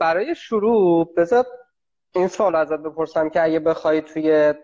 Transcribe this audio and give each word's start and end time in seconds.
برای 0.00 0.34
شروع 0.34 1.14
بذار 1.16 1.46
این 2.14 2.28
سوال 2.28 2.54
ازت 2.54 2.78
بپرسم 2.78 3.28
که 3.28 3.42
اگه 3.42 3.58
بخوای 3.58 4.00
توی 4.00 4.54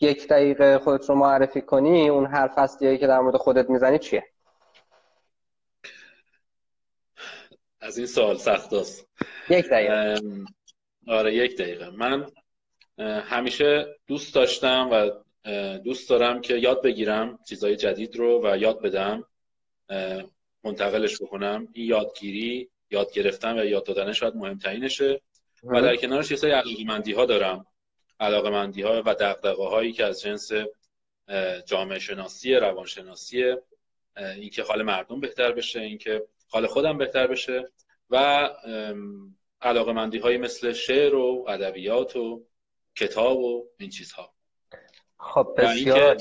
یک 0.00 0.28
دقیقه 0.28 0.78
خودت 0.78 1.08
رو 1.08 1.14
معرفی 1.14 1.60
کنی 1.60 2.08
اون 2.08 2.26
هر 2.26 2.48
فصلی 2.56 2.98
که 2.98 3.06
در 3.06 3.20
مورد 3.20 3.36
خودت 3.36 3.70
می‌زنی 3.70 3.98
چیه؟ 3.98 4.24
از 7.80 7.98
این 7.98 8.06
سوال 8.06 8.36
سخت 8.36 8.72
است. 8.72 9.08
یک 9.50 9.66
دقیقه. 9.68 10.20
آره 11.08 11.34
یک 11.34 11.58
دقیقه. 11.58 11.90
من 11.90 12.26
همیشه 13.20 13.86
دوست 14.06 14.34
داشتم 14.34 14.88
و 14.92 15.10
دوست 15.78 16.10
دارم 16.10 16.40
که 16.40 16.54
یاد 16.54 16.82
بگیرم 16.82 17.38
چیزهای 17.48 17.76
جدید 17.76 18.16
رو 18.16 18.46
و 18.46 18.56
یاد 18.56 18.82
بدم 18.82 19.24
منتقلش 20.64 21.22
بکنم. 21.22 21.68
این 21.72 21.86
یادگیری 21.86 22.70
یاد 22.90 23.12
گرفتن 23.12 23.58
و 23.58 23.64
یاد 23.64 23.84
دادن 23.84 24.12
شاید 24.12 24.34
مهمترینشه. 24.34 25.20
و 25.64 25.82
در 25.82 25.96
کنارش 25.96 26.30
یه 26.30 26.36
سری 26.36 26.50
علاقمندی 26.50 27.12
ها 27.12 27.26
دارم. 27.26 27.66
علاقمندی 28.20 28.82
ها 28.82 29.02
و 29.06 29.14
دقدقه 29.14 29.68
هایی 29.68 29.92
که 29.92 30.04
از 30.04 30.20
جنس 30.20 30.50
جامعه 31.66 31.98
شناسی 31.98 32.54
روانشناسی 32.54 33.54
اینکه 34.16 34.62
حال 34.62 34.82
مردم 34.82 35.20
بهتر 35.20 35.52
بشه 35.52 35.80
اینکه 35.80 36.26
حال 36.48 36.66
خودم 36.66 36.98
بهتر 36.98 37.26
بشه 37.26 37.64
و 38.10 38.48
علاقمندی 39.60 40.18
هایی 40.18 40.38
مثل 40.38 40.72
شعر 40.72 41.14
و 41.14 41.44
ادبیات 41.48 42.16
و 42.16 42.46
کتاب 42.96 43.38
و 43.38 43.68
این 43.78 43.90
چیزها. 43.90 44.34
خب 45.18 45.54
بسیار. 45.58 46.16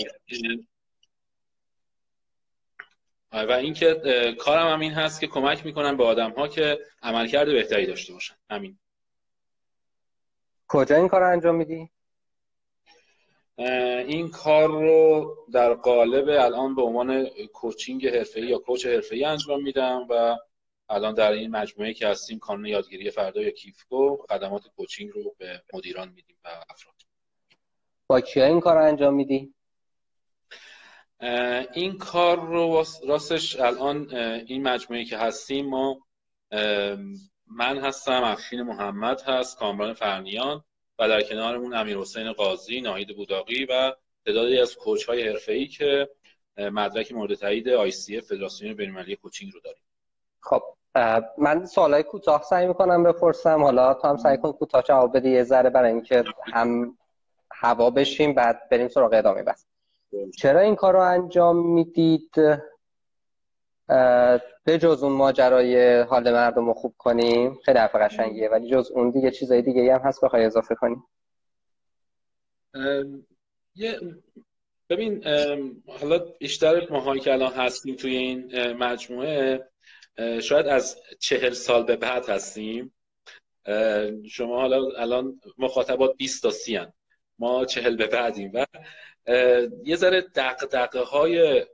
و 3.31 3.51
اینکه 3.51 4.01
کارم 4.39 4.67
هم 4.67 4.79
این 4.79 4.91
هست 4.91 5.19
که 5.19 5.27
کمک 5.27 5.65
می‌کنم 5.65 5.97
به 5.97 6.03
آدم 6.03 6.31
ها 6.31 6.47
که 6.47 6.79
عملکرد 7.01 7.47
بهتری 7.47 7.85
داشته 7.85 8.13
باشن 8.13 8.35
همین 8.49 8.79
کجا 10.67 10.95
این 10.95 11.07
کار 11.07 11.23
انجام 11.23 11.55
میدی؟ 11.55 11.89
این 14.07 14.29
کار 14.29 14.69
رو 14.69 15.35
در 15.53 15.73
قالب 15.73 16.29
الان 16.29 16.75
به 16.75 16.81
عنوان 16.81 17.25
کوچینگ 17.53 18.07
حرفه‌ای 18.07 18.47
یا 18.47 18.57
کوچ 18.57 18.85
حرفه‌ای 18.85 19.25
انجام 19.25 19.63
میدم 19.63 20.07
و 20.09 20.37
الان 20.89 21.13
در 21.13 21.31
این 21.31 21.51
مجموعه 21.51 21.93
که 21.93 22.07
هستیم 22.07 22.39
کانون 22.39 22.65
یادگیری 22.65 23.11
فردا 23.11 23.41
یا 23.41 23.49
کیفکو 23.49 24.17
خدمات 24.29 24.67
کوچینگ 24.75 25.11
رو 25.11 25.35
به 25.37 25.63
مدیران 25.73 26.09
میدیم 26.09 26.35
و 26.45 26.47
افراد 26.69 26.95
با 28.07 28.21
کیا 28.21 28.45
این 28.45 28.59
کار 28.59 28.75
رو 28.75 28.85
انجام 28.85 29.13
میدی؟ 29.13 29.53
این 31.73 31.97
کار 31.97 32.39
رو 32.39 32.83
راستش 33.07 33.59
الان 33.59 34.15
این 34.47 34.63
مجموعه 34.63 35.05
که 35.05 35.17
هستیم 35.17 35.69
ما 35.69 35.99
من 37.47 37.77
هستم 37.77 38.23
افشین 38.23 38.61
محمد 38.61 39.21
هست 39.21 39.57
کامران 39.57 39.93
فرنیان 39.93 40.63
و 40.99 41.07
در 41.07 41.21
کنارمون 41.21 41.73
امیر 41.73 41.97
حسین 41.97 42.33
قاضی 42.33 42.81
ناهید 42.81 43.15
بوداقی 43.15 43.65
و 43.65 43.93
تعدادی 44.25 44.59
از 44.59 44.75
کوچ 44.75 45.05
های 45.05 45.27
حرفه‌ای 45.27 45.67
که 45.67 46.09
مدرک 46.57 47.11
مورد 47.11 47.33
تایید 47.33 47.69
آی 47.69 47.91
سی 47.91 48.21
فدراسیون 48.21 48.73
بین‌المللی 48.73 49.15
کوچینگ 49.15 49.53
رو 49.53 49.59
داریم. 49.59 49.83
خب 50.39 50.63
من 51.37 51.65
سوالای 51.65 52.03
کوتاه 52.03 52.43
سعی 52.43 52.67
می‌کنم 52.67 53.03
بپرسم. 53.03 53.63
حالا 53.63 53.93
تو 53.93 54.07
هم 54.07 54.17
سعی 54.17 54.37
کن 54.37 54.51
کوتاه 54.51 54.83
جواب 54.83 55.17
بدی 55.17 55.29
یه 55.29 55.43
ذره 55.43 55.69
برای 55.69 55.91
اینکه 55.91 56.23
هم 56.53 56.97
هوا 57.51 57.89
بشیم 57.89 58.33
بعد 58.33 58.69
بریم 58.69 58.87
سراغ 58.87 59.13
ادامه 59.13 59.43
بس 59.43 59.65
چرا 60.37 60.59
این 60.59 60.75
کار 60.75 60.93
رو 60.93 60.99
انجام 60.99 61.73
می‌دید؟ 61.73 62.31
به 64.63 64.77
جز 64.77 65.03
اون 65.03 65.13
ماجرای 65.13 66.01
حال 66.01 66.33
مردم 66.33 66.65
رو 66.65 66.73
خوب 66.73 66.95
کنیم. 66.97 67.59
خیلی 67.65 67.79
حرف 67.79 67.95
قشنگیه 67.95 68.49
ولی 68.49 68.69
جز 68.69 68.91
اون 68.91 69.09
دیگه 69.11 69.31
چیزای 69.31 69.61
دیگه 69.61 69.93
هم 69.93 70.01
هست 70.01 70.25
بخوای 70.25 70.45
اضافه 70.45 70.75
کنیم. 70.75 71.03
ببین 74.89 75.23
حالا 75.87 76.17
بیشتر 76.39 76.87
ماهایی 76.89 77.21
که 77.21 77.33
الان 77.33 77.53
هستیم 77.53 77.95
توی 77.95 78.15
این 78.15 78.73
مجموعه 78.73 79.69
شاید 80.41 80.67
از 80.67 80.97
چهل 81.19 81.53
سال 81.53 81.83
به 81.83 81.95
بعد 81.95 82.29
هستیم. 82.29 82.93
شما 84.29 84.59
حالا 84.59 84.81
الان 84.97 85.41
مخاطبات 85.57 86.15
20 86.15 86.43
تا 86.43 86.49
30 86.49 86.79
ما 87.39 87.65
چهل 87.65 87.95
به 87.95 88.07
بعدیم 88.07 88.51
و 88.53 88.65
یه 89.83 89.95
ذره 89.95 90.21
دقدقه 90.21 90.99
های 90.99 91.65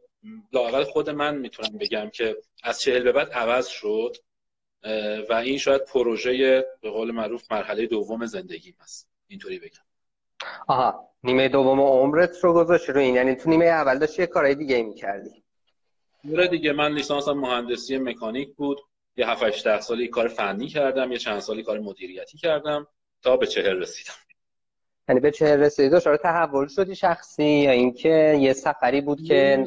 لاقل 0.54 0.84
خود 0.84 1.10
من 1.10 1.38
می‌تونم 1.38 1.78
بگم 1.78 2.10
که 2.10 2.38
از 2.64 2.82
چهل 2.82 3.04
به 3.04 3.12
بعد 3.12 3.32
عوض 3.32 3.68
شد 3.68 4.18
و 5.30 5.34
این 5.34 5.58
شاید 5.58 5.86
پروژه 5.86 6.66
به 6.82 6.90
قول 6.90 7.12
معروف 7.12 7.52
مرحله 7.52 7.86
دوم 7.86 8.26
زندگی 8.26 8.76
هست. 8.80 9.10
اینطوری 9.28 9.60
بگم. 9.60 9.86
آها 10.68 11.10
نیمه 11.24 11.50
دوم 11.50 11.82
عمرت 11.82 12.44
رو 12.44 12.54
گذاشتی 12.54 12.92
رو 12.92 13.00
این 13.00 13.16
یعنی 13.16 13.36
تو 13.36 13.50
نیمه 13.50 13.66
اول 13.66 14.00
داشتی 14.00 14.22
یه 14.22 14.28
کارهای 14.28 14.56
دیگه 14.56 14.84
می‌کردی. 14.84 15.44
آره 16.34 16.48
دیگه 16.48 16.72
من 16.72 16.94
لیسانسم 16.94 17.34
مهندسی 17.34 17.98
مکانیک 17.98 18.56
بود. 18.56 18.82
یه 19.18 19.30
7 19.30 19.44
8 19.44 19.80
سالی 19.80 20.08
کار 20.08 20.28
فنی 20.28 20.68
کردم 20.68 21.12
یه 21.12 21.18
چند 21.18 21.40
سالی 21.40 21.64
کار 21.64 21.80
مدیریتی 21.80 22.38
کردم 22.38 22.88
تا 23.22 23.38
به 23.38 23.48
چهل 23.48 23.82
رسیدم. 23.82 24.14
یعنی 25.10 25.22
به 25.22 25.32
چهل 25.32 25.60
رسیدی؟ 25.60 25.90
داشت 25.90 26.16
تحول 26.16 26.68
شدی 26.68 26.96
شخصی 26.96 27.44
یا 27.44 27.72
اینکه 27.72 28.38
یه 28.42 28.54
سفری 28.54 29.02
بود 29.02 29.24
که 29.24 29.66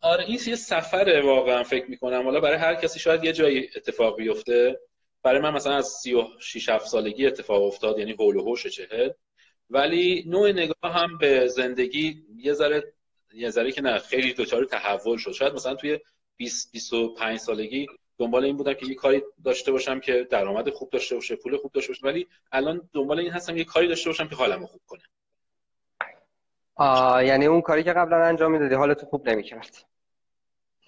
آره 0.00 0.24
این 0.24 0.38
یه 0.46 0.56
سفره 0.56 1.22
واقعا 1.22 1.62
فکر 1.62 1.90
می‌کنم. 1.90 2.22
حالا 2.24 2.40
برای 2.40 2.58
هر 2.58 2.74
کسی 2.74 2.98
شاید 2.98 3.24
یه 3.24 3.32
جایی 3.32 3.68
اتفاق 3.76 4.16
بیفته. 4.16 4.80
برای 5.22 5.40
من 5.40 5.54
مثلا 5.54 5.76
از 5.76 5.86
36 5.86 6.68
7 6.68 6.86
سالگی 6.86 7.26
اتفاق 7.26 7.62
افتاد 7.62 7.98
یعنی 7.98 8.12
هول 8.12 8.36
و 8.36 8.42
هوش 8.42 8.66
چهل. 8.66 9.10
ولی 9.70 10.24
نوع 10.26 10.52
نگاه 10.52 10.92
هم 10.92 11.18
به 11.18 11.48
زندگی 11.48 12.22
یه 12.36 12.52
ذره 12.52 12.92
یه 13.34 13.50
ذره 13.50 13.72
که 13.72 13.82
نه 13.82 13.98
خیلی 13.98 14.32
دوچار 14.32 14.64
تحول 14.64 15.16
شد. 15.16 15.32
شاید 15.32 15.52
مثلا 15.52 15.74
توی 15.74 15.98
20 16.36 16.72
25 16.72 17.38
سالگی 17.38 17.86
دنبال 18.18 18.44
این 18.44 18.56
بودم 18.56 18.74
که 18.74 18.86
یه 18.86 18.94
کاری 18.94 19.22
داشته 19.44 19.72
باشم 19.72 20.00
که 20.00 20.26
درآمد 20.30 20.70
خوب 20.70 20.90
داشته 20.90 21.14
باشه 21.14 21.36
پول 21.36 21.56
خوب 21.56 21.72
داشته 21.72 21.92
باشه 21.92 22.06
ولی 22.06 22.28
الان 22.52 22.90
دنبال 22.92 23.18
این 23.18 23.30
هستم 23.30 23.56
یه 23.56 23.64
کاری 23.64 23.88
داشته 23.88 24.10
باشم 24.10 24.28
که 24.28 24.36
حالمو 24.36 24.66
خوب 24.66 24.80
کنه. 24.86 25.02
آه 26.74 27.24
یعنی 27.24 27.46
اون 27.46 27.60
کاری 27.60 27.84
که 27.84 27.92
قبلا 27.92 28.24
انجام 28.24 28.52
می‌دادی 28.52 28.74
حالت 28.74 29.04
خوب 29.04 29.28
نمی‌کرد. 29.28 29.84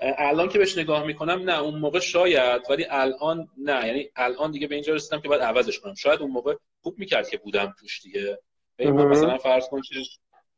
الان 0.01 0.49
که 0.49 0.59
بهش 0.59 0.79
نگاه 0.79 1.07
می‌کنم 1.07 1.43
نه 1.51 1.61
اون 1.61 1.79
موقع 1.79 2.01
شاید 2.01 2.63
ولی 2.71 2.87
الان 2.91 3.49
نه. 3.59 3.87
یعنی 3.87 4.11
الان 4.17 4.51
دیگه 4.51 4.67
به 4.67 4.75
اینجا 4.75 4.95
رسیدم 4.95 5.21
که 5.21 5.29
باید 5.29 5.43
عوضش 5.43 5.81
کنم. 5.81 5.95
شاید 5.95 6.21
اون 6.21 6.31
موقع 6.31 6.55
خوب 6.83 6.99
می‌کرد 6.99 7.29
که 7.29 7.39
بودم 7.39 7.75
توش 7.81 8.03
دیگه. 8.03 8.39
مثلا 8.79 9.39
فرض 9.39 9.69
کن 9.69 9.81
که 9.81 9.95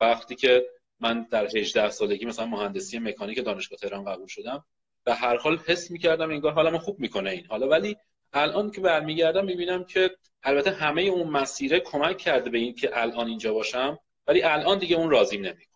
وقتی 0.01 0.35
که 0.35 0.67
من 1.01 1.27
در 1.31 1.47
18 1.57 1.91
سالگی 1.91 2.27
مثلا 2.27 2.47
مهندسی 2.47 2.99
مکانیک 2.99 3.45
دانشگاه 3.45 3.79
تهران 3.79 4.05
قبول 4.05 4.27
شدم 4.27 4.65
به 5.05 5.15
هر 5.15 5.37
حال 5.37 5.59
حس 5.67 5.91
می‌کردم 5.91 6.31
انگار 6.31 6.53
حالمو 6.53 6.79
خوب 6.79 7.01
می‌کنه 7.01 7.31
این 7.31 7.47
حالا. 7.47 7.69
ولی 7.69 7.97
الان 8.33 8.71
که 8.71 8.81
برمیگردم 8.81 9.45
می‌بینم 9.45 9.85
که 9.85 10.11
البته 10.43 10.71
همه 10.71 11.03
اون 11.03 11.29
مسیره 11.29 11.81
کمک 11.81 12.19
کرده 12.19 12.51
به 12.51 12.59
این 12.59 12.75
که 12.75 12.91
الان 12.93 13.27
اینجا 13.27 13.55
باشم 13.55 13.99
ولی 14.27 14.43
الان 14.43 14.79
دیگه 14.79 14.97
اون 14.97 15.11
راضیم 15.11 15.41
نمی‌کنه 15.41 15.67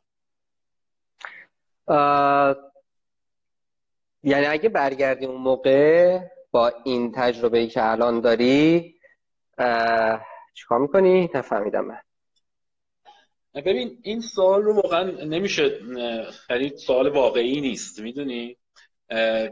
یعنی 4.22 4.46
اگه 4.46 4.68
برگردی 4.68 5.26
اون 5.26 5.40
موقع 5.40 6.18
با 6.50 6.72
این 6.84 7.12
تجربه 7.12 7.58
ای 7.58 7.68
که 7.68 7.90
الان 7.90 8.20
داری 8.20 8.94
چیکار 10.54 10.78
می‌کنی؟ 10.78 11.30
نفهمیدم 11.34 11.84
من. 11.84 12.00
ببین 13.54 13.98
این 14.02 14.20
سوال 14.20 14.62
رو 14.62 14.74
واقعا 14.74 15.02
نمیشه 15.10 15.80
یعنی 16.50 16.76
سوال 16.76 17.08
واقعی 17.08 17.60
نیست 17.60 18.00
می‌دونی؟ 18.00 18.56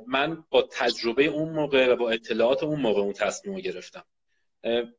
من 0.07 0.45
با 0.51 0.63
تجربه 0.63 1.25
اون 1.25 1.49
موقع 1.49 1.93
و 1.93 1.97
با 1.97 2.11
اطلاعات 2.11 2.63
اون 2.63 2.81
موقع 2.81 3.01
اون 3.01 3.13
تصمیم 3.13 3.55
رو 3.55 3.61
گرفتم 3.61 4.05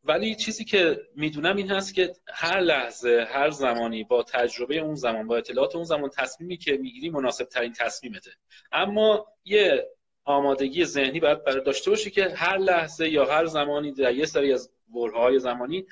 ولی 0.03 0.35
چیزی 0.35 0.65
که 0.65 1.01
می‌دونم 1.15 1.55
این 1.55 1.71
هست 1.71 1.93
که 1.93 2.13
هر 2.27 2.59
لحظه 2.59 3.27
هر 3.29 3.49
زمانی 3.49 4.03
با 4.03 4.23
تجربه 4.23 4.77
اون 4.77 4.95
زمان 4.95 5.27
با 5.27 5.37
اطلاعات 5.37 5.75
اون 5.75 5.83
زمان 5.83 6.09
تصمیمی 6.09 6.57
که 6.57 6.77
می‌گیری 6.77 7.09
مناسب 7.09 7.45
ترین 7.45 7.73
تصمیمته. 7.73 8.31
اما 8.71 9.27
یه 9.45 9.89
آمادگی 10.23 10.85
ذهنی 10.85 11.19
باید 11.19 11.43
برای 11.43 11.63
داشته 11.63 11.89
باشی 11.89 12.11
که 12.11 12.29
هر 12.29 12.57
لحظه 12.57 13.09
یا 13.09 13.25
هر 13.25 13.45
زمانی 13.45 13.91
در 13.91 14.13
یه 14.13 14.25
سری 14.25 14.53
از 14.53 14.69
برهای 14.87 15.39
زمانی 15.39 15.85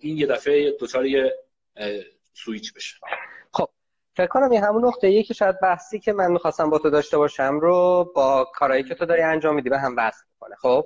این 0.00 0.18
یه 0.18 0.26
دفعه 0.26 0.70
دوچار 0.70 1.06
یه 1.06 1.34
سویچ 2.34 2.74
بشه. 2.74 2.96
فکر 4.18 4.26
کنم 4.26 4.50
این 4.50 4.64
همون 4.64 4.84
نقطه 4.84 5.10
یکی 5.10 5.34
شاید 5.34 5.60
بحثی 5.60 5.98
که 5.98 6.12
من 6.12 6.32
می‌خواستم 6.32 6.70
با 6.70 6.78
تو 6.78 6.90
داشته 6.90 7.18
باشم 7.18 7.60
رو 7.60 8.12
با 8.14 8.44
کارهایی 8.54 8.84
که 8.84 8.94
تو 8.94 9.06
داری 9.06 9.22
انجام 9.22 9.54
میدی 9.54 9.70
به 9.70 9.78
هم 9.78 9.96
بحث 9.96 10.22
می‌کنه 10.32 10.56
خب؟ 10.56 10.84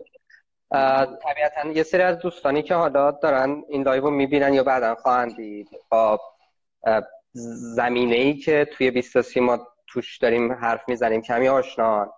طبیعتا 1.22 1.68
یه 1.74 1.82
سری 1.82 2.02
از 2.02 2.18
دوستانی 2.18 2.62
که 2.62 2.74
حالا 2.74 3.10
دارن 3.10 3.62
این 3.68 3.82
لایو 3.82 4.02
رو 4.02 4.10
می‌بینن 4.10 4.54
یا 4.54 4.62
بعدا 4.62 4.94
خواهند 4.94 5.36
دید 5.36 5.68
با 5.88 6.20
زمینه 7.76 8.16
ای 8.16 8.34
که 8.34 8.68
توی 8.72 8.90
23 8.90 9.40
ما 9.40 9.66
توش 9.86 10.18
داریم 10.18 10.52
حرف 10.52 10.88
می‌زنیم 10.88 11.22
کمی 11.22 11.48
آشنا 11.48 12.14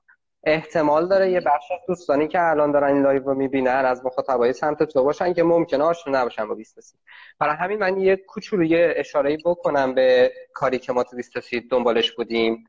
احتمال 0.47 1.09
داره 1.09 1.31
یه 1.31 1.41
بخش 1.41 1.73
از 1.73 1.79
دوستانی 1.89 2.29
که 2.29 2.43
الان 2.43 2.73
دارن 2.73 2.95
این 2.95 3.03
لایو 3.03 3.23
رو 3.23 3.35
می‌بینن 3.35 3.85
از 3.87 4.05
مخاطبای 4.05 4.53
سمت 4.53 4.83
تو 4.83 5.05
باشن 5.05 5.33
که 5.33 5.43
ممکنه 5.43 5.85
آشنا 5.85 6.21
نباشن 6.21 6.49
با 6.49 6.55
20 6.55 6.99
برای 7.39 7.57
همین 7.57 7.79
من 7.79 8.01
یه 8.01 8.17
کوچولو 8.17 8.65
یه 8.65 8.95
اشاره 8.97 9.39
بکنم 9.45 9.95
به 9.95 10.33
کاری 10.55 10.79
که 10.79 10.93
ما 10.93 11.03
تو 11.03 11.17
20 11.17 11.33
دنبالش 11.71 12.13
بودیم 12.13 12.65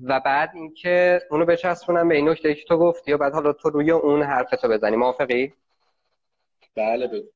و 0.00 0.20
بعد 0.20 0.50
اینکه 0.54 1.20
اونو 1.30 1.46
بچسبونم 1.46 2.08
به 2.08 2.14
این 2.14 2.28
نکته 2.28 2.54
که 2.54 2.64
تو 2.64 2.78
گفتی 2.78 3.12
و 3.12 3.18
بعد 3.18 3.32
حالا 3.32 3.52
تو 3.52 3.70
روی 3.70 3.90
اون 3.90 4.22
حرفتو 4.22 4.68
بزنی. 4.68 4.96
موافقی؟ 4.96 5.52
بله 6.76 7.06
بگو 7.06 7.26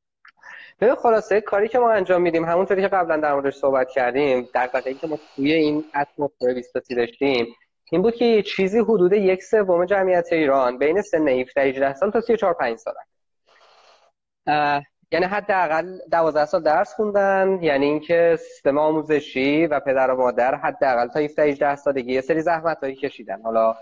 ببین 0.81 0.95
خلاصه 0.95 1.41
کاری 1.41 1.69
که 1.69 1.79
ما 1.79 1.93
انجام 1.93 2.23
میدیم 2.23 2.45
همونطوری 2.45 2.83
که 2.83 2.89
قبلا 2.89 3.17
در 3.17 3.35
موردش 3.35 3.55
صحبت 3.55 3.91
کردیم 3.91 4.49
در 4.55 4.71
ای 4.87 4.95
که 4.95 5.07
ما 5.07 5.19
توی 5.37 5.53
این 5.53 5.85
اتمسفر 5.95 6.55
20 6.55 6.75
داشتیم 6.97 7.47
این 7.93 8.03
بود 8.03 8.15
که 8.15 8.25
یه 8.25 8.43
چیزی 8.43 8.79
حدود 8.79 9.13
یک 9.13 9.43
سوم 9.43 9.85
جمعیت 9.85 10.33
ایران 10.33 10.79
بین 10.79 11.03
سن 11.03 11.29
17 11.29 11.63
18 11.63 11.95
سال 11.95 12.11
تا 12.11 12.21
34 12.21 12.55
5 12.55 12.79
سال 12.79 12.95
یعنی 15.13 15.27
حداقل 15.27 15.99
12 16.11 16.45
سال 16.45 16.63
درس 16.63 16.95
خوندن 16.95 17.59
یعنی 17.63 17.87
اینکه 17.87 18.39
سیستم 18.41 18.79
آموزشی 18.79 19.67
و 19.67 19.81
پدر 19.81 20.11
و 20.11 20.17
مادر 20.17 20.55
حداقل 20.55 21.09
تا 21.09 21.21
17 21.21 21.43
18 21.43 21.77
سالگی 21.77 22.13
یه 22.13 22.21
سری 22.21 22.41
زحمت 22.41 22.79
هایی 22.83 22.97
کشیدن. 22.97 23.43
حالا 23.43 23.77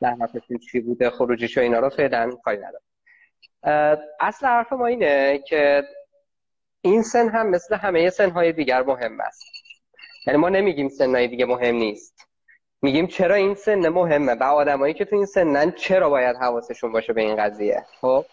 زحمتشون 0.00 0.58
چی 0.58 0.80
بوده 0.80 1.10
خروجیش 1.10 1.58
و 1.58 1.60
اینا 1.60 1.78
رو 1.78 1.88
فعلا 1.88 2.30
کاری 2.44 2.58
ندارم 2.58 2.82
اصل 4.20 4.46
حرف 4.46 4.72
ما 4.72 4.86
اینه 4.86 5.38
که 5.38 5.82
این 6.80 7.02
سن 7.02 7.28
هم 7.28 7.50
مثل 7.50 7.76
همه 7.76 8.10
سنهای 8.10 8.52
دیگر 8.52 8.82
مهم 8.82 9.20
است. 9.20 9.42
یعنی 10.26 10.38
ما 10.38 10.48
نمیگیم 10.48 10.88
سنهای 10.88 11.28
دیگه 11.28 11.44
مهم 11.44 11.74
نیست. 11.74 12.11
میگیم 12.84 13.06
چرا 13.06 13.34
این 13.34 13.54
سن 13.54 13.88
مهمه؟ 13.88 14.34
و 14.34 14.42
آدمایی 14.42 14.94
که 14.94 15.04
تو 15.04 15.16
این 15.16 15.26
سنن 15.26 15.72
چرا 15.72 16.10
باید 16.10 16.36
حواسشون 16.36 16.92
باشه 16.92 17.12
به 17.12 17.20
این 17.20 17.36
قضیه؟ 17.36 17.84
خب 18.00 18.24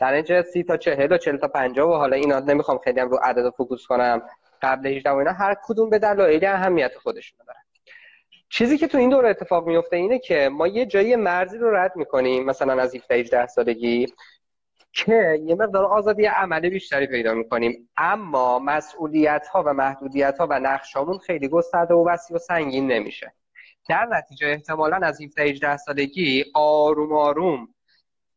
در 0.00 0.12
اینجا 0.12 0.42
سی 0.42 0.62
تا 0.62 0.76
چهل 0.76 1.12
و 1.12 1.18
چهل 1.18 1.36
تا 1.36 1.48
پنجاه 1.48 1.90
و 1.90 1.92
حالا 1.92 2.16
اینا 2.16 2.40
نمی‌خوام 2.40 2.78
خیلی 2.78 3.00
هم 3.00 3.08
رو 3.08 3.16
عدد 3.22 3.50
فوکوس 3.50 3.86
کنم. 3.86 4.22
قبل 4.62 4.86
18 4.86 5.10
و 5.10 5.16
اینا 5.16 5.32
هر 5.32 5.56
کدوم 5.64 5.90
به 5.90 5.98
دلایل 5.98 6.44
اهمیت 6.44 6.94
خودشون 6.94 7.38
دارن. 7.46 7.60
چیزی 8.50 8.78
که 8.78 8.86
تو 8.86 8.98
این 8.98 9.10
دوره 9.10 9.28
اتفاق 9.28 9.66
میفته 9.66 9.96
اینه 9.96 10.18
که 10.18 10.48
ما 10.52 10.66
یه 10.66 10.86
جایی 10.86 11.16
مرزی 11.16 11.58
رو 11.58 11.76
رد 11.76 11.96
می‌کنیم 11.96 12.44
مثلا 12.44 12.82
از 12.82 12.94
17 12.94 13.14
18 13.14 13.46
سالگی 13.46 14.06
که 14.92 15.40
یه 15.44 15.54
مقدار 15.54 15.84
آزادی 15.84 16.26
عملی 16.26 16.70
بیشتری 16.70 17.06
پیدا 17.06 17.34
می‌کنیم. 17.34 17.88
اما 17.96 18.58
مسئولیت 18.58 19.48
ها 19.48 19.62
و 19.66 19.72
محدودیت 19.72 20.38
ها 20.38 20.46
و 20.50 20.60
نقشامون 20.60 21.18
خیلی 21.18 21.48
گسترده 21.48 21.94
و 21.94 22.08
وسیع 22.08 22.36
و 22.36 22.38
سنگین 22.38 22.92
نمیشه. 22.92 23.32
در 23.88 24.04
نتیجه 24.04 24.46
احتمالا 24.46 24.96
از 25.02 25.22
17 25.22 25.42
18 25.42 25.76
سالگی 25.76 26.44
آروم 26.54 27.12
آروم 27.12 27.68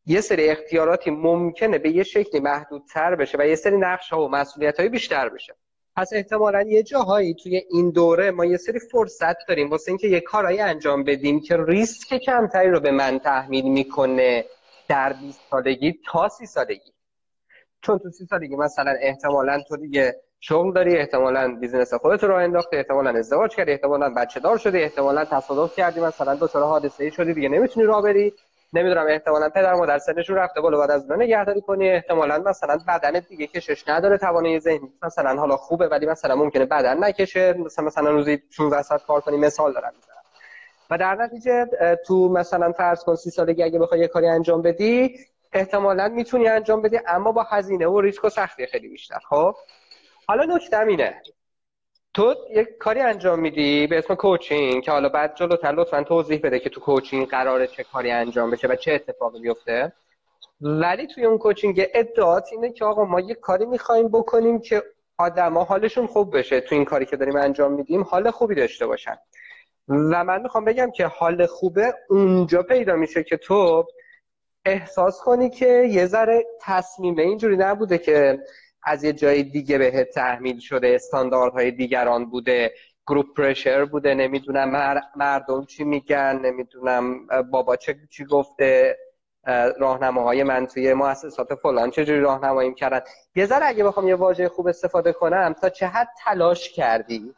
یه 0.06 0.21
سری 0.21 0.50
اختیاراتی 0.50 1.12
ممکنه 1.12 1.77
به 1.77 1.92
یه 1.92 2.03
شکلی 2.03 2.42
محدودتر 2.42 3.15
بشه 3.15 3.38
و 3.38 3.48
یه 3.48 3.56
سری 3.56 3.77
نقش 3.77 4.13
ها 4.13 4.25
و 4.25 4.30
مسئولیت 4.30 4.80
های 4.80 4.89
بیشتر 4.89 5.30
بشه. 5.30 5.56
پس 5.95 6.09
احتمالا 6.13 6.62
یه 6.62 6.83
جاهایی 6.83 7.33
توی 7.33 7.62
این 7.69 7.89
دوره 7.89 8.31
ما 8.31 8.45
یه 8.45 8.57
سری 8.57 8.80
فرصت 8.80 9.48
داریم 9.48 9.69
واسه 9.69 9.92
اینکه 9.92 10.07
یه 10.07 10.19
کارایی 10.19 10.59
انجام 10.59 11.03
بدیم 11.03 11.42
که 11.42 11.57
ریسک 11.57 12.18
کمتری 12.18 12.69
رو 12.69 12.80
به 12.80 12.92
من 12.92 13.19
تحمیل 13.19 13.71
می‌کنه 13.71 14.45
در 14.88 15.13
20 15.13 15.42
سالگی 15.51 16.00
تا 16.06 16.30
30 16.30 16.45
سالگی. 16.45 16.92
چون 17.81 18.00
تو 18.00 18.12
30 18.12 18.25
سالگی 18.25 18.56
مثلا 18.56 18.95
احتمالا 19.01 19.62
تو 19.68 19.77
دیگه 19.77 20.21
شغل 20.44 20.74
داری 20.74 20.98
احتمالا 20.98 21.56
بیزینس 21.60 21.94
خودت 21.94 22.24
رو 22.24 22.36
انداختی 22.36 22.78
احتمالا 22.78 23.10
ازدواج 23.10 23.56
کردی 23.56 23.72
احتمالا 23.72 24.14
بچه 24.18 24.40
دار 24.40 24.58
شدی 24.58 24.84
احتمالا 24.84 25.26
تصادف 25.26 25.76
کردی 25.76 26.00
مثلا 26.02 26.36
دو 26.36 26.48
تا 26.48 26.68
حادثه 26.68 27.04
ای 27.04 27.12
شدی 27.12 27.34
دیگه 27.34 27.50
نمی‌تونی 27.50 27.86
راه 27.86 28.02
بری. 28.02 28.34
نمی‌دونم 28.74 29.06
احتمالا 29.10 29.50
پدر 29.50 29.74
مادر 29.74 29.98
سنشون 29.98 30.36
رفته 30.36 30.62
بالا 30.62 30.80
بعد 30.80 30.92
از 30.92 31.12
اون 31.12 31.22
نگهداری 31.22 31.62
کنی. 31.62 31.90
احتمالا 31.90 32.38
مثلا 32.38 32.80
بدن 32.88 33.20
دیگه 33.30 33.48
کشش 33.48 33.88
نداره 33.88 34.18
توانایی 34.18 34.60
ذهنی. 34.60 34.94
مثلا 35.04 35.36
حالا 35.36 35.58
خوبه 35.58 35.88
ولی 35.88 36.06
مثلا 36.06 36.36
ممکنه 36.36 36.66
بدن 36.66 37.04
نکشه. 37.04 37.54
مثلا 37.54 37.86
مثلا 37.86 38.10
روزی 38.12 38.42
16 38.50 38.82
ساعت 38.82 39.06
کار 39.06 39.22
کنی 39.22 39.38
مثال 39.38 39.74
دارم. 39.74 39.94
و 40.90 40.98
در 40.98 41.16
نتیجه 41.16 41.66
تو 42.06 42.30
مثلا 42.30 42.72
فرض 42.72 43.04
کن 43.04 43.16
30 43.16 43.30
سالگی 43.30 43.64
اگه 43.64 43.80
بخوای 43.80 44.00
یه 44.00 44.08
کاری 44.08 44.28
انجام 44.28 44.62
بدی 44.62 45.16
احتمالا 45.54 46.08
می‌تونی 46.08 46.48
انجام 46.48 46.82
بدی 46.82 47.00
اما 47.08 47.32
با 47.32 47.44
هزینه 47.44 47.88
و 47.88 48.02
ریسک 48.02 48.26
و 48.26 48.30
سختی 48.30 48.66
خیلی 48.66 48.88
بیشتر. 48.88 49.20
خب؟ 49.30 49.56
حالا 50.31 50.56
نکته 50.56 50.80
اینه 50.80 51.22
تو 52.13 52.36
یک 52.51 52.78
کاری 52.78 53.00
انجام 53.00 53.39
میدی 53.39 53.88
به 53.88 53.98
اسم 53.98 54.16
کوچینگ 54.16 54.83
که 54.83 54.92
حالا 54.92 55.10
بعد 55.10 55.36
جلوتر 55.36 55.72
لطفا 55.72 56.04
توضیح 56.04 56.39
بده 56.44 56.60
که 56.60 56.69
تو 56.69 56.81
کوچینگ 56.81 57.28
قراره 57.28 57.68
چه 57.68 57.83
کاری 57.83 58.12
انجام 58.12 58.51
بشه 58.51 58.68
و 58.68 58.75
چه 58.75 58.92
اتفاقی 58.94 59.39
بیفته 59.39 59.94
ولی 60.62 61.07
توی 61.07 61.25
اون 61.25 61.38
کوچینگ 61.38 61.88
ادعات 61.94 62.50
اینه 62.51 62.72
که 62.72 62.86
آقا 62.86 63.06
ما 63.06 63.19
یه 63.19 63.36
کاری 63.36 63.66
می‌خوایم 63.66 64.07
بکنیم 64.07 64.60
که 64.60 64.83
آدما 65.18 65.63
حالشون 65.63 66.07
خوب 66.07 66.38
بشه. 66.38 66.62
تو 66.62 66.75
این 66.75 66.86
کاری 66.86 67.06
که 67.06 67.18
داریم 67.18 67.36
انجام 67.36 67.74
میدیم 67.74 68.01
حال 68.01 68.31
خوبی 68.31 68.56
داشته 68.56 68.88
باشن. 68.88 69.18
و 69.88 70.24
من 70.24 70.42
می‌خوام 70.42 70.66
بگم 70.66 70.92
که 70.92 71.06
حال 71.06 71.45
خوبه 71.45 71.94
اونجا 72.10 72.63
پیدا 72.63 72.95
میشه 72.95 73.24
که 73.24 73.38
تو 73.38 73.88
احساس 74.66 75.22
کنی 75.22 75.50
که 75.50 75.68
یه 75.89 76.06
ذره 76.06 76.45
تصمیم 76.62 77.18
اینجوری 77.18 77.57
نبوده 77.57 77.98
که 77.98 78.39
از 78.83 79.04
یه 79.04 79.13
جای 79.13 79.44
دیگه 79.44 79.78
به 79.78 80.04
تحمیل 80.04 80.60
شده 80.60 80.95
استانداردهای 80.95 81.72
دیگران 81.72 82.25
بوده 82.25 82.74
گروپ 83.07 83.25
پرشر 83.38 83.86
بوده 83.86 84.13
نمی‌دونم 84.13 85.01
مردم 85.16 85.66
چی 85.66 85.83
میگن 85.83 86.39
نمی‌دونم 86.39 87.28
بابا 87.51 87.75
چه 87.75 87.95
چی 88.10 88.25
گفته 88.25 88.98
راهنماهای 89.78 90.44
من 90.44 90.68
توی 90.68 90.94
مؤسسات 90.94 91.56
فلان 91.56 91.92
چجوری 91.92 92.19
راهنمایی 92.19 92.74
کردن. 92.74 93.01
یه 93.36 93.45
ذره 93.45 93.66
اگه 93.66 93.83
بخوام 93.83 94.07
یه 94.07 94.16
واژه 94.16 94.50
خوب 94.50 94.68
استفاده 94.68 95.13
کنم 95.13 95.56
تا 95.62 95.69
چه 95.69 95.88
حد 95.88 96.07
تلاش 96.24 96.69
کردی 96.69 97.33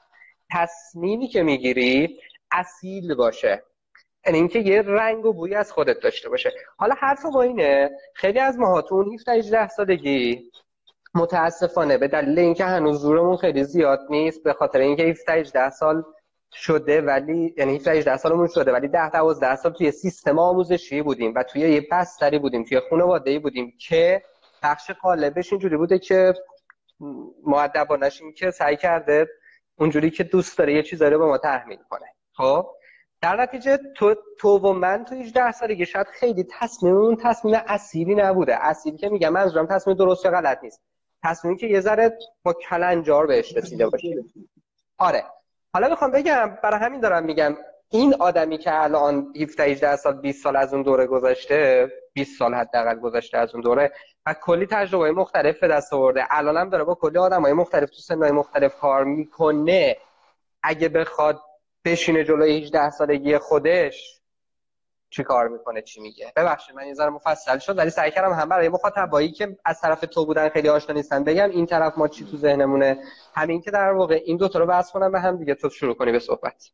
تصمیمی 0.52 1.28
که 1.28 1.44
می‌گیری 1.44 2.20
اصیل 2.52 3.16
باشه؟ 3.16 3.64
یعنی 4.26 4.38
اینکه 4.38 4.60
یه 4.60 4.82
رنگ 4.82 5.26
و 5.26 5.34
بوی 5.34 5.56
از 5.56 5.72
خودت 5.72 6.00
داشته 6.00 6.30
باشه. 6.30 6.52
حالا 6.78 6.96
حرف 7.00 7.26
با 7.26 7.42
اینه 7.42 7.92
خیلی 8.14 8.40
از 8.40 8.60
ما 8.60 8.82
تو 8.82 9.14
17 9.14 9.32
18 9.32 9.68
سالگی. 9.68 10.52
متاسفانه 11.16 11.98
به 11.98 12.08
دلیل 12.08 12.40
اینکه 12.40 12.66
هنوز 12.66 13.02
زورمون 13.02 13.38
خیلی 13.38 13.64
زیاد 13.64 14.00
نیست 14.10 14.44
به 14.44 14.54
خاطر 14.54 14.80
اینکه 14.80 15.04
17 15.04 15.34
18 15.34 15.70
سال 15.70 16.04
شده 16.54 17.02
ولی 17.02 17.54
یعنی 17.58 17.76
17 17.76 17.92
18 17.92 18.18
سالمون 18.18 18.48
شده 18.48 18.72
ولی 18.72 18.88
10 18.88 19.10
12 19.10 19.56
سال 19.56 19.74
توی 19.74 19.92
سیستم 19.92 20.40
آموزشی 20.40 21.02
بودیم 21.02 21.34
و 21.36 21.44
توی 21.44 21.62
یه 21.62 21.88
بستری 21.92 22.40
بودیم 22.40 22.64
توی 22.64 22.80
خانواده 22.90 23.40
بودیم 23.40 23.74
که 23.80 24.24
بخش 24.64 24.92
قالبش 24.92 25.54
اینجوری 25.54 25.78
بوده 25.78 26.00
که 26.00 26.34
مؤدبانش 27.46 28.22
این 28.22 28.34
که 28.34 28.52
سعی 28.52 28.78
کرده 28.78 29.28
اونجوری 29.76 30.10
که 30.10 30.24
دوست 30.24 30.58
داره 30.58 30.74
یه 30.74 30.84
چیزایی 30.84 31.12
رو 31.12 31.20
به 31.20 31.26
ما 31.26 31.38
تحمیل 31.38 31.80
کنه. 31.90 32.06
خب؟ 32.34 32.68
در 33.22 33.42
نتیجه 33.42 33.80
تو, 33.96 34.16
تو 34.40 34.50
و 34.58 34.74
من 34.74 35.06
تو 35.06 35.16
18 35.16 35.52
سالگی 35.52 35.86
شاید 35.86 36.08
خیلی 36.08 36.46
تصمیم 36.60 36.96
اون 36.96 37.16
تصمیم 37.16 37.56
اصیلی 37.68 38.16
نبوده. 38.16 38.66
اصیلی 38.66 38.98
که 38.98 39.10
میگم 39.10 39.30
منظورم 39.30 39.68
تصمیم 39.68 39.98
درست 39.98 40.26
یا 40.26 40.32
غلط 40.32 40.64
نیست. 40.64 40.82
تصمیمی 41.24 41.58
که 41.58 41.68
یه 41.68 41.82
ذره 41.82 42.18
با 42.44 42.54
کلنجار 42.54 43.28
بهش 43.28 43.58
رسیده 43.58 43.88
باشه. 43.88 44.16
آره. 44.98 45.24
حالا 45.74 45.90
می‌خوام 45.90 46.12
بگم 46.12 46.58
برای 46.64 46.80
همین 46.80 47.00
دارم 47.00 47.24
میگم 47.24 47.58
این 47.90 48.16
آدمی 48.20 48.58
که 48.58 48.84
الان 48.84 49.34
17 49.42 49.64
18 49.64 49.96
سال 49.96 50.14
20 50.14 50.44
سال 50.44 50.56
از 50.56 50.74
اون 50.74 50.84
دوره 50.84 51.08
گذشته 51.08 51.92
20 52.14 52.40
سال 52.40 52.54
حداقل 52.54 53.00
گذشته 53.00 53.38
از 53.38 53.54
اون 53.56 53.64
دوره 53.64 53.92
و 54.26 54.36
کلی 54.42 54.66
تجربه 54.66 55.12
مختلف 55.12 55.60
به 55.60 55.68
دست 55.68 55.94
آورده. 55.94 56.26
الانم 56.30 56.70
داره 56.70 56.84
با 56.84 56.96
کلی 56.96 57.18
آدمای 57.18 57.54
مختلف 57.54 57.90
تو 57.90 57.96
سنهای 57.96 58.32
مختلف 58.32 58.76
کار 58.76 59.04
می‌کنه. 59.04 59.98
اگه 60.64 60.90
بخواد 60.90 61.42
بشینه 61.86 62.24
جلوی 62.24 62.64
18 62.64 62.90
سالگی 62.90 63.38
خودش 63.38 64.22
چی 65.16 65.24
کار 65.24 65.48
می‌کنه 65.48 65.82
چی 65.82 66.02
میگه. 66.02 66.34
ببخشید 66.36 66.76
من 66.76 66.88
یه 66.88 66.94
ذره 66.94 67.10
مفصل 67.10 67.60
شد 67.60 67.78
ولی 67.78 67.90
سعی 67.90 68.12
کردم 68.12 68.34
هم 68.34 68.50
برای 68.50 68.70
مخاطبایی 68.70 69.32
که 69.32 69.58
از 69.66 69.82
طرف 69.82 70.02
تو 70.02 70.26
بودن 70.26 70.50
خیلی 70.50 70.70
آشنا 70.70 70.96
نیستن 70.96 71.24
بگم 71.24 71.50
این 71.50 71.66
طرف 71.66 71.98
ما 71.98 72.08
چی 72.08 72.26
تو 72.26 72.38
ذهنمونه. 72.38 72.98
همین 73.36 73.62
که 73.62 73.72
در 73.72 73.92
واقع 73.92 74.22
این 74.26 74.38
دو 74.38 74.48
تا 74.48 74.60
رو 74.60 74.66
بحث 74.66 74.92
کنم 74.92 75.12
به 75.12 75.20
هم 75.20 75.38
دیگه 75.38 75.56
تو 75.56 75.70
شروع 75.70 75.94
کنی 75.94 76.12
به 76.12 76.20
صحبت. 76.20 76.72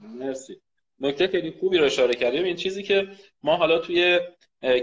مرسی. 0.00 0.60
نکته 1.00 1.26
خیلی 1.26 1.50
خوبی 1.60 1.78
رو 1.78 1.84
اشاره 1.84 2.14
کردیم. 2.14 2.44
این 2.44 2.56
چیزی 2.56 2.82
که 2.82 3.08
ما 3.42 3.56
حالا 3.56 3.78
توی 3.78 4.20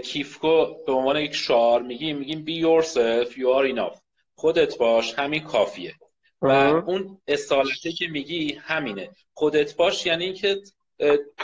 کیفکو 0.04 0.84
به 0.86 0.92
عنوان 0.92 1.16
یک 1.16 1.34
شعار 1.34 1.82
میگیم 1.82 2.18
میگیم 2.18 2.44
be 2.44 2.64
yourself 2.64 3.32
you 3.32 3.46
are 3.58 3.76
enough. 3.76 3.98
خودت 4.34 4.78
باش 4.78 5.14
همین 5.18 5.42
کافیه. 5.42 5.94
و 6.42 6.50
اون 6.86 7.20
اصالته 7.28 7.92
که 7.92 8.06
میگی 8.08 8.52
همینه. 8.52 9.10
خودت 9.34 9.76
باش 9.76 10.06
یعنی 10.06 10.24
اینکه 10.24 10.56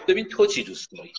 ببین 0.09 0.29
تو 0.29 0.47
چی 0.47 0.65
دوست 0.65 0.93
داری؟ 0.93 1.13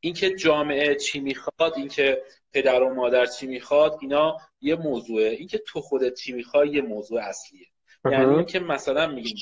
اینکه 0.00 0.34
جامعه 0.34 0.94
چی 0.94 1.20
می‌خواد 1.20 1.74
اینکه 1.76 2.22
پدر 2.52 2.82
و 2.82 2.94
مادر 2.94 3.26
چی 3.26 3.46
می‌خواد 3.46 3.98
اینا 4.00 4.36
یه 4.60 4.76
موضوعه. 4.76 5.28
اینکه 5.28 5.58
تو 5.58 5.80
خودت 5.80 6.14
چی 6.14 6.32
می‌خوای 6.32 6.68
یه 6.68 6.82
موضوع 6.82 7.20
اصلیه. 7.20 7.66
یعنی 8.04 8.34
اینکه 8.34 8.60
مثلا 8.60 9.06
میگیم 9.06 9.36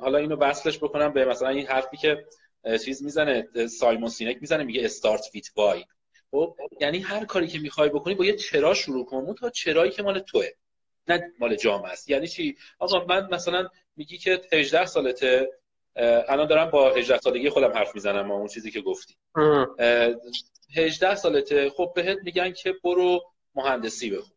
حالا 0.00 0.18
اینو 0.18 0.36
وصلش 0.36 0.78
بکنم 0.78 1.12
به 1.12 1.24
مثلا 1.24 1.48
این 1.48 1.66
حرفی 1.66 1.96
که 1.96 2.24
چیز 2.84 3.02
می‌زنه 3.02 3.48
سایمون 3.66 4.08
سینک 4.08 4.36
می‌زنه 4.40 4.64
میگه 4.64 4.84
استارت 4.84 5.30
ویت 5.34 5.46
وای. 5.56 5.84
خب 6.30 6.56
یعنی 6.80 6.98
هر 6.98 7.24
کاری 7.24 7.48
که 7.48 7.58
می‌خوای 7.58 7.88
بکنی 7.88 8.14
با 8.14 8.24
یه 8.24 8.36
چرا 8.36 8.74
شروع 8.74 9.04
کن. 9.06 9.16
اون 9.16 9.34
تا 9.34 9.50
چرایی 9.50 9.90
که 9.90 10.02
مال 10.02 10.18
توه. 10.18 10.46
نه 11.08 11.32
مال 11.38 11.56
جامعه 11.56 11.90
است. 11.92 12.10
یعنی 12.10 12.28
چی؟ 12.28 12.56
آقا 12.78 13.04
من 13.04 13.28
مثلا 13.34 13.68
میگی 13.96 14.18
که 14.18 14.40
18 14.52 14.86
سالته. 14.86 15.50
الان 15.96 16.46
دارم 16.46 16.70
با 16.70 16.90
18 16.90 17.18
سالگی 17.18 17.50
خودم 17.50 17.72
حرف 17.72 17.94
می‌زنم 17.94 18.30
اون 18.30 18.46
چیزی 18.46 18.70
که 18.70 18.80
گفتی. 18.80 19.16
18 20.76 21.14
سالته. 21.14 21.70
خب 21.70 21.92
بهت 21.94 22.18
میگن 22.24 22.52
که 22.52 22.74
برو 22.84 23.22
مهندسی 23.54 24.10
بخون. 24.10 24.32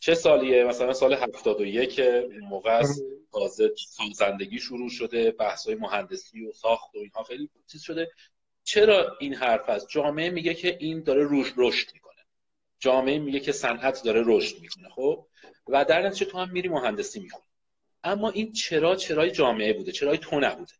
چه 0.00 0.14
سالیه؟ 0.14 0.64
مثلا 0.64 0.92
سال 0.92 1.14
71 1.14 2.00
موقع 2.42 2.70
است 2.70 3.02
تازه 3.32 3.72
سازندگی 3.76 4.58
شروع 4.58 4.88
شده 4.88 5.30
بحث 5.30 5.66
های 5.66 5.74
مهندسی 5.74 6.46
و 6.46 6.52
ساخت 6.52 6.94
و 6.94 6.98
اینها 6.98 7.22
خیلی 7.22 7.50
چیز 7.72 7.82
شده. 7.82 8.10
چرا 8.64 9.16
این 9.20 9.34
حرف 9.34 9.68
است 9.68 9.88
جامعه 9.90 10.30
میگه 10.30 10.54
که 10.54 10.76
این 10.80 11.02
داره 11.02 11.22
روش 11.22 11.52
رشد 11.56 11.88
می‌کنه. 11.94 12.24
جامعه 12.78 13.18
میگه 13.18 13.40
که 13.40 13.52
صنعت 13.52 14.02
داره 14.04 14.22
رشد 14.26 14.60
می‌کنه 14.60 14.88
خب؟ 14.88 15.26
و 15.68 15.84
در 15.84 16.06
نتیجه 16.06 16.30
تو 16.30 16.38
هم 16.38 16.50
میری 16.50 16.68
مهندسی 16.68 17.20
می‌کنی 17.20 17.42
اما 18.04 18.30
این 18.30 18.52
چرا 18.52 18.96
چرای 18.96 19.30
جامعه 19.30 19.72
بوده 19.72 19.92
چرای 19.92 20.18
تو 20.18 20.40
نبوده. 20.40 20.72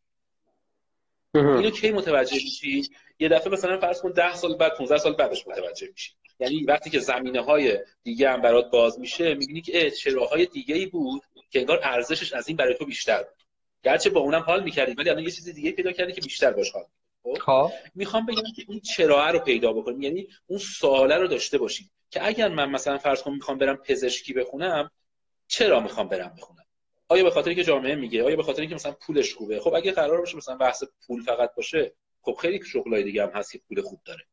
اینو 1.35 1.71
کی 1.71 1.91
متوجه 1.91 2.35
میشی؟ 2.35 2.89
یه 3.19 3.29
دفعه 3.29 3.53
مثلا 3.53 3.79
فرض 3.81 4.01
کن 4.01 4.11
10 4.11 4.35
سال 4.35 4.57
بعد 4.57 4.77
15 4.77 4.99
سال 4.99 5.13
بعدش 5.13 5.47
متوجه 5.47 5.89
میشی. 5.93 6.13
یعنی 6.41 6.65
وقتی 6.65 6.91
که 6.91 6.99
زمینه 6.99 7.41
های 7.41 7.79
دیگه 8.03 8.31
هم 8.31 8.41
برات 8.41 8.71
باز 8.71 9.01
میشه 9.01 9.35
می‌بینی 9.35 9.61
که 9.61 9.91
چراهای 9.91 10.47
دیگه 10.47 10.75
ای 10.75 10.87
بود 10.87 11.23
که 11.51 11.59
انگار 11.59 11.81
ارزشش 11.83 12.33
از 12.33 12.49
این 12.49 12.57
برای 12.57 12.75
تو 12.75 12.85
بیشتر 12.87 13.23
بود. 13.23 13.43
گرچه 13.83 14.11
با 14.11 14.21
اونم 14.21 14.41
حال 14.41 14.65
می‌کردی 14.65 14.93
ولی 14.93 15.11
الان 15.11 15.25
یه 15.25 15.31
چیز 15.31 15.49
دیگه 15.49 15.73
پیدا 15.73 15.93
کردی 15.93 16.13
که 16.13 16.21
بیشتر 16.21 16.53
باش 16.53 16.71
حال 16.71 16.85
خب, 17.23 17.39
خب. 17.39 17.71
می‌خوام 17.95 18.27
بگم 18.27 18.53
که 18.57 18.65
این 18.69 18.81
چرا 18.81 19.31
رو 19.31 19.39
پیدا 19.39 19.73
بکنیم 19.73 20.03
یعنی 20.03 20.29
اون 20.47 20.59
سواله 20.59 21.17
رو 21.17 21.27
داشته 21.27 21.59
باشیم 21.59 21.91
که 22.11 22.27
اگر 22.27 22.49
من 22.49 22.71
مثلا 22.71 22.99
فرض 22.99 23.23
کنم 23.23 23.35
می‌خوام 23.35 23.59
برم 23.59 23.77
پزشکی 23.77 24.33
بخونم 24.33 24.91
چرا 25.47 25.81
می‌خوام 25.81 26.09
برم 26.09 26.35
بخونم؟ 26.39 26.60
آیا 27.11 27.25
به 27.25 27.31
خاطر 27.31 27.55
که 27.55 27.65
جامعه 27.65 27.95
میگه؟ 27.95 28.25
آیا 28.25 28.37
به 28.37 28.43
خاطر 28.43 28.61
اینکه 28.61 28.75
مثلا 28.75 28.93
پولش 28.93 29.35
خوبه؟ 29.35 29.61
خب 29.61 29.75
اگه 29.75 29.93
قرار 29.93 30.19
باشه 30.19 30.37
مثلا 30.37 30.57
بحث 30.57 30.85
پول 31.07 31.23
فقط 31.23 31.55
باشه 31.55 31.93
خب 32.23 32.35
خیلی 32.41 32.65
شغلای 32.65 33.03
دیگه 33.03 33.23
هم 33.23 33.31
هست 33.31 33.53
که 33.53 33.59
پول 33.59 33.83
خوب 33.83 34.01
داره. 34.05 34.25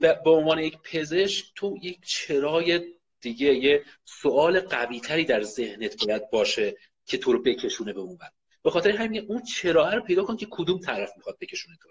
به 0.00 0.30
عنوان 0.30 0.58
یک 0.58 0.78
پزشک 0.78 1.52
تو 1.54 1.78
یک 1.82 2.00
چرای 2.06 2.80
دیگه 3.20 3.54
یه 3.54 3.84
سوال 4.04 4.60
قوی 4.60 5.00
تری 5.00 5.24
در 5.24 5.42
ذهنت 5.42 6.06
باید 6.06 6.30
باشه 6.30 6.76
که 7.06 7.18
تو 7.18 7.32
رو 7.32 7.42
بکشونه 7.42 7.92
به 7.92 8.00
اون 8.00 8.16
بر 8.16 8.30
به 8.62 8.70
خاطر 8.70 8.90
همین 8.90 9.26
اون 9.28 9.42
چرا 9.42 9.92
رو 9.92 10.02
پیدا 10.02 10.24
کن 10.24 10.36
که 10.36 10.46
کدوم 10.50 10.78
طرف 10.78 11.12
می‌خواد 11.16 11.38
بکشونه 11.40 11.76
تو 11.82 11.88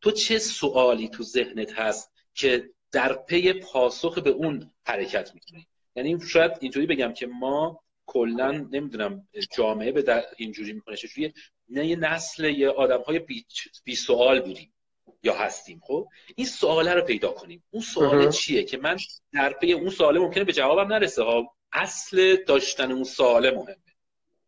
تو 0.00 0.10
چه 0.10 0.38
سوالی 0.38 1.08
تو 1.08 1.22
ذهنت 1.22 1.72
هست 1.78 2.12
که 2.34 2.70
در 2.92 3.12
پی 3.12 3.52
پاسخ 3.52 4.18
به 4.18 4.30
اون 4.30 4.70
حرکت 4.86 5.34
می‌کنی؟ 5.34 5.66
یعنی 5.96 6.20
شاید 6.28 6.52
اینطوری 6.60 6.86
بگم 6.86 7.12
که 7.12 7.26
ما 7.26 7.83
کلا 8.06 8.50
نمی‌دونم 8.50 9.28
جامعه 9.56 9.92
به 9.92 10.24
اینجوری 10.36 10.72
می‌کنه 10.72 10.96
چجوری 10.96 11.32
نه 11.68 11.86
یه 11.86 11.96
نسل 11.96 12.44
یه 12.44 12.68
آدم 12.68 13.00
های 13.00 13.18
بی, 13.18 13.44
بی 13.84 13.94
سوال 13.94 14.40
بودیم 14.40 14.74
یا 15.22 15.34
هستیم 15.34 15.80
خب؟ 15.84 16.08
این 16.36 16.46
سواله 16.46 16.94
رو 16.94 17.02
پیدا 17.02 17.28
کنیم. 17.28 17.64
اون 17.70 17.82
سوال 17.82 18.30
چیه 18.30 18.64
که 18.64 18.78
من 18.78 18.96
در 19.32 19.52
پی 19.52 19.72
اون 19.72 19.90
سواله 19.90 20.20
ممکنه 20.20 20.44
به 20.44 20.52
جوابم 20.52 20.92
نرسه؟ 20.92 21.22
ها 21.22 21.54
اصل 21.72 22.36
داشتن 22.36 22.92
اون 22.92 23.04
سواله 23.04 23.50
مهمه. 23.50 23.76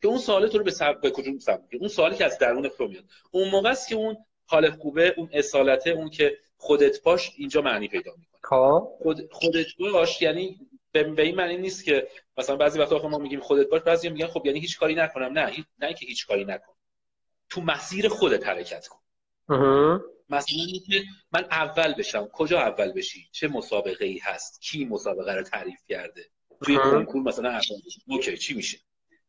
که 0.02 0.08
اون 0.08 0.18
سواله 0.18 0.48
تو 0.48 0.58
رو 0.58 0.64
به 0.64 0.70
سب... 0.70 1.00
به 1.00 1.10
کجا 1.10 1.32
اون 1.80 1.88
سوالی 1.88 2.16
که 2.16 2.24
از 2.24 2.38
درون 2.38 2.68
تو 2.68 2.88
میاد. 2.88 3.04
اون 3.30 3.50
موقع 3.50 3.70
است 3.70 3.88
که 3.88 3.94
اون 3.94 4.16
حال 4.46 4.70
خوبه 4.70 5.14
اون 5.16 5.28
اصالته 5.32 5.90
اون 5.90 6.10
که 6.10 6.38
خودت 6.56 7.02
باش 7.02 7.32
اینجا 7.36 7.60
معنی 7.62 7.88
پیدا 7.88 8.12
می‌کنه. 8.18 8.40
خب. 8.42 8.88
خود 9.02 9.32
خودت 9.32 9.66
باش 9.78 10.22
یعنی 10.22 10.60
به 11.02 11.22
این 11.22 11.34
معنی 11.34 11.56
نیست 11.56 11.84
که 11.84 12.08
مثلا 12.36 12.56
بعضی 12.56 12.78
وقتا 12.78 13.08
ما 13.08 13.18
میگیم 13.18 13.40
خودت 13.40 13.68
باش 13.68 13.82
بعضی 13.82 14.08
میگن 14.08 14.26
خب 14.26 14.46
یعنی 14.46 14.60
هیچ 14.60 14.78
کاری 14.78 14.94
نکنم. 14.94 15.38
نه 15.38 15.64
نه 15.78 15.94
که 15.94 16.06
هیچ 16.06 16.26
کاری 16.26 16.44
نکن. 16.44 16.72
تو 17.50 17.60
مسیر 17.60 18.08
خودت 18.08 18.46
حرکت 18.46 18.86
کن. 18.86 18.98
مثلا 20.28 20.56
من 21.32 21.44
اول 21.44 21.94
بشم. 21.94 22.28
کجا 22.32 22.60
اول 22.60 22.92
بشی؟ 22.92 23.28
چه 23.32 23.48
مسابقه 23.48 24.04
ای 24.04 24.18
هست؟ 24.18 24.60
کی 24.60 24.84
مسابقه 24.84 25.34
رو 25.34 25.42
تعریف 25.42 25.80
کرده؟ 25.88 26.24
توی 26.64 26.76
کنکور 26.76 27.22
مثلا 27.22 27.48
اول 27.48 27.76
اوکی 28.06 28.38
چی 28.38 28.54
میشه؟ 28.54 28.78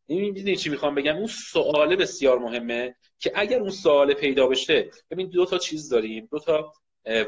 این 0.05 0.55
چی 0.55 0.69
می‌خوام 0.69 0.95
بگم؟ 0.95 1.17
اون 1.17 1.27
سواله 1.27 1.95
بسیار 1.95 2.39
مهمه 2.39 2.95
که 3.19 3.31
اگر 3.35 3.59
اون 3.59 3.69
سوال 3.69 4.13
پیدا 4.13 4.47
بشه 4.47 4.89
ببین 5.11 5.29
دو 5.29 5.45
تا 5.45 5.57
چیز 5.57 5.89
داریم. 5.89 6.27
دو 6.31 6.39
تا 6.39 6.73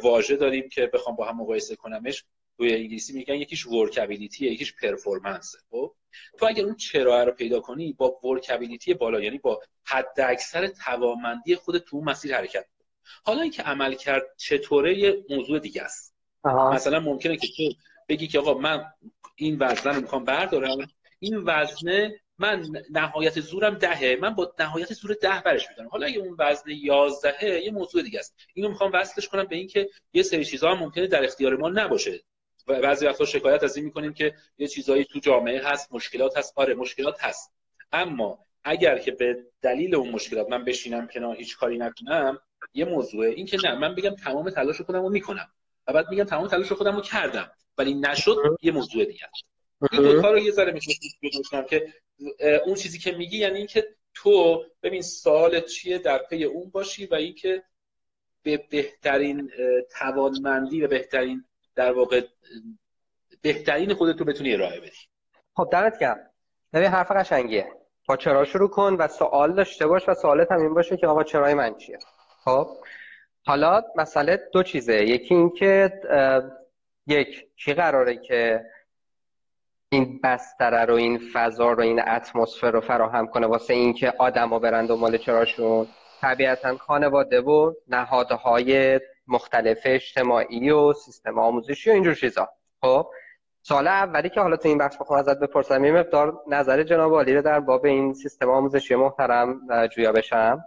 واژه 0.04 0.36
داریم 0.36 0.70
که 0.70 0.88
بخوام 0.94 1.16
با 1.16 1.26
هم 1.26 1.38
مقایسه 1.38 1.76
کنمش. 1.76 2.26
توی 2.60 2.74
انگلیسی 2.74 3.14
میگن 3.14 3.36
یکیش 3.36 3.68
ورکابیلیتی 3.68 4.46
یکیش 4.46 4.74
پرفورمنس. 4.74 5.56
خب؟ 5.70 5.96
تو 6.40 6.46
اگر 6.46 6.64
اون 6.64 6.76
چرا 6.76 7.24
رو 7.24 7.32
پیدا 7.32 7.60
کنی 7.60 7.94
با 7.94 8.20
ورکابیلیتی 8.24 8.94
بالا 8.94 9.20
یعنی 9.20 9.38
با 9.38 9.62
حد 9.86 10.20
اکثر 10.20 10.68
توانمندی 10.68 11.56
خود 11.56 11.78
تو 11.78 11.98
اون 11.98 12.10
مسیر 12.10 12.36
حرکت. 12.36 12.66
حالا 13.24 13.42
اینکه 13.42 13.64
عمل 13.64 13.94
کرد 13.94 14.24
چطوره 14.38 14.98
یه 14.98 15.26
موضوع 15.30 15.60
دیگه 15.60 15.82
است. 15.82 16.16
مثلا 16.74 17.00
ممکنه 17.00 17.38
که 17.38 17.48
تو 17.48 17.64
بگی 18.10 18.28
که 18.28 18.40
آقا 18.40 18.54
من 18.54 18.86
این 19.36 19.58
وزنه 19.60 19.96
رو 19.96 20.02
می‌خوام 20.02 20.24
بردارم. 20.24 20.78
این 21.20 21.38
وزنه 21.46 22.20
من 22.38 22.66
نهایت 22.92 23.40
زورم 23.40 23.76
دهه. 23.76 24.18
من 24.22 24.36
با 24.36 24.54
نهایت 24.60 24.94
زور 24.94 25.14
ده 25.22 25.42
برش 25.46 25.70
میدارم. 25.70 25.90
حالا 25.90 26.08
اگه 26.08 26.20
اون 26.20 26.36
وزن 26.40 26.72
یازدهه 26.72 27.62
یه 27.64 27.72
موضوع 27.72 28.02
دیگه 28.02 28.20
است. 28.20 28.36
اینو 28.54 28.70
می‌خوام 28.70 28.92
وصلش 28.94 29.28
کنم 29.28 29.44
به 29.44 29.56
اینکه 29.56 29.90
یه 30.14 30.24
سری 30.24 30.46
چیزها 30.46 30.76
هم 30.76 30.80
ممکنه 30.80 31.08
در 31.08 31.24
اختیار 31.24 31.56
ما 31.56 31.70
نباشه. 31.70 32.24
بعضی 32.70 33.06
وقتا 33.06 33.26
شکایت 33.26 33.64
از 33.64 33.76
این 33.76 33.86
می‌کنیم 33.86 34.14
که 34.14 34.34
یه 34.58 34.68
چیزایی 34.68 35.06
تو 35.06 35.20
جامعه 35.20 35.62
هست 35.64 35.94
مشکلات 35.94 36.38
هست. 36.38 36.54
آره 36.56 36.74
مشکلات 36.74 37.24
هست. 37.24 37.54
اما 37.92 38.46
اگر 38.64 38.98
که 38.98 39.12
به 39.12 39.46
دلیل 39.62 39.96
اون 39.96 40.10
مشکلات 40.10 40.50
من 40.50 40.66
بشینم 40.66 41.08
کنار 41.08 41.36
هیچ 41.36 41.58
کاری 41.58 41.78
نکنم 41.78 42.40
یه 42.74 42.86
موضوعه 42.86 43.30
این 43.30 43.46
که 43.46 43.58
نه 43.64 43.76
من 43.76 43.96
بگم 43.96 44.16
تمام 44.16 44.50
تلاش 44.50 44.82
خودم 44.82 45.02
رو 45.02 45.10
می‌کنم 45.10 45.52
و 45.88 45.94
بعد 45.94 46.10
میگم 46.10 46.24
تمام 46.24 46.48
تلاش 46.48 46.72
خودم 46.72 46.96
رو 46.96 47.02
کردم 47.02 47.52
ولی 47.78 47.94
نشد 47.94 48.38
یه 48.62 48.72
موضوع 48.72 49.06
دیگه 49.06 49.30
این 49.92 50.02
دو 50.02 50.22
رو 50.22 50.40
یه 50.40 50.52
ذره 50.52 50.80
می‌تونم 51.22 51.66
که 51.66 51.94
اون 52.66 52.76
چیزی 52.76 53.00
که 53.00 53.12
میگی 53.12 53.38
یعنی 53.38 53.58
اینکه 53.58 53.88
تو 54.14 54.66
ببین 54.84 55.02
سوال 55.02 55.62
چیه 55.62 55.98
در 55.98 56.18
پی 56.18 56.44
اون 56.44 56.70
باشی 56.70 57.06
و 57.06 57.16
اینکه 57.16 57.64
به 58.44 58.58
بهترین 58.70 59.52
توانمندی 60.00 60.82
و 60.82 60.88
بهترین 60.88 61.46
در 61.76 61.92
واقع 61.92 62.22
بهترین 63.42 63.94
خودت 63.94 64.20
رو 64.20 64.26
بتونی 64.26 64.54
ارائه 64.54 64.80
بدی. 64.80 64.98
خب 65.56 65.70
دمت 65.72 66.00
گرم. 66.00 66.30
ببین 66.74 66.88
حرف 66.88 67.12
قشنگیه. 67.12 67.68
با 68.08 68.18
چرا 68.18 68.46
شروع 68.46 68.70
کن 68.70 68.94
و 69.00 69.08
سوال 69.08 69.56
داشته 69.56 69.88
باش 69.88 70.10
و 70.10 70.14
سوالت 70.14 70.52
هم 70.52 70.62
این 70.62 70.74
باشه 70.74 70.98
که 70.98 71.08
آقا 71.08 71.24
چرای 71.24 71.54
من 71.54 71.76
چیه. 71.76 72.00
خب؟ 72.46 72.68
حالا 73.46 73.82
مسئله 73.96 74.50
دو 74.54 74.64
چیزه. 74.64 74.94
یکی 74.94 75.36
اینکه 75.36 75.94
یک 77.08 77.48
کی 77.56 77.74
قراره 77.74 78.18
که 78.18 78.66
این 79.92 80.20
بستره 80.24 80.86
رو 80.86 80.96
این 80.96 81.20
فضا 81.34 81.72
رو 81.72 81.82
این 81.82 82.02
اتمسفر 82.10 82.72
رو 82.72 82.82
فراهم 82.82 83.28
کنه 83.28 83.48
واسه 83.48 83.74
اینکه 83.74 84.14
آدما 84.18 84.60
برن 84.60 84.86
دنبال 84.86 85.18
چراشون؟ 85.18 85.88
طبیعتا 86.22 86.78
خانواده 86.78 87.42
و 87.42 87.74
نهادهای 87.88 89.00
مختلف 89.30 89.82
اجتماعی 89.86 90.70
و 90.70 90.94
سیستم 90.94 91.40
آموزشی 91.40 91.90
و 91.90 91.94
اینجور 91.94 92.16
چیزا. 92.16 92.50
خب 92.82 93.08
سال 93.62 93.88
اولی 93.88 94.30
که 94.30 94.42
حالا 94.42 94.58
تو 94.58 94.68
این 94.68 94.78
بخش 94.78 94.98
بخوام 94.98 95.20
ازت 95.20 95.40
بپرسم 95.40 95.86
یه 95.86 95.92
مقدار 95.92 96.42
نظر 96.48 96.84
جناب 96.84 97.14
عالی 97.14 97.34
رو 97.34 97.42
در 97.42 97.60
باب 97.60 97.86
این 97.86 98.14
سیستم 98.14 98.50
آموزشی 98.50 98.96
محترم 98.96 99.60
جویا 99.88 100.12
بشم. 100.12 100.66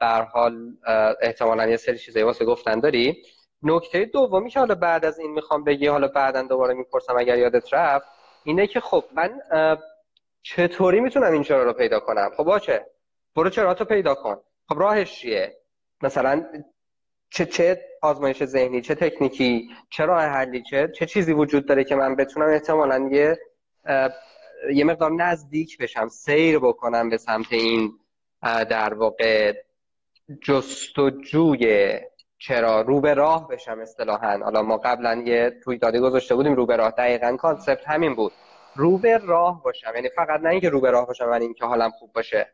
بر 0.00 0.22
حال 0.22 0.76
احتمالا 1.20 1.66
یه 1.66 1.76
سری 1.76 1.98
چیزایی 1.98 2.24
واسه 2.24 2.44
گفتن 2.44 2.80
داری. 2.80 3.22
نکته 3.62 4.04
دومی 4.04 4.50
که 4.50 4.60
حالا 4.60 4.74
بعد 4.74 5.04
از 5.04 5.18
این 5.18 5.30
می‌خوام 5.30 5.64
بگی 5.64 5.86
حالا 5.86 6.08
بعدا 6.08 6.42
دوباره 6.42 6.74
می‌پرسم 6.74 7.16
اگر 7.18 7.38
یادت 7.38 7.74
رفت 7.74 8.06
اینه 8.44 8.66
که 8.66 8.80
خب 8.80 9.04
من 9.14 9.40
چطوری 10.42 11.00
می‌تونم 11.00 11.32
این 11.32 11.42
چرا 11.42 11.62
رو 11.62 11.72
پیدا 11.72 12.00
کنم؟ 12.00 12.30
خب 12.36 12.44
باشه 12.44 12.86
برو 13.36 13.50
چرا 13.50 13.74
تو 13.74 13.84
پیدا 13.84 14.14
کن؟ 14.14 14.40
خب 14.68 14.78
راهش 14.78 15.20
چیه؟ 15.20 15.56
مثلا 16.02 16.46
چه 17.34 17.46
چه 17.46 17.84
آزمایش 18.02 18.44
ذهنی 18.44 18.80
چه 18.80 18.94
تکنیکی 18.94 19.68
چه 19.90 20.04
راه 20.04 20.22
حلی 20.22 20.62
چه 20.62 20.88
چه 20.94 21.06
چیزی 21.06 21.32
وجود 21.32 21.66
داره 21.66 21.84
که 21.84 21.94
من 21.94 22.16
بتونم 22.16 22.48
احتمالا 22.48 23.08
یه 23.12 23.38
یه 24.74 24.84
مقدار 24.84 25.12
نزدیک 25.12 25.78
بشم 25.78 26.08
سیر 26.08 26.58
بکنم 26.58 27.10
به 27.10 27.16
سمت 27.16 27.52
این 27.52 27.92
در 28.42 28.94
واقع 28.94 29.54
جستجوی 30.42 32.00
چرا 32.38 32.80
رو 32.80 33.00
به 33.00 33.14
راه 33.14 33.48
بشم 33.48 33.78
اصطلاحا. 33.80 34.38
حالا 34.44 34.62
ما 34.62 34.76
قبلا 34.76 35.22
یه 35.26 35.60
داده 35.80 36.00
گذاشته 36.00 36.34
بودیم 36.34 36.54
رو 36.54 36.66
به 36.66 36.76
راه. 36.76 36.90
دقیقا 36.90 37.36
کانسپت 37.36 37.88
همین 37.88 38.14
بود. 38.14 38.32
رو 38.76 38.98
به 38.98 39.18
راه 39.18 39.62
باشم 39.62 39.92
یعنی 39.94 40.08
فقط 40.08 40.40
نه 40.40 40.48
اینکه 40.48 40.68
رو 40.68 40.80
به 40.80 40.90
راه 40.90 41.06
باشم 41.06 41.30
ولی 41.30 41.44
اینکه 41.44 41.64
حالم 41.64 41.90
خوب 41.90 42.12
باشه. 42.12 42.50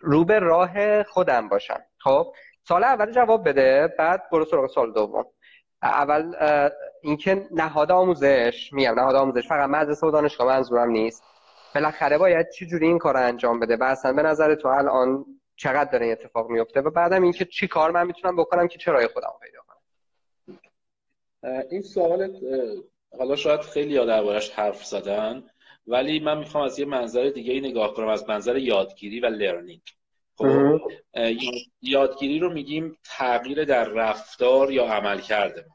رو 0.00 0.24
به 0.24 0.38
راه 0.38 1.02
خودم 1.02 1.48
باشم. 1.48 1.80
خب؟ 1.98 2.34
سال 2.68 2.84
اول 2.84 3.12
جواب 3.12 3.48
بده 3.48 3.94
بعد 3.98 4.30
برو 4.30 4.44
سراغ 4.44 4.66
سال 4.66 4.92
دوم. 4.92 5.26
اول 5.82 6.34
اینکه 7.02 7.46
نهاد 7.50 7.92
آموزش 7.92 8.70
میگم 8.72 8.94
نهاد 9.00 9.14
آموزش 9.14 9.48
فقط 9.48 9.68
مدرسه 9.70 10.06
و 10.06 10.10
دانشگاه 10.10 10.46
منظورم 10.46 10.90
نیست. 10.90 11.22
بالاخره 11.74 12.18
باید 12.18 12.50
چه 12.50 12.66
جوری 12.66 12.86
این 12.86 12.98
کار 12.98 13.14
رو 13.14 13.20
انجام 13.20 13.60
بده؟ 13.60 13.76
و 13.76 13.84
اصلا 13.84 14.12
به 14.12 14.22
نظر 14.22 14.54
تو 14.54 14.68
الان 14.68 15.24
چقدر 15.56 15.90
داره 15.90 16.06
اتفاق 16.06 16.50
میفته؟ 16.50 16.80
و 16.80 16.90
بعدم 16.90 17.22
اینکه 17.22 17.44
چی 17.44 17.68
کار 17.68 17.90
من 17.90 18.06
می‌تونم 18.06 18.36
بکنم 18.36 18.68
که 18.68 18.78
چرای 18.78 19.06
خودم 19.06 19.32
پیدا 19.42 19.58
کنم؟ 19.68 19.80
این 21.70 21.82
سوال 21.82 22.30
حالا 23.18 23.36
شاید 23.36 23.60
خیلی 23.60 23.94
یاد 23.94 24.06
دربارش 24.06 24.50
حرف 24.50 24.84
زدن 24.84 25.42
ولی 25.86 26.20
من 26.20 26.38
می‌خوام 26.38 26.64
از 26.64 26.78
یه 26.78 26.84
منظر 26.84 27.30
دیگه 27.30 27.52
ای 27.52 27.60
نگاه 27.60 27.94
کنم 27.94 28.08
از 28.08 28.28
منظر 28.28 28.56
یادگیری 28.56 29.20
و 29.20 29.26
لرنینگ 29.26 29.82
خب 30.38 30.90
یادگیری 31.82 32.38
رو 32.38 32.52
میگیم 32.52 32.98
تغییر 33.04 33.64
در 33.64 33.84
رفتار 33.84 34.72
یا 34.72 34.84
عمل 34.84 35.20
کرده 35.20 35.66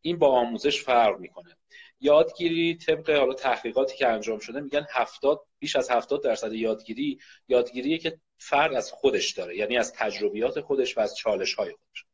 این 0.00 0.18
با 0.18 0.28
آموزش 0.28 0.82
فرق 0.82 1.18
می‌کنه. 1.18 1.56
یادگیری 2.00 2.74
طبق 2.74 3.10
حالا 3.10 3.34
تحقیقاتی 3.34 3.96
که 3.96 4.08
انجام 4.08 4.38
شده 4.38 4.60
میگن 4.60 4.86
70 4.90 5.46
بیش 5.58 5.76
از 5.76 5.90
70 5.90 6.24
درصد 6.24 6.52
یادگیری 6.52 7.18
یادگیریه 7.48 7.98
که 7.98 8.18
فرد 8.38 8.74
از 8.74 8.92
خودش 8.92 9.32
داره. 9.32 9.56
یعنی 9.56 9.78
از 9.78 9.92
تجربیات 9.92 10.60
خودش 10.60 10.96
و 10.96 11.00
از 11.00 11.16
چالش 11.16 11.54
های 11.54 11.70
خودش 11.70 12.04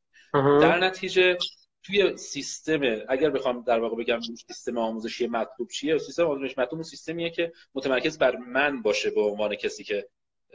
در 0.60 0.78
نتیجه 0.78 1.38
توی 1.82 2.16
سیستم 2.16 2.80
اگر 3.08 3.30
بخوام 3.30 3.62
در 3.62 3.80
واقع 3.80 3.96
بگم 3.96 4.20
سیستم 4.20 4.78
آموزشی 4.78 5.26
مطلوب 5.26 5.70
چیه 5.70 5.98
سیستم 5.98 6.26
آموزشی 6.26 6.54
مطلوب 6.58 6.82
سیستمیه 6.82 7.30
که 7.30 7.52
متمرکز 7.74 8.18
بر 8.18 8.36
من 8.36 8.82
باشه 8.82 9.10
به 9.10 9.20
عنوان 9.20 9.54
کسی 9.54 9.84
که 9.84 10.08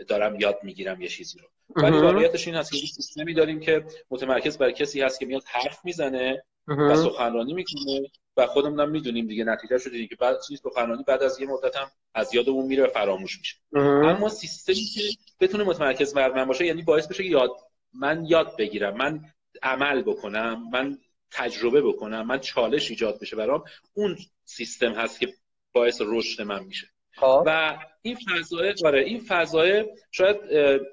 دارم 0.07 0.39
یاد 0.39 0.59
می‌گیرم 0.63 1.01
یه 1.01 1.07
چیزی 1.07 1.39
رو. 1.39 1.47
ولی 1.75 1.97
واقعیتش 1.97 2.47
این 2.47 2.55
هست 2.55 2.71
که 2.71 2.77
سیستمی 2.77 3.33
داریم 3.33 3.59
که 3.59 3.85
متمرکز 4.09 4.57
بر 4.57 4.71
کسی 4.71 5.01
هست 5.01 5.19
که 5.19 5.25
میاد 5.25 5.43
حرف 5.45 5.85
می‌زنه 5.85 6.43
و 6.67 6.95
سخنرانی 6.95 7.53
می‌کنه 7.53 8.01
و 8.37 8.47
خودمون 8.47 8.89
می‌دونیم 8.89 9.27
دیگه 9.27 9.43
نتیجه 9.43 9.77
شده 9.77 9.97
دیگه 9.97 10.15
بعد 10.15 10.35
چیز 10.47 10.61
سخنرانی 10.63 11.03
بعد 11.07 11.23
از 11.23 11.39
یه 11.39 11.47
مدت 11.47 11.75
هم 11.75 11.91
از 12.13 12.35
یادمون 12.35 12.65
میره 12.65 12.83
و 12.83 12.87
فراموش 12.87 13.39
میشه. 13.39 13.55
اما 13.75 14.29
سیستمی 14.29 14.75
که 14.75 15.01
بتونه 15.39 15.63
متمرکز 15.63 16.13
بر 16.13 16.31
من 16.31 16.45
باشه 16.45 16.65
یعنی 16.65 16.81
باعث 16.81 17.07
بشه 17.07 17.25
یاد 17.25 17.51
من 17.93 18.25
یاد 18.25 18.57
بگیرم 18.57 18.97
من 18.97 19.25
عمل 19.63 20.01
بکنم 20.01 20.69
من 20.73 20.97
تجربه 21.31 21.81
بکنم 21.81 22.27
من 22.27 22.39
چالش 22.39 22.89
ایجاد 22.89 23.19
بشه 23.19 23.35
برام 23.35 23.63
اون 23.93 24.17
سیستم 24.45 24.93
هست 24.93 25.19
که 25.19 25.33
باعث 25.73 26.01
رشد 26.05 26.41
من 26.41 26.63
میشه. 26.63 26.87
خب. 27.15 27.43
و 27.45 27.77
این 28.01 28.15
فضای 28.15 28.73
آره 28.85 29.01
این 29.01 29.19
فضای 29.19 29.85
شاید 30.11 30.37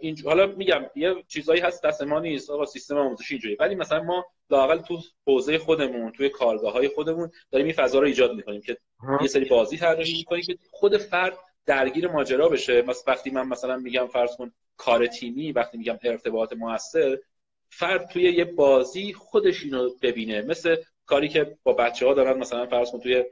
این 0.01 0.17
حالا 0.25 0.47
میگم 0.47 0.85
یه 0.97 1.15
چیزایی 1.29 1.61
هست 1.61 1.85
دست 1.85 2.03
ما 2.03 2.21
نیست 2.21 2.51
آقا 2.51 2.65
سیستم 2.65 2.97
آموزشی 2.97 3.35
اینجوری 3.35 3.57
ولی 3.61 3.75
مثلا 3.75 4.03
ما 4.03 4.27
لاقل 4.51 4.79
تو 4.79 5.01
حوزه 5.27 5.59
خودمون 5.59 6.13
توی 6.13 6.29
کارگاه 6.29 6.73
های 6.73 6.89
خودمون 6.89 7.31
داریم 7.51 7.67
این 7.67 7.77
فضا 7.77 7.99
رو 7.99 8.07
ایجاد 8.07 8.35
می‌کنیم 8.35 8.61
که 8.61 8.79
یه 9.21 9.29
سری 9.29 9.45
بازی 9.45 9.77
طراحی 9.77 10.13
می‌کنیم 10.19 10.43
که 10.43 10.59
خود 10.71 10.97
فرد 10.97 11.39
درگیر 11.67 12.09
ماجرا 12.09 12.49
بشه. 12.49 12.83
مثلا 12.83 13.03
وقتی 13.07 13.31
من 13.31 13.49
مثلا 13.49 13.77
میگم 13.77 14.07
فرض 14.07 14.37
کن 14.37 14.53
کار 14.77 15.07
تیمی 15.07 15.53
وقتی 15.53 15.79
میگم 15.79 15.99
ارتباط 16.03 16.53
موثر 16.53 17.19
فرد 17.71 18.09
توی 18.09 18.23
یه 18.23 18.45
بازی 18.45 19.13
خودش 19.13 19.65
اینو 19.65 19.91
ببینه. 20.03 20.43
مثل 20.43 20.77
کاری 21.07 21.29
که 21.29 21.59
با 21.63 21.73
بچه 21.73 22.07
ها 22.07 22.15
دارن 22.15 22.39
مثلا 22.39 22.67
فرض 22.67 22.91
کن 22.91 23.01
توی 23.01 23.25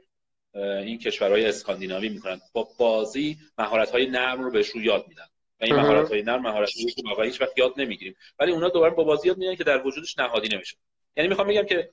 این 0.57 0.99
کشورهای 0.99 1.45
اسکاندیناوی 1.45 2.09
می‌کنن. 2.09 2.41
با 2.53 2.67
بازی 2.77 3.37
مهارت 3.57 3.91
های 3.91 4.05
نرم 4.05 4.43
رو 4.43 4.51
بهشون 4.51 4.83
یاد 4.83 5.05
میدن. 5.07 5.27
و 5.61 5.63
این 5.63 5.75
مهارت 5.75 6.09
های 6.09 6.21
نرم 6.21 6.41
مهارت 6.41 6.69
که 6.69 7.03
واقعا 7.05 7.25
هیچ 7.25 7.41
وقت 7.41 7.57
یاد 7.57 7.73
نمی‌گیریم. 7.77 8.15
ولی 8.39 8.51
اونا 8.51 8.69
دوباره 8.69 8.93
با 8.93 9.03
بازی 9.03 9.27
یاد 9.27 9.37
میدن 9.37 9.55
که 9.55 9.63
در 9.63 9.87
وجودش 9.87 10.19
نهادی 10.19 10.55
نمیشه. 10.55 10.77
یعنی 11.17 11.29
می‌خوام 11.29 11.47
بگم 11.47 11.65
که 11.65 11.89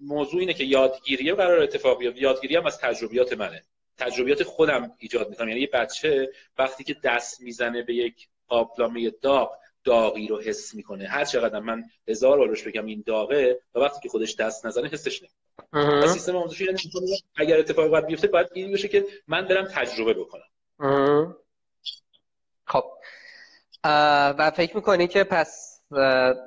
موضوع 0.00 0.40
اینه 0.40 0.54
که 0.54 0.64
یادگیری 0.64 1.32
قرار 1.32 1.62
اتفاق 1.62 1.98
بیفته. 1.98 2.20
یادگیری 2.20 2.56
هم 2.56 2.66
از 2.66 2.78
تجربیات 2.78 3.32
منه. 3.32 3.62
تجربیات 3.98 4.42
خودم 4.42 4.92
ایجاد 4.98 5.28
می‌کنم. 5.28 5.48
یعنی 5.48 5.60
یه 5.60 5.70
بچه 5.72 6.30
وقتی 6.58 6.84
که 6.84 6.96
دست 7.04 7.40
می‌زنه 7.40 7.82
به 7.82 7.94
یک 7.94 8.28
قابلمه 8.48 9.10
داغ 9.10 9.52
داغی 9.84 10.26
رو 10.26 10.40
حس 10.40 10.74
می‌کنه. 10.74 11.08
هر 11.08 11.24
چقدر 11.24 11.60
من 11.60 11.84
هزار 12.08 12.38
بار 12.38 12.58
بگم 12.66 12.86
این 12.86 13.04
داغه 13.06 13.58
و 13.74 13.78
وقتی 13.78 14.00
که 14.02 14.08
خودش 14.08 14.36
دست 14.36 14.66
نزنه 14.66 14.88
حسش 14.88 15.22
نمی‌کنه. 15.22 15.39
سیستم 16.06 16.36
آموزشی 16.36 16.64
یعنی 16.64 16.78
اگر 17.36 17.58
اتفاق 17.58 17.88
باید 17.88 18.06
بیفته 18.06 18.26
باید 18.28 18.48
این 18.52 18.72
بشه 18.72 18.88
که 18.88 19.04
من 19.28 19.48
برم 19.48 19.64
تجربه 19.64 20.14
بکنم. 20.14 21.36
خب. 22.64 22.84
و 24.38 24.52
فکر 24.56 24.76
می‌کنی 24.76 25.06
که 25.06 25.24
پس 25.24 25.80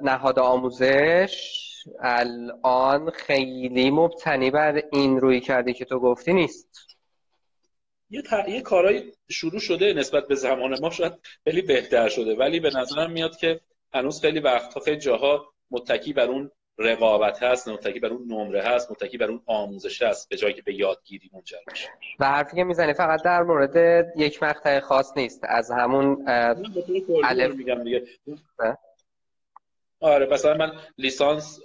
نهاد 0.01 0.39
آموزش 0.39 1.63
الان 1.99 3.09
خیلی 3.09 3.91
مبتنی 3.91 4.51
بر 4.51 4.83
این 4.91 5.19
روی 5.19 5.39
کرده 5.39 5.73
که 5.73 5.85
تو 5.85 5.99
گفتی 5.99 6.33
نیست؟ 6.33 6.87
یه, 8.09 8.21
ت... 8.21 8.47
یه 8.47 8.61
کارهای 8.61 9.13
شروع 9.29 9.59
شده 9.59 9.93
نسبت 9.93 10.27
به 10.27 10.35
زمان 10.35 10.79
ما 10.79 10.89
شاید 10.89 11.13
خیلی 11.43 11.61
بهتر 11.61 12.09
شده 12.09 12.35
ولی 12.35 12.59
به 12.59 12.69
نظرم 12.69 13.11
میاد 13.11 13.37
که 13.37 13.61
هنوز 13.93 14.21
خیلی 14.21 14.39
وقتها 14.39 14.79
خیلی 14.79 14.97
جاها 14.97 15.53
متکی 15.71 16.13
بر 16.13 16.27
اون 16.27 16.51
رقابت 16.77 17.43
هست 17.43 17.67
متکی 17.67 17.99
بر 17.99 18.09
اون 18.09 18.25
نمره 18.27 18.61
هست 18.61 18.91
متکی 18.91 19.17
بر 19.17 19.27
اون 19.27 19.41
آموزش 19.45 20.01
هست 20.01 20.29
به 20.29 20.37
جایی 20.37 20.53
که 20.53 20.61
به 20.61 20.73
یادگیری 20.73 21.29
منجر 21.33 21.57
بشه 21.71 21.89
و 22.19 22.25
حرفی 22.25 22.55
که 22.55 22.63
می‌زنی 22.63 22.93
فقط 22.93 23.23
در 23.23 23.43
مورد 23.43 24.05
یک 24.17 24.43
مقطع 24.43 24.79
خاص 24.79 25.17
نیست 25.17 25.41
از 25.43 25.71
همون 25.71 26.29
الف 27.23 27.55
میگم 27.55 27.83
دیگه. 27.83 28.03
آره 29.99 30.25
مثلا 30.25 30.53
من 30.53 30.71
لیسانس 30.97 31.59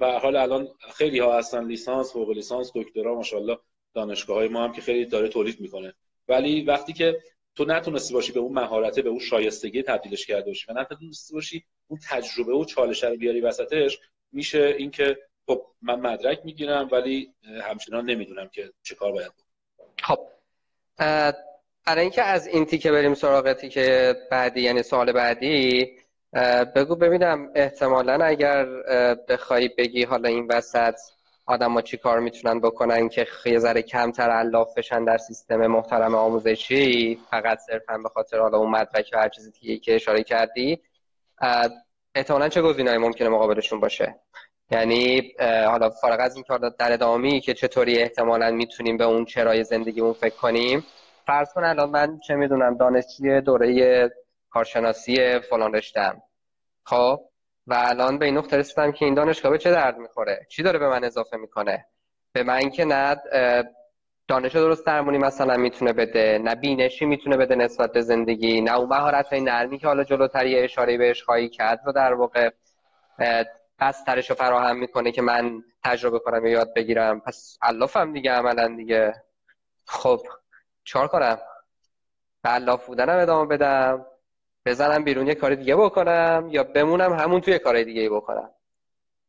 و 0.00 0.18
حال 0.18 0.36
الان 0.36 0.68
خیلی 0.94 1.18
ها 1.18 1.38
هستن 1.38 1.64
لیسانس 1.64 2.12
فوق 2.12 2.30
لیسانس 2.30 2.72
دکترا 2.74 3.14
ماشاءالله 3.14 3.58
دانشگاه 3.94 4.36
های 4.36 4.48
ما 4.48 4.64
هم 4.64 4.72
که 4.72 4.80
خیلی 4.80 5.04
داره 5.04 5.28
تولید 5.28 5.60
می‌کنه. 5.60 5.94
ولی 6.28 6.64
وقتی 6.64 6.92
که 6.92 7.18
تو 7.54 7.64
نتونستی 7.64 8.14
باشی 8.14 8.32
به 8.32 8.40
اون 8.40 8.52
مهارته 8.52 9.02
به 9.02 9.08
اون 9.08 9.18
شایستگی 9.18 9.82
تبدیلش 9.82 10.26
کرده 10.26 10.46
باشی 10.46 10.66
و 10.68 10.74
نتونستی 10.74 11.34
باشی 11.34 11.64
اون 11.88 12.00
تجربه 12.08 12.52
و 12.52 12.64
چالش 12.64 13.04
رو 13.04 13.16
بیاری 13.16 13.40
وسطش 13.40 13.98
میشه 14.32 14.74
اینکه 14.78 15.16
خب 15.46 15.66
من 15.82 16.00
مدرک 16.00 16.40
می‌گیرم 16.44 16.88
ولی 16.92 17.34
همچنان 17.62 18.04
نمی‌دونم 18.04 18.48
که 18.48 18.72
چه 18.82 18.94
کار 18.94 19.12
باید 19.12 19.32
خب 20.02 20.18
برای 21.86 22.00
اینکه 22.00 22.22
از 22.22 22.46
این 22.46 22.64
تیکه 22.64 22.92
بریم 22.92 23.14
سراغ 23.14 23.52
تیکه 23.52 24.16
بعدی 24.30 24.60
یعنی 24.60 24.82
سال 24.82 25.12
بعدی 25.12 25.90
بگو 26.76 26.96
ببینم 26.96 27.50
احتمالا 27.54 28.24
اگر 28.24 28.66
بخوای 29.28 29.68
بگی 29.68 30.04
حالا 30.04 30.28
این 30.28 30.46
وسط 30.50 30.94
آدم 31.46 31.72
ها 31.72 31.82
چی 31.82 31.96
کار 31.96 32.20
می‌تونن 32.20 32.60
بکنن 32.60 33.08
که 33.08 33.26
یه 33.46 33.58
ذره 33.58 33.82
کمتر 33.82 34.30
علاف 34.30 34.78
بشن 34.78 35.04
در 35.04 35.18
سیستم 35.18 35.66
محترم 35.66 36.14
آموزشی 36.14 37.18
فقط 37.30 37.58
صرفا 37.58 37.98
به 37.98 38.08
خاطر 38.08 38.38
حالا 38.38 38.58
اون 38.58 38.70
مدرک 38.70 39.10
و 39.12 39.18
هر 39.18 39.28
چیزی 39.28 39.78
که 39.78 39.94
اشاره 39.94 40.22
کردی. 40.22 40.80
احتمالا 42.16 42.48
چه 42.48 42.62
گزینه‌ای 42.62 42.98
ممکنه 42.98 43.28
مقابلشون 43.28 43.80
باشه؟ 43.80 44.14
یعنی 44.70 45.32
حالا 45.40 45.90
فارغ 45.90 46.20
از 46.20 46.34
این 46.34 46.44
کار 46.44 46.58
در 46.58 46.92
ادامه 46.92 47.40
که 47.40 47.54
چطوری 47.54 47.98
احتمالا 47.98 48.50
می‌تونیم 48.50 48.96
به 48.96 49.04
اون 49.04 49.24
چرای 49.24 49.64
زندگیمون 49.64 50.12
فکر 50.12 50.36
کنیم 50.36 50.84
فرض 51.26 51.52
کن 51.52 51.64
الان 51.64 51.90
من 51.90 52.18
چه 52.18 52.34
می‌دونم 52.34 52.76
دانشجوی 52.76 53.40
دوره 53.40 54.10
کارشناسی 54.50 55.38
فلان 55.38 55.74
رشتم 55.74 56.22
خب؟ 56.84 57.20
و 57.66 57.74
الان 57.78 58.18
به 58.18 58.24
این 58.24 58.36
نقطه 58.36 58.56
رسیدم 58.56 58.92
که 58.92 59.04
این 59.04 59.14
دانشگاه 59.14 59.52
به 59.52 59.58
چه 59.58 59.70
درد 59.70 59.98
می‌خوره؟ 59.98 60.46
چی 60.50 60.62
داره 60.62 60.78
به 60.78 60.88
من 60.88 61.04
اضافه 61.04 61.36
می‌کنه؟ 61.36 61.86
به 62.32 62.42
من 62.42 62.70
که 62.70 62.84
نه 62.84 63.16
دانش 64.28 64.52
درست 64.52 64.86
درمونی 64.86 65.18
مثلا 65.18 65.56
می‌تونه 65.56 65.92
بده 65.92 66.40
نه 66.44 66.54
بینشی 66.54 67.04
می‌تونه 67.04 67.36
بده 67.36 67.54
نسبت 67.54 67.92
به 67.92 68.00
زندگی 68.02 68.60
نه 68.60 68.76
اون 68.78 68.88
مهارت 68.88 69.26
های 69.26 69.40
نرمی 69.40 69.78
که 69.78 69.86
حالا 69.86 70.04
جلوتر 70.04 70.46
یه 70.46 70.64
اشاره 70.64 70.98
بهش 70.98 71.22
خواهی 71.22 71.48
کرد 71.48 71.80
و 71.86 71.92
در 71.92 72.14
واقع 72.14 72.50
بسترش 73.80 74.30
رو 74.30 74.36
فراهم 74.36 74.76
می‌کنه 74.78 75.12
که 75.12 75.22
من 75.22 75.62
تجربه 75.84 76.18
کنم 76.18 76.46
یا 76.46 76.52
یاد 76.52 76.74
بگیرم. 76.74 77.20
پس 77.20 77.58
علافم 77.62 78.12
دیگه 78.12 78.32
عملا 78.32 78.76
دیگه. 78.76 79.14
خب 79.86 80.20
چهار 80.84 81.08
کنم؟ 81.08 81.38
به 82.42 82.48
علاف 82.48 82.86
بودنم 82.86 83.18
ادامه 83.18 83.46
بدم 83.46 84.06
بزنم 84.66 85.04
بیرون 85.04 85.26
یه 85.26 85.34
کار 85.34 85.54
دیگه 85.54 85.76
بکنم 85.76 86.48
یا 86.50 86.64
بمونم 86.64 87.12
همون 87.12 87.40
توی 87.40 87.58
کار 87.58 87.82
دیگه 87.82 88.10
بکنم؟ 88.10 88.50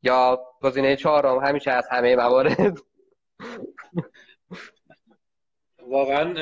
یا 0.04 0.40
گزینه 0.62 0.96
چهارم 0.96 1.40
همیشه 1.40 1.72
از 1.72 1.88
همه 1.92 2.16
موارد. 2.16 2.78
واقعا 5.90 6.34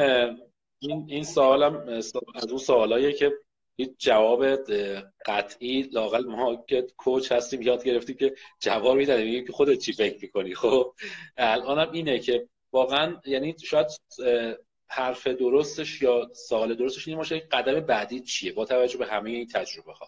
این 0.79 1.05
این 1.07 1.23
سوالم 1.23 1.87
از 2.35 2.47
اون 2.49 2.57
سوالاییه 2.57 3.13
که 3.13 3.31
هیچ 3.77 3.91
جواب 3.97 4.45
قطعی 5.25 5.81
لاقل 5.81 6.25
ما 6.25 6.63
که 6.67 6.87
کوچ 6.97 7.31
هستیم 7.31 7.61
یاد 7.61 7.83
گرفتیم 7.83 8.15
که 8.15 8.35
جواب 8.59 8.97
میدن. 8.97 9.45
که 9.45 9.51
خودت 9.51 9.79
چی 9.79 9.93
فکر 9.93 10.17
می‌کنی؟ 10.21 10.55
خب 10.55 10.93
الانم 11.37 11.91
اینه 11.91 12.19
که 12.19 12.47
واقعا 12.71 13.21
یعنی 13.25 13.55
شاید 13.63 13.87
حرف 14.87 15.27
درستش 15.27 16.01
یا 16.01 16.29
سوال 16.33 16.75
درستش 16.75 17.07
این 17.07 17.17
باشه 17.17 17.39
قدم 17.39 17.79
بعدی 17.79 18.19
چیه؟ 18.19 18.53
با 18.53 18.65
توجه 18.65 18.97
به 18.97 19.05
همه 19.05 19.29
این 19.29 19.47
تجربه 19.47 19.93
ها. 19.93 20.07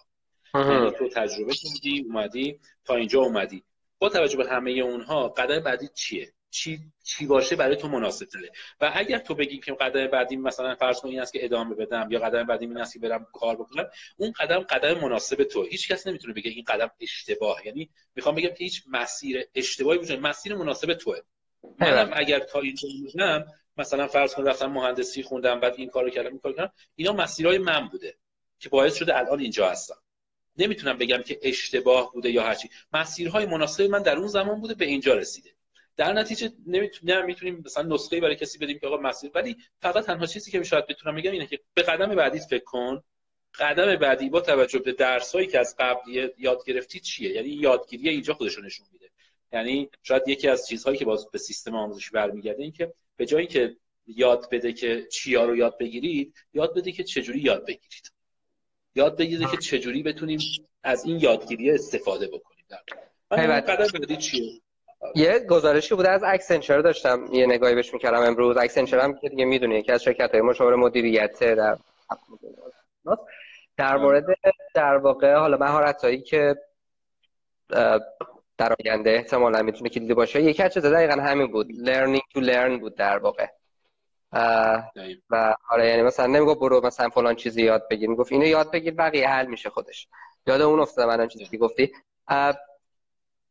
یعنی 0.54 0.91
تو 0.91 1.10
تجربه 1.10 1.54
کردی 1.54 2.06
اومدی 2.08 2.60
تا 2.86 2.95
اینجا 2.95 3.21
اومدی. 3.21 3.63
با 4.00 4.10
توجه 4.10 4.38
به 4.38 4.50
همه 4.50 4.71
اونها 4.71 5.30
قدم 5.30 5.60
بعدی 5.60 5.88
چیه؟ 5.95 6.34
چی 6.49 6.79
چی 7.03 7.25
باشه 7.25 7.55
برای 7.55 7.75
تو 7.75 7.88
مناسب 7.88 8.25
تره 8.25 8.51
و 8.81 8.91
اگر 8.95 9.17
تو 9.17 9.36
بگی 9.36 9.60
که 9.60 9.73
قدم 9.73 10.07
بعدی 10.07 10.36
مثلا 10.36 10.75
فرض 10.75 10.99
کن 10.99 11.10
این 11.10 11.19
است 11.19 11.33
که 11.33 11.45
ادامه 11.45 11.75
بدم 11.75 12.07
یا 12.12 12.19
قدم 12.19 12.43
بعدی 12.43 12.65
این 12.65 12.77
است 12.77 12.93
که 12.93 12.99
برم 12.99 13.27
کار 13.33 13.55
بکنم 13.55 13.86
اون 14.17 14.31
قدم 14.31 14.60
قدم 14.60 14.93
مناسب 14.93 15.43
تو. 15.43 15.63
هیچ 15.63 15.91
کس 15.91 16.07
نمی‌تونه 16.07 16.33
بگه 16.33 16.51
این 16.51 16.63
قدم 16.67 16.91
اشتباه. 16.99 17.65
یعنی 17.65 17.89
می‌خوام 18.15 18.36
بگم 18.36 18.49
که 18.49 18.63
هیچ 18.63 18.83
مسیر 18.88 19.45
اشتباهی 19.55 19.99
وجود 19.99 20.19
مسیر 20.19 20.55
مناسب 20.55 20.93
توه. 20.93 21.17
منم 21.79 22.10
اگر 22.13 22.39
تا 22.39 22.60
اینجا 22.60 22.89
بودم 23.03 23.45
مثلا 23.77 24.07
فرض 24.07 24.33
کن 24.33 24.43
رفتم 24.43 24.71
مهندسی 24.71 25.23
خوندم 25.23 25.60
بعد 25.60 25.73
این 25.77 25.89
کارو 25.89 26.10
کردم 26.10 26.29
این 26.29 26.39
کارو 26.39 26.55
کردم 26.55 26.73
اینا 26.95 27.13
مسیرهای 27.13 27.57
من 27.57 27.88
بوده 27.88 28.17
که 28.60 28.69
باعث 28.69 28.95
شده 28.95 29.17
الان 29.17 29.39
اینجا 29.39 29.69
هستم. 29.69 29.97
نمی‌تونم 30.57 30.97
بگم 30.97 31.21
که 31.21 31.39
اشتباه 31.41 32.13
بوده 32.13 32.31
یا 32.31 32.43
هرچی. 32.43 32.69
مسیرهای 32.93 33.45
مناسب 33.45 33.83
من 33.83 34.01
در 34.01 34.17
اون 34.17 34.27
زمان 34.27 34.62
بوده 34.62 34.73
به 34.73 34.86
اینجا 34.86 35.13
رسیده. 35.13 35.57
در 35.97 36.13
نتیجه 36.13 36.51
نمی‌تونیم 36.67 37.25
می‌تونیم 37.25 37.63
مثلا 37.65 37.95
نسخه 37.95 38.19
برای 38.19 38.36
کسی 38.36 38.57
بدیم 38.57 38.79
که 38.79 38.88
آقا 38.88 38.97
مسیر 38.97 39.31
ولی 39.36 39.57
فقط 39.81 40.05
تنها 40.05 40.25
چیزی 40.25 40.51
که 40.51 40.63
شاید 40.63 40.88
بتونم 40.88 41.15
بگم 41.15 41.31
اینه 41.31 41.47
که 41.47 41.60
به 41.73 41.81
قدم 41.81 42.15
بعدی 42.15 42.39
فکر 42.39 42.63
کن 42.63 43.03
قدم 43.60 43.95
بعدی 43.95 44.29
با 44.29 44.41
توجه 44.41 44.79
به 44.79 44.91
درسایی 44.91 45.47
که 45.47 45.60
از 45.60 45.75
قبل 45.79 46.29
یاد 46.38 46.65
گرفتی 46.65 46.99
چیه؟ 46.99 47.31
یعنی 47.31 47.49
یادگیری 47.49 48.10
اینجا 48.10 48.33
خودش 48.33 48.60
نشون 48.60 48.88
میده. 48.91 49.10
یعنی 49.53 49.89
شاید 50.03 50.27
یکی 50.27 50.47
از 50.47 50.67
چیزهایی 50.67 50.97
که 50.97 51.05
باز 51.05 51.31
به 51.31 51.38
سیستم 51.38 51.75
آموزشی 51.75 52.12
برمیگرده 52.12 52.63
این 52.63 52.71
که 52.71 52.93
به 53.15 53.25
جایی 53.25 53.47
که 53.47 53.77
یاد 54.07 54.49
بده 54.51 54.73
که 54.73 55.07
چیا 55.12 55.45
رو 55.45 55.55
یاد 55.55 55.77
بگیرید 55.77 56.36
یاد 56.53 56.75
بده 56.77 56.91
که 56.91 57.03
چجوری 57.03 57.39
یاد 57.39 57.65
بگیرید. 57.65 58.12
یاد 58.95 59.17
بگیرید 59.17 59.49
که 59.49 59.57
چجوری 59.57 60.03
بتونیم 60.03 60.39
از 60.83 61.05
این 61.05 61.19
یادگیری 61.19 61.71
استفاده 61.71 62.27
بکنیم. 62.27 62.65
در 62.69 63.62
قدم 63.62 63.99
بعدی 63.99 64.17
چیه؟ 64.17 64.62
یه 65.15 65.39
گزارشی 65.39 65.95
بوده 65.95 66.10
از 66.10 66.23
Accenture 66.25 66.80
داشتم. 66.79 67.25
یه 67.31 67.45
نگاهی 67.45 67.75
بهش 67.75 67.93
می‌کردم 67.93 68.21
امروز. 68.21 68.57
Accenture 68.58 68.99
هم 68.99 69.13
که 69.13 69.29
دیگه 69.29 69.45
می‌دونی 69.45 69.75
یکی 69.75 69.91
از 69.91 70.03
شرکت 70.03 70.31
های 70.31 70.41
مشاور 70.41 70.75
مدیریت 70.75 71.39
در 71.43 71.77
در 73.77 73.97
مورد 73.97 74.25
در 74.75 74.97
واقع 74.97 75.36
حالا 75.36 75.57
مهارت 75.57 76.03
هایی 76.03 76.21
که 76.21 76.55
در 78.57 78.75
آینده 78.86 79.10
احتمالا 79.10 79.62
می‌تونه 79.62 79.89
کلیدی 79.89 80.13
باشه. 80.13 80.41
یکی 80.41 80.63
از 80.63 80.73
چیزا 80.73 80.89
دقیقا 80.89 81.21
همین 81.21 81.47
بود. 81.47 81.67
Learning 81.67 82.21
to 82.38 82.41
learn 82.41 82.79
بود 82.79 82.95
در 82.95 83.17
واقع. 83.17 83.47
و 85.29 85.55
آره 85.69 85.89
یعنی 85.89 86.01
مثلا 86.01 86.25
نمیگو 86.25 86.55
برو 86.55 86.86
مثلا 86.86 87.10
فلان 87.10 87.36
چیزی 87.36 87.63
یاد 87.63 87.88
بگیر. 87.89 88.10
می‌گفت 88.10 88.31
اینو 88.31 88.45
یاد 88.45 88.71
بگیر 88.71 88.93
بقیه 88.93 89.29
حل 89.29 89.45
میشه 89.45 89.69
خودش. 89.69 90.07
یاد 90.47 90.62
اون 90.62 90.79
افتادم 90.79 91.17
من 91.17 91.27
چیزی 91.27 91.45
که 91.45 91.57
گفتی. 91.57 91.91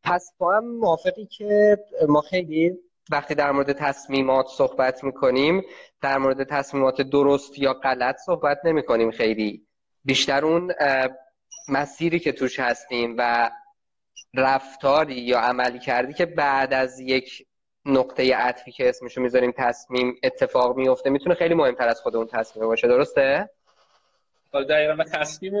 پس 0.07 0.33
با 0.37 0.55
هم 0.55 0.65
موافقی 0.65 1.25
که 1.25 1.77
ما 2.07 2.21
خیلی 2.21 2.77
وقتی 3.11 3.35
در 3.35 3.51
مورد 3.51 3.71
تصمیمات 3.71 4.47
صحبت 4.47 5.03
می‌کنیم 5.03 5.63
در 6.01 6.17
مورد 6.17 6.43
تصمیمات 6.43 7.01
درست 7.01 7.59
یا 7.59 7.73
غلط 7.73 8.15
صحبت 8.25 8.57
نمی 8.63 8.83
کنیم 8.83 9.11
خیلی. 9.11 9.67
بیشتر 10.05 10.45
اون 10.45 10.73
مسیری 11.69 12.19
که 12.19 12.31
توش 12.31 12.59
هستیم 12.59 13.15
و 13.17 13.51
رفتاری 14.33 15.15
یا 15.15 15.39
عملی 15.39 15.79
کردی 15.79 16.13
که 16.13 16.25
بعد 16.25 16.73
از 16.73 16.99
یک 16.99 17.47
نقطه 17.85 18.35
عطفی 18.35 18.71
که 18.71 18.89
اسمشو 18.89 19.21
می‌ذاریم 19.21 19.53
تصمیم 19.57 20.15
اتفاق 20.23 20.77
میفته 20.77 21.09
می‌تونه 21.09 21.35
خیلی 21.35 21.53
مهمتر 21.53 21.87
از 21.87 22.01
خود 22.01 22.15
اون 22.15 22.27
تصمیم 22.27 22.65
باشه. 22.65 22.87
درسته؟ 22.87 23.49
دقیقا. 24.53 24.95
و 24.99 25.03
تصمیم 25.03 25.53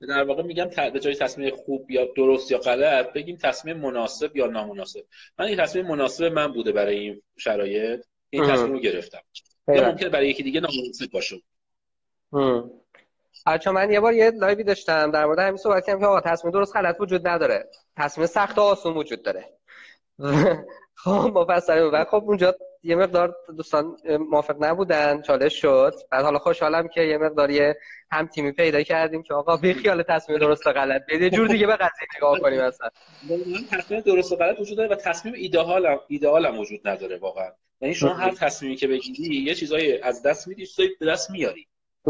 در 0.00 0.24
واقع 0.24 0.42
میگم 0.42 0.70
به 0.92 1.00
جای 1.00 1.14
تصمیم 1.14 1.56
خوب 1.56 1.90
یا 1.90 2.08
درست 2.16 2.50
یا 2.50 2.58
غلط 2.58 3.12
بگیم 3.12 3.36
تصمیم 3.36 3.76
مناسب 3.76 4.36
یا 4.36 4.46
نامناسب. 4.46 5.00
من 5.38 5.46
این 5.46 5.56
تصمیم 5.56 5.86
مناسب 5.86 6.24
من 6.24 6.52
بوده 6.52 6.72
برای 6.72 6.98
این 6.98 7.22
شرایط. 7.36 8.04
این 8.30 8.46
تصمیم 8.46 8.72
رو 8.72 8.78
گرفتم. 8.78 9.20
یا 9.68 9.88
ممکنه 9.88 10.08
برای 10.08 10.28
یکی 10.28 10.42
دیگه 10.42 10.60
نامناسب 10.60 11.10
باشه. 11.12 11.36
چون 13.60 13.74
من 13.74 13.90
یه 13.90 14.00
بار 14.00 14.14
یه 14.14 14.30
لایوی 14.30 14.64
داشتم 14.64 15.10
در 15.10 15.26
مورد 15.26 15.38
همین 15.38 15.56
صحبت 15.56 15.86
کردم 15.86 16.00
که 16.00 16.06
آقا 16.06 16.20
تصمیم 16.20 16.52
درست 16.52 16.76
غلط 16.76 16.96
وجود 17.00 17.28
نداره. 17.28 17.68
تصمیم 17.96 18.26
سخت 18.26 18.58
و 18.58 18.60
آسون 18.60 18.96
وجود 18.96 19.22
داره. 19.22 19.44
خب 21.04 21.30
مفصل. 21.34 21.90
و 21.92 22.04
خب 22.04 22.22
اونجا 22.26 22.54
یه 22.82 22.96
مقدار 22.96 23.36
دوستان 23.56 23.96
موافق 24.30 24.56
نبودن 24.64 25.22
چالش 25.22 25.60
شد. 25.60 25.94
بعد 26.10 26.24
حالا 26.24 26.38
خوشحالم 26.38 26.88
که 26.88 27.00
یه 27.00 27.18
مقدار 27.18 27.74
هم 28.10 28.26
تیمی 28.26 28.52
پیدا 28.52 28.82
کردیم 28.82 29.22
که 29.22 29.34
آقا 29.34 29.56
بی 29.56 29.74
خیال 29.74 30.02
تصمیم 30.02 30.38
درست 30.38 30.66
و 30.66 30.72
غلط 30.72 31.02
بده 31.08 31.30
جور 31.30 31.48
دیگه 31.48 31.66
به 31.66 31.76
قضیه 31.76 32.08
نگاه 32.16 32.38
کنیم 32.38 32.60
اصلا. 32.60 32.88
تصمیم 33.70 34.00
درست 34.00 34.32
و 34.32 34.36
غلط 34.36 34.60
وجود 34.60 34.76
داره 34.76 34.90
و 34.90 34.94
تصمیم 34.94 35.34
ایدئال 35.34 35.86
هم 35.86 36.00
ایدئال 36.08 36.58
وجود 36.58 36.88
نداره 36.88 37.18
واقعا. 37.18 37.50
یعنی 37.80 37.94
شما 37.94 38.14
هر 38.14 38.30
تصمیمی 38.30 38.76
که 38.76 38.86
بگیری 38.86 39.36
یه 39.36 39.54
چیزای 39.54 40.00
از 40.00 40.22
دست 40.22 40.48
میدی 40.48 40.66
چیزایی 40.66 40.90
به 41.00 41.06
دست 41.06 41.30
میاری. 41.30 41.66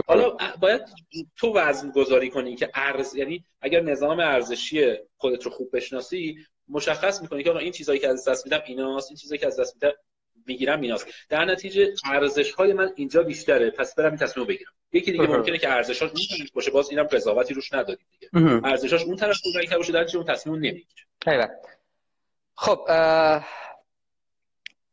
حالا 0.06 0.36
باید 0.60 0.82
تو 1.36 1.52
وزن 1.54 1.90
گذاری 1.90 2.30
کنی 2.30 2.56
که 2.56 2.70
ارز 2.74 3.14
یعنی 3.14 3.44
اگر 3.60 3.80
نظام 3.80 4.20
ارزشی 4.20 4.94
خودت 5.16 5.42
رو 5.42 5.50
خوب 5.50 5.76
بشناسی 5.76 6.36
مشخص 6.68 7.22
می‌کنی 7.22 7.44
که 7.44 7.50
آقا 7.50 7.58
این 7.58 7.72
چیزایی 7.72 7.98
که 7.98 8.08
از 8.08 8.28
دست 8.28 8.46
میدم 8.46 8.62
ایناست 8.66 9.10
این 9.10 9.16
چیزایی 9.16 9.38
که 9.38 9.46
از 9.46 9.60
دست 9.60 9.74
میدم 9.74 9.96
می‌گیرم 10.48 10.80
ایناست. 10.80 11.06
در 11.28 11.44
نتیجه 11.44 11.94
ارزش 12.04 12.52
های 12.52 12.72
من 12.72 12.92
اینجا 12.96 13.22
بیشتره. 13.22 13.70
پس 13.70 13.94
برم 13.94 14.08
این 14.08 14.16
تصمیم 14.16 14.46
بگیرم. 14.46 14.72
یکی 14.92 15.12
دیگه 15.12 15.26
ممکنه 15.26 15.58
که 15.58 15.72
ارزشاش 15.72 16.10
اون 16.10 16.20
طرف 16.38 16.50
باشه. 16.54 16.70
باز 16.70 16.90
اینم 16.90 17.04
قضاوتی 17.04 17.54
روش 17.54 17.72
نداریم 17.72 18.06
دیگه. 18.10 18.30
ارزشاش 18.64 19.02
اون 19.02 19.16
طرف 19.16 19.36
که 19.70 19.76
باشه 19.76 19.92
در 19.92 20.06
اون 20.14 20.24
تصمیم 20.24 20.56
نمی‌گیره. 20.56 21.50
خب 22.54 22.88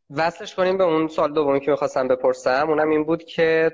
وصلش 0.10 0.56
کنیم 0.56 0.78
به 0.78 0.84
اون 0.84 1.08
سال 1.08 1.34
دومی 1.34 1.60
که 1.60 1.72
می‌خواستم 1.72 2.08
بپرسم. 2.08 2.70
اونم 2.70 2.90
این 2.90 3.04
بود 3.04 3.24
که 3.24 3.72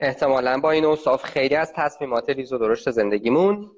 احتمالا 0.00 0.60
با 0.60 0.70
این 0.70 0.84
اوصاف 0.84 1.24
خیلی 1.24 1.54
از 1.54 1.72
تصمیمات 1.76 2.30
ریز 2.30 2.52
و 2.52 2.58
درشت 2.58 2.90
زندگیمون 2.90 3.70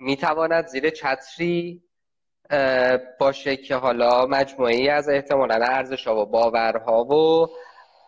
می‌تواند 0.00 0.66
زیر 0.66 0.90
چتری 0.90 1.82
باشه 3.18 3.56
که 3.56 3.74
حالا 3.74 4.26
مجموعی 4.26 4.88
از 4.88 5.08
احتمالا 5.08 5.54
ارزش 5.54 6.06
ها 6.06 6.22
و 6.22 6.26
باورها 6.26 7.04
و 7.04 7.46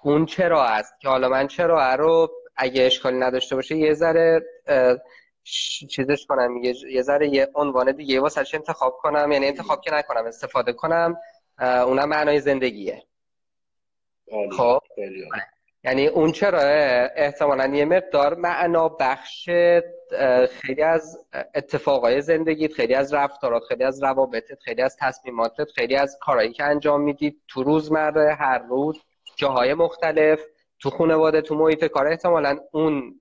اون 0.03 0.27
چرا 0.27 0.64
است 0.64 1.01
که 1.01 1.09
حالا 1.09 1.29
من 1.29 1.46
چرا 1.46 1.94
رو 1.94 2.31
اگه 2.57 2.83
اشکالی 2.83 3.18
نداشته 3.18 3.55
باشه 3.57 3.77
یه 3.77 3.94
ذره 3.94 4.42
چیزش 5.88 6.27
کنم 6.27 6.57
یه 6.90 7.03
ذره 7.03 7.29
یه 7.29 7.49
عنوان 7.55 7.92
دیگه 7.92 8.20
واسه 8.20 8.44
انتخاب 8.55 8.96
کنم؟ 9.03 9.33
یعنی 9.33 9.46
انتخاب 9.46 9.81
که 9.81 9.94
نکنم 9.94 10.27
استفاده 10.27 10.72
کنم 10.72 11.16
اونم 11.59 12.09
معنای 12.09 12.40
زندگیه. 12.40 13.03
خب؟ 14.57 14.79
یعنی 15.87 16.07
اون 16.07 16.33
چرا؟ 16.33 16.61
احتمالا 17.16 17.66
یه 17.66 17.85
مقدار 17.85 18.35
معنا 18.35 18.88
بخش 18.88 19.51
خیلی 20.51 20.83
از 20.83 21.27
اتفاقای 21.55 22.20
زندگیت 22.20 22.72
خیلی 22.72 22.94
از 22.94 23.14
رفتارات 23.14 23.62
خیلی 23.68 23.85
از 23.85 24.03
روابطت 24.03 24.61
خیلی 24.61 24.83
از 24.83 24.96
تصمیماتت 25.01 25.70
خیلی 25.70 25.96
از 25.96 26.18
کارهایی 26.20 26.53
که 26.53 26.64
انجام 26.64 27.01
می‌دید 27.01 27.42
تو 27.49 27.62
روزمره 27.62 28.35
هر 28.35 28.59
روز 28.59 28.99
جاهای 29.37 29.75
مختلف 29.75 30.40
تو 30.79 30.90
خانواده 30.90 31.40
تو 31.40 31.55
محیط 31.55 31.85
کار. 31.85 32.07
احتمالا 32.07 32.59
اون 32.72 33.20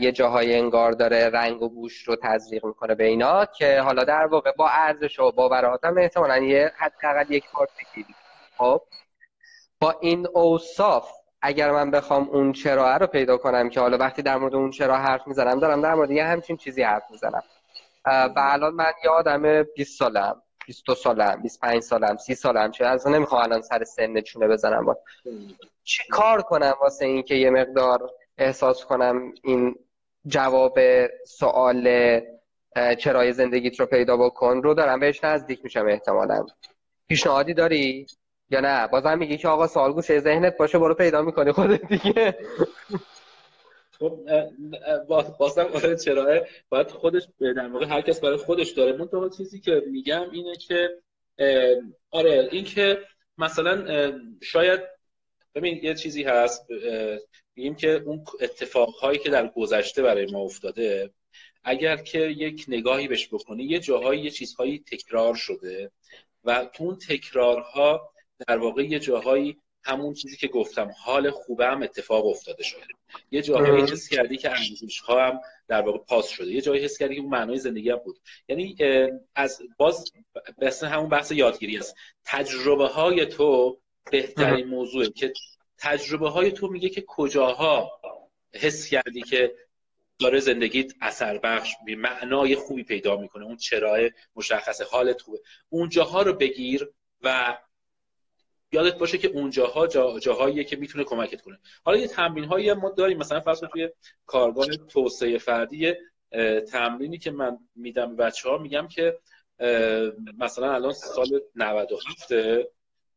یه 0.00 0.12
جاهای 0.12 0.54
انگار 0.54 0.92
داره 0.92 1.28
رنگ 1.28 1.62
و 1.62 1.68
بوش 1.68 2.02
رو 2.02 2.16
تزریق 2.22 2.64
می‌کنه 2.66 2.94
به 2.94 3.04
اینا 3.04 3.44
که 3.44 3.80
حالا 3.80 4.04
در 4.04 4.26
واقع 4.26 4.52
با 4.52 4.68
ارزش 4.68 5.18
و 5.18 5.32
باورات 5.32 5.84
هم 5.84 5.98
احتمالا 5.98 6.38
یه 6.38 6.72
حداقل 6.76 7.30
یک 7.30 7.44
بار 7.54 7.68
خب 8.58 8.82
با 9.80 9.96
این 10.00 10.26
اوصاف 10.34 11.21
اگر 11.42 11.70
من 11.70 11.90
بخوام 11.90 12.28
اون 12.28 12.52
چرا 12.52 12.96
رو 12.96 13.06
پیدا 13.06 13.36
کنم 13.36 13.68
که 13.68 13.80
حالا 13.80 13.98
وقتی 13.98 14.22
در 14.22 14.36
مورد 14.36 14.54
اون 14.54 14.70
چرا 14.70 14.96
حرف 14.96 15.26
می‌زنم 15.26 15.60
دارم 15.60 15.80
در 15.80 15.94
مورد 15.94 16.10
یه 16.10 16.24
همچین 16.24 16.56
چیزی 16.56 16.82
حرف 16.82 17.02
می‌زنم. 17.10 17.42
و 18.06 18.32
الان 18.36 18.74
من 18.74 18.92
یه 19.04 19.10
آدم 19.10 19.62
20 19.62 19.98
سالم 19.98 20.42
22 20.66 20.94
سالم 20.94 21.42
25 21.42 21.82
سالم 21.82 22.16
30 22.16 22.34
سالم 22.34 22.70
چه 22.70 22.86
از 22.86 23.06
نمی‌خوام 23.06 23.42
الان 23.42 23.62
سر 23.62 23.84
سن 23.84 24.20
چونه 24.20 24.48
بزنم. 24.48 24.84
با 24.84 24.98
چی 25.84 26.02
کار 26.10 26.42
کنم 26.42 26.74
واسه 26.80 27.04
اینکه 27.06 27.34
یه 27.34 27.50
مقدار 27.50 28.10
احساس 28.38 28.84
کنم 28.84 29.32
این 29.44 29.74
جواب 30.26 30.78
سوال 31.26 31.88
چرای 32.98 33.32
زندگیت 33.32 33.80
رو 33.80 33.86
پیدا 33.86 34.16
بکن 34.16 34.62
رو 34.62 34.74
دارم؟ 34.74 35.00
بهش 35.00 35.24
نزدیک 35.24 35.60
میشم 35.64 35.86
احتمالا. 35.86 36.46
پیشنهادی 37.08 37.54
داری؟ 37.54 38.06
یا 38.52 38.60
نه؟ 38.60 38.86
بازم 38.86 39.18
میگی 39.18 39.36
که 39.36 39.48
آقا 39.48 39.66
سوال 39.66 39.92
گوشه 39.92 40.20
ذهنت 40.20 40.56
باشه 40.56 40.78
برو 40.78 40.94
پیدا 40.94 41.22
می‌کنی 41.22 41.52
خودت 41.52 41.88
دیگه. 41.88 42.38
خب 43.98 44.18
بازم 45.38 45.66
آره 45.74 45.96
چرا 45.96 46.46
باید 46.68 46.90
خودش 46.90 47.22
در 47.40 47.68
واقع 47.68 47.86
هر 47.86 48.00
کس 48.00 48.20
برای 48.20 48.36
خودش 48.36 48.70
داره. 48.70 48.92
من 48.92 49.30
چیزی 49.36 49.60
که 49.60 49.82
میگم 49.86 50.30
اینه 50.30 50.56
که 50.56 50.90
آره 52.10 52.48
این 52.52 52.64
که 52.64 52.98
مثلا 53.38 54.12
شاید 54.42 54.80
ببین 55.54 55.80
یه 55.82 55.94
چیزی 55.94 56.22
هست 56.22 56.66
میگیم 57.56 57.74
که 57.74 58.02
اون 58.06 58.24
اتفاقهایی 58.40 59.18
که 59.18 59.30
در 59.30 59.46
گذشته 59.46 60.02
برای 60.02 60.32
ما 60.32 60.38
افتاده 60.38 61.10
اگر 61.64 61.96
که 61.96 62.18
یک 62.18 62.64
نگاهی 62.68 63.08
بهش 63.08 63.28
بکنی 63.28 63.64
یه 63.64 63.78
جاهایی 63.78 64.20
یه 64.20 64.30
چیزهایی 64.30 64.84
تکرار 64.86 65.34
شده 65.34 65.90
و 66.44 66.64
تو 66.74 66.84
اون 66.84 66.98
تکرارها 67.08 68.11
در 68.48 68.58
واقع 68.58 68.84
یه 68.84 68.98
جاهایی 68.98 69.58
همون 69.84 70.14
چیزی 70.14 70.36
که 70.36 70.48
گفتم 70.48 70.90
حال 70.98 71.30
خوبه 71.30 71.66
هم 71.66 71.82
اتفاق 71.82 72.26
افتاده 72.26 72.62
شده. 72.62 72.82
یه 73.30 73.42
جایی 73.42 73.82
حس 73.82 74.08
کردی 74.08 74.36
که 74.36 74.50
ارزش 74.50 75.00
ها 75.00 75.26
هم 75.26 75.40
در 75.68 75.80
واقع 75.80 75.98
پاس 75.98 76.28
شده. 76.28 76.52
یه 76.52 76.60
جایی 76.60 76.84
حس 76.84 76.98
کردی 76.98 77.14
که 77.14 77.20
اون 77.20 77.30
معنای 77.30 77.58
زندگی 77.58 77.90
هم 77.90 77.96
بود. 77.96 78.18
یعنی 78.48 78.76
از 79.34 79.62
باز 79.76 80.12
بس 80.60 80.84
همون 80.84 81.08
بحث 81.08 81.32
یادگیری 81.32 81.78
است. 81.78 81.96
تجربه 82.24 82.86
های 82.86 83.26
تو 83.26 83.78
بهترین 84.10 84.66
موضوعه 84.66 85.10
که 85.10 85.32
تجربه 85.78 86.30
های 86.30 86.52
تو 86.52 86.68
میگه 86.68 86.88
که 86.88 87.04
کجاها 87.06 88.00
حس 88.54 88.88
کردی 88.88 89.22
که 89.22 89.54
داره 90.18 90.40
زندگیت 90.40 90.92
اثر 91.00 91.38
بخش 91.38 91.74
معنای 91.98 92.54
خوبی 92.54 92.84
پیدا 92.84 93.16
می‌کنه. 93.16 93.44
اون 93.44 93.56
چرای 93.56 94.10
مشخصه 94.36 94.84
حالت 94.84 95.20
خوبه. 95.20 95.38
اونجاها 95.68 96.22
رو 96.22 96.32
بگیر 96.32 96.90
و 97.22 97.58
یادت 98.72 98.98
باشه 98.98 99.18
که 99.18 99.28
اونجاها 99.28 99.86
جا 99.86 100.18
جاهاییه 100.18 100.64
که 100.64 100.76
می‌تونه 100.76 101.04
کمکت 101.04 101.40
کنه. 101.40 101.58
حالا 101.84 101.98
یه 101.98 102.08
تمرین 102.08 102.44
هایی 102.44 102.72
ما 102.72 102.90
داریم. 102.90 103.18
مثلا 103.18 103.40
فرض 103.40 103.60
توی 103.60 103.88
کارگاه 104.26 104.66
توسعه 104.66 105.38
فردی 105.38 105.94
تمرینی 106.70 107.18
که 107.18 107.30
من 107.30 107.58
میدم 107.74 108.16
بچه 108.16 108.48
ها 108.48 108.58
میگم 108.58 108.88
که 108.88 109.18
مثلا 110.38 110.74
الان 110.74 110.92
سال 110.92 111.40
97 111.54 112.32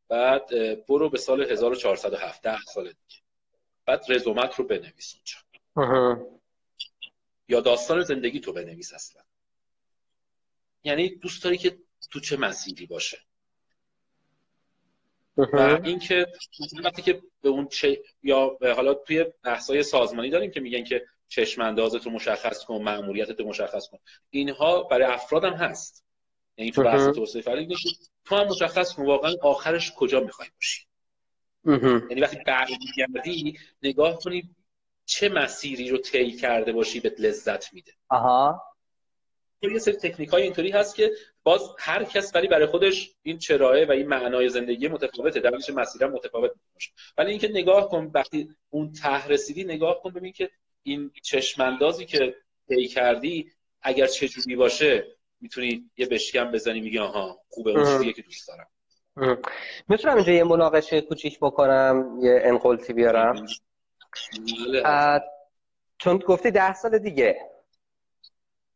بعد 0.07 0.49
برو 0.87 1.09
به 1.09 1.17
سال 1.17 1.51
1407 1.51 2.41
ده 2.41 2.57
سال 2.73 2.83
دیگه. 2.83 3.21
بعد 3.85 4.05
رزومت 4.09 4.55
رو 4.55 4.67
بنویس 4.67 5.15
اونجا. 5.15 6.27
یا 7.47 7.59
داستان 7.61 8.03
زندگی 8.03 8.39
تو 8.39 8.53
بنویس 8.53 8.93
اصلا. 8.93 9.21
یعنی 10.83 11.09
دوست 11.09 11.43
داری 11.43 11.57
که 11.57 11.77
تو 12.11 12.19
چه 12.19 12.37
مسیری 12.37 12.85
باشه؟ 12.85 13.17
و 15.37 15.79
اینکه 15.83 16.27
وقتی 16.83 17.01
که 17.01 17.21
به 17.41 17.49
اون 17.49 17.67
چه 17.67 18.03
یا 18.23 18.57
حالا 18.61 18.93
توی 18.93 19.25
بحث‌های 19.43 19.83
سازمانی 19.83 20.29
داریم 20.29 20.51
که 20.51 20.59
میگن 20.59 20.83
که 20.83 21.05
چشم 21.27 21.61
اندازت 21.61 22.05
رو 22.05 22.11
مشخص 22.11 22.65
کن 22.65 22.81
مأموریتت 22.81 23.39
رو 23.39 23.47
مشخص 23.47 23.87
کن. 23.87 23.97
اینها 24.29 24.83
برای 24.83 25.05
افراد 25.05 25.43
هم 25.43 25.53
هست. 25.53 26.05
یعنی 26.57 26.71
تو 26.71 26.83
بحث 26.83 27.07
توسعه 27.07 27.41
فردی 27.41 27.75
تو 28.25 28.35
هم 28.35 28.47
مشخص 28.47 28.93
کن 28.93 29.05
واقعا 29.05 29.33
آخرش 29.41 29.93
کجا 29.93 30.19
می‌خوای 30.19 30.47
باشی. 30.55 30.85
یعنی 32.09 32.21
وقتی 32.21 32.37
برمیگردی 32.45 33.59
نگاه 33.83 34.19
کنی 34.19 34.55
چه 35.05 35.29
مسیری 35.29 35.89
رو 35.89 35.97
طی 35.97 36.31
کرده 36.31 36.71
باشی 36.71 36.99
به 36.99 37.15
لذت 37.19 37.73
میده. 37.73 37.91
آها 38.09 38.61
یه 39.61 39.79
سری 39.79 39.95
تکنیک 39.95 40.29
های 40.29 40.43
اینطوری 40.43 40.71
هست 40.71 40.95
که 40.95 41.11
باز 41.45 41.69
هر 41.79 42.03
کس 42.03 42.35
ولی 42.35 42.47
برای 42.47 42.65
خودش 42.65 43.11
این 43.23 43.37
چرایه 43.37 43.85
و 43.85 43.91
این 43.91 44.07
معنای 44.07 44.49
زندگی 44.49 44.87
متفاوته. 44.87 45.39
در 45.39 45.51
مسیر 45.75 46.07
متفاوت 46.07 46.51
باشه. 46.73 46.91
ولی 47.17 47.31
اینکه 47.31 47.47
نگاه 47.47 47.89
کن 47.89 48.11
وقتی 48.13 48.49
اون 48.69 48.91
ته 48.91 49.27
رسیدی 49.27 49.63
نگاه 49.63 50.01
کن 50.01 50.13
ببین 50.13 50.33
که 50.33 50.49
این 50.83 51.11
چشماندازی 51.23 52.05
که 52.05 52.35
طی 52.69 52.87
کردی 52.87 53.51
اگر 53.81 54.07
چه 54.07 54.27
جوری 54.27 54.55
باشه 54.55 55.07
می‌تونی 55.41 55.89
یه 55.97 56.05
بشکم 56.05 56.51
بزنی 56.51 56.81
میگی 56.81 56.99
آها 56.99 57.41
خوبه 57.49 57.71
اون 57.71 58.13
که 58.13 58.21
دوست 58.21 58.47
دارم. 58.47 58.67
می‌تونم 59.87 60.15
اینجا 60.15 60.31
یه 60.31 60.43
مناقشه 60.43 61.01
کوچیک 61.01 61.39
بکنم 61.39 62.19
یه 62.21 62.39
انقلتی 62.43 62.93
بیارم. 62.93 63.45
بله. 64.65 65.21
چون 65.97 66.17
گفتی 66.17 66.51
ده 66.51 66.73
سال 66.73 66.97
دیگه. 66.97 67.39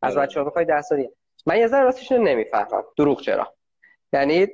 از 0.01 0.15
بله. 0.15 0.23
بچه 0.23 0.39
ها 0.39 0.45
بخوای 0.45 0.65
ده 0.65 0.81
سال 0.81 0.97
دیگه. 0.97 1.18
من 1.49 1.57
یه 1.57 1.67
ذره 1.67 1.83
راستش 1.83 2.11
نمی‌فهمم. 2.11 2.83
دروغ 2.97 3.21
چرا؟ 3.21 3.53
یعنی 4.13 4.47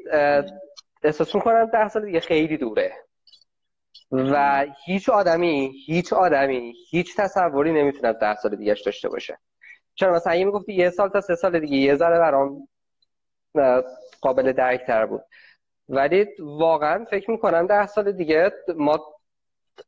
احساس 1.03 1.35
می‌کنم 1.35 1.65
ده 1.65 1.87
سال 1.87 2.05
دیگه 2.05 2.19
خیلی 2.19 2.57
دوره. 2.57 2.93
و 4.11 4.65
هیچ 4.85 5.09
آدمی 5.09 5.71
هیچ 5.85 6.13
آدمی 6.13 6.73
هیچ 6.89 7.15
تصوری 7.17 7.73
نمی‌تونه 7.73 8.13
ده 8.13 8.35
سال 8.35 8.55
دیگهش 8.55 8.81
داشته 8.81 9.09
باشه. 9.09 9.37
چرا؟ 9.95 10.13
مثلا 10.15 10.33
اگه 10.33 10.45
می‌گفتی 10.45 10.73
یه 10.73 10.89
سال 10.89 11.09
تا 11.09 11.21
سه 11.21 11.35
سال 11.35 11.59
دیگه 11.59 11.77
یه 11.77 11.95
ذره 11.95 12.19
برام 12.19 12.67
قابل 14.21 14.51
درک 14.51 14.85
تر 14.87 15.05
بود. 15.05 15.21
ولی 15.89 16.27
واقعا 16.39 17.05
فکر 17.05 17.31
می‌کنم 17.31 17.67
ده 17.67 17.87
سال 17.87 18.11
دیگه 18.11 18.51
ما 18.75 19.15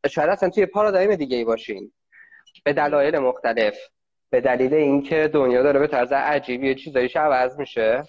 شاید 0.09 0.29
اصلا 0.29 0.49
توی 0.49 0.65
پارادایم 0.65 1.15
دیگه 1.15 1.37
ای 1.37 1.45
باشیم. 1.45 1.93
به 2.63 2.73
دلایل 2.73 3.17
مختلف. 3.19 3.77
به 4.29 4.41
دلیل 4.41 4.73
اینکه 4.73 5.29
دنیا 5.33 5.63
داره 5.63 5.79
به 5.79 5.87
طرز 5.87 6.11
عجیبی 6.11 6.75
چیزایش 6.75 7.15
عوض 7.15 7.59
میشه. 7.59 8.03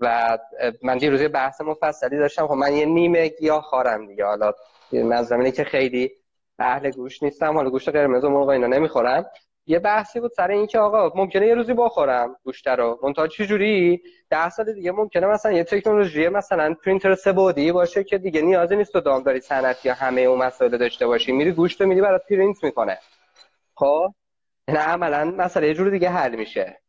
و 0.00 0.38
من 0.82 0.98
دیروز 0.98 1.20
یه 1.20 1.28
بحث 1.28 1.60
مفصلی 1.60 2.18
داشتم. 2.18 2.46
خب 2.46 2.54
من 2.54 2.72
یه 2.72 2.86
نیمه 2.86 3.28
گیاه 3.28 3.62
خارم 3.62 4.06
دیگه. 4.06 4.24
حالا 4.24 4.52
منظورم 4.92 5.40
اینه 5.40 5.52
که 5.52 5.64
خیلی 5.64 6.10
اهل 6.58 6.90
گوش 6.90 7.22
نیستم. 7.22 7.54
حالا 7.54 7.70
گوشت 7.70 7.88
قرمز 7.88 8.24
و 8.24 8.30
مرغ 8.30 8.48
اینا 8.48 8.66
نمی‌خورم. 8.66 9.26
یه 9.68 9.78
بحثی 9.78 10.20
بود 10.20 10.32
سر 10.32 10.50
اینکه 10.50 10.78
آقا 10.78 11.12
ممکنه 11.14 11.46
یه 11.46 11.54
روزی 11.54 11.74
بخورم 11.74 12.36
گوشت 12.44 12.68
رو. 12.68 12.98
منتها 13.02 13.26
چه 13.26 13.46
جوری؟ 13.46 14.02
ده 14.30 14.50
سال 14.50 14.72
دیگه 14.72 14.92
ممکنه 14.92 15.26
مثلا 15.26 15.52
یه 15.52 15.64
تکنولوژی 15.64 16.28
مثلا 16.28 16.74
پرینتر 16.84 17.14
سه 17.14 17.32
بعدی 17.32 17.72
باشه 17.72 18.04
که 18.04 18.18
دیگه 18.18 18.42
نیازی 18.42 18.76
نیست 18.76 18.92
تو 18.92 19.00
دامداری 19.00 19.40
صنعتی 19.40 19.88
یا 19.88 19.94
همه 19.94 20.20
اون 20.20 20.38
مسائل 20.38 20.78
داشته 20.78 21.06
باشی. 21.06 21.32
میری 21.32 21.52
گوشت 21.52 21.80
رو 21.80 21.86
میری 21.86 22.00
برات 22.00 22.22
پرینت 22.30 22.64
می‌کنه. 22.64 22.98
خب؟ 23.74 24.14
نه 24.68 24.78
عملا 24.78 25.24
مسئله 25.24 25.68
یه 25.68 25.74
جور 25.74 25.90
دیگه 25.90 26.10
حل 26.10 26.36
میشه. 26.36 26.80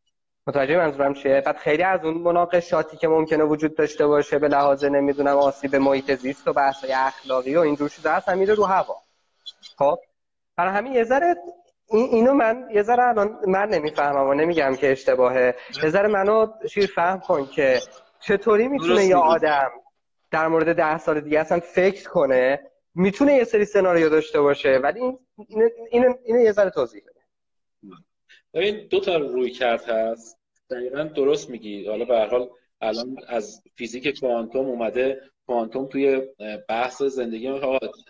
متوجه 0.46 0.76
منظورم 0.76 1.14
چیه؟ 1.14 1.42
بعد 1.46 1.56
خیلی 1.56 1.82
از 1.82 2.04
اون 2.04 2.14
مناقشاتی 2.14 2.96
که 2.96 3.08
ممکنه 3.08 3.44
وجود 3.44 3.76
داشته 3.76 4.06
باشه 4.06 4.38
به 4.38 4.48
لحاظ 4.48 4.84
نمی‌دونم 4.84 5.36
آسیب 5.36 5.76
محیط 5.76 6.14
زیست 6.14 6.48
و 6.48 6.52
بحث‌های 6.52 6.92
اخلاقی 6.92 7.56
و 7.56 7.60
این 7.60 7.76
جور 7.76 7.88
چیزا 7.88 8.12
هست 8.12 8.28
میره 8.28 8.54
رو 8.54 8.64
هوا. 8.64 8.96
خب؟ 9.78 9.98
برای 10.56 10.72
همین 10.72 10.92
یه 10.92 11.04
ذره 11.04 11.36
این 11.90 12.08
اینو 12.10 12.32
من 12.32 12.68
یه 12.70 12.82
ذره 12.82 13.02
الان 13.02 13.38
من 13.46 13.68
نمی‌فهمم 13.68 14.28
و 14.28 14.34
نمیگم 14.34 14.76
که 14.76 14.92
اشتباهه. 14.92 15.54
یه 15.82 15.90
ذره 15.90 16.08
منو 16.08 16.46
شیر 16.70 16.86
فهم 16.94 17.20
کن 17.20 17.46
که 17.46 17.80
چطوری 18.20 18.68
می‌تونه 18.68 19.04
یه 19.04 19.16
آدم 19.16 19.70
در 20.30 20.48
مورد 20.48 20.76
ده 20.76 20.98
سال 20.98 21.20
دیگه 21.20 21.40
اصلا 21.40 21.60
فکر 21.60 22.08
کنه 22.08 22.60
می‌تونه 22.94 23.34
یه 23.34 23.44
سری 23.44 23.64
سناریو 23.64 24.08
داشته 24.08 24.40
باشه 24.40 24.80
ولی 24.82 25.00
این 25.00 25.18
اینو 25.90 26.14
اینو 26.24 26.40
یه 26.40 26.52
ذره 26.52 26.70
توضیح 26.70 27.02
بده. 27.02 27.17
ببین 28.58 28.86
دو 28.86 29.00
تا 29.00 29.16
روی 29.16 29.50
کرد 29.50 29.84
هست. 29.84 30.38
دقیقا 30.70 31.02
درست 31.02 31.50
میگی. 31.50 31.86
حالا 31.86 32.04
به 32.04 32.14
هر 32.18 32.26
حال 32.26 32.50
الان 32.80 33.16
از 33.28 33.62
فیزیک 33.76 34.20
کوانتوم 34.20 34.66
اومده. 34.66 35.20
کوانتوم 35.46 35.86
توی 35.86 36.22
بحث 36.68 37.02
زندگی 37.02 37.48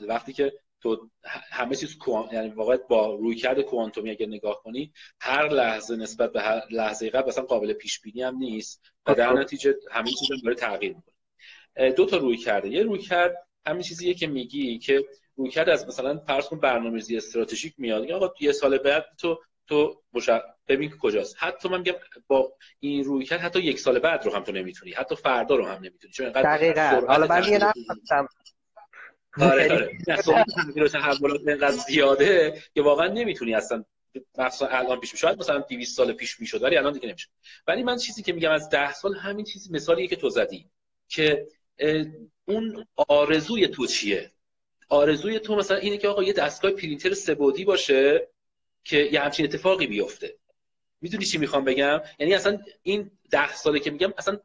وقتی 0.00 0.32
که 0.32 0.52
تو 0.80 1.08
همه 1.50 1.76
چیز 1.76 1.96
یعنی 2.32 2.48
واقعا 2.48 2.76
با 2.76 3.14
رویکرد 3.14 3.60
کوانتومی 3.60 4.10
اگر 4.10 4.26
نگاه 4.26 4.62
کنی 4.62 4.92
هر 5.20 5.48
لحظه 5.48 5.96
نسبت 5.96 6.32
به 6.32 6.40
هر 6.40 6.62
لحظه 6.70 7.10
قبل 7.10 7.28
مثلا 7.28 7.44
قابل 7.44 7.72
پیش 7.72 8.00
بینی 8.00 8.22
هم 8.22 8.36
نیست 8.36 8.82
و 9.06 9.14
در 9.14 9.32
نتیجه 9.32 9.74
همه 9.90 10.10
چیز 10.10 10.42
داره 10.44 10.54
تغییر 10.54 10.94
می‌کنه. 10.94 11.92
دو 11.92 12.06
تا 12.06 12.16
روی 12.16 12.36
کرده. 12.36 12.68
یه 12.68 12.82
روی 12.82 12.98
کرد 12.98 13.36
همین 13.66 13.82
چیزیه 13.82 14.14
که 14.14 14.26
میگی 14.26 14.78
که 14.78 15.04
روی 15.36 15.50
کرد 15.50 15.68
از 15.68 15.88
مثلا 15.88 16.18
فرض 16.18 16.48
کن 16.48 16.60
برنامه‌ریزی 16.60 17.16
استراتژیک 17.16 17.74
میاد. 17.78 18.10
آقا 18.10 18.34
یه 18.40 18.52
سال 18.52 18.78
بعد 18.78 19.06
تو 19.18 19.40
تو 19.68 20.02
مشا... 20.12 20.40
ببین 20.68 20.90
کجاست. 21.00 21.36
حتی 21.38 21.68
من 21.68 21.78
میگم 21.78 21.94
با 22.26 22.52
این 22.80 23.04
روی 23.04 23.24
کرد 23.24 23.40
حتی 23.40 23.60
یک 23.60 23.78
سال 23.78 23.98
بعد 23.98 24.24
رو 24.24 24.34
هم 24.34 24.42
تو 24.42 24.52
نمی‌تونی. 24.52 24.92
حتی 24.92 25.16
فردا 25.16 25.56
رو 25.56 25.66
هم 25.66 25.78
نمی‌تونی. 25.82 26.12
چون 26.12 26.28
دقیقاً. 26.28 27.02
حالا 27.08 27.26
من 27.26 27.44
یه 27.44 27.60
آره 29.40 29.72
آره. 29.72 29.98
تحولات 30.88 31.40
اینقدر 31.46 31.76
زیاده 31.76 32.62
که 32.74 32.82
واقعا 32.82 33.06
نمی‌تونی 33.06 33.54
اصلا 33.54 33.84
مثلا 34.38 34.68
الان 34.68 35.00
پیش 35.00 35.14
شاید 35.14 35.38
مثلا 35.38 35.58
200 35.58 35.96
سال 35.96 36.12
پیش 36.12 36.40
می‌شد 36.40 36.62
ولی 36.62 36.76
الان 36.76 36.92
دیگه 36.92 37.08
نمیشه 37.08 37.28
ولی 37.66 37.82
من 37.82 37.96
چیزی 37.96 38.22
که 38.22 38.32
میگم 38.32 38.50
از 38.50 38.70
10 38.70 38.92
سال 38.92 39.14
همین 39.14 39.44
چیزی 39.44 39.72
مثالیه 39.72 40.06
که 40.06 40.16
تو 40.16 40.30
زدی 40.30 40.70
که 41.08 41.46
اون 42.44 42.86
آرزوی 43.08 43.68
تو 43.68 43.86
چیه؟ 43.86 44.30
آرزوی 44.88 45.38
تو 45.38 45.56
مثلا 45.56 45.76
اینه 45.76 45.98
که 45.98 46.08
آقا 46.08 46.22
یه 46.22 46.32
دستگاه 46.32 46.70
پرینتر 46.70 47.14
سبودی 47.14 47.64
باشه 47.64 48.28
که 48.88 48.96
یه 49.12 49.20
همچین 49.20 49.46
اتفاقی 49.46 49.86
بیفته. 49.86 50.34
می‌دونی 51.00 51.24
چی 51.24 51.38
می‌خوام 51.38 51.64
بگم؟ 51.64 52.00
یعنی 52.18 52.34
اصلا 52.34 52.62
این 52.82 53.10
ده 53.30 53.54
ساله 53.54 53.80
که 53.80 53.90
میگم 53.90 54.14
اصلا 54.18 54.40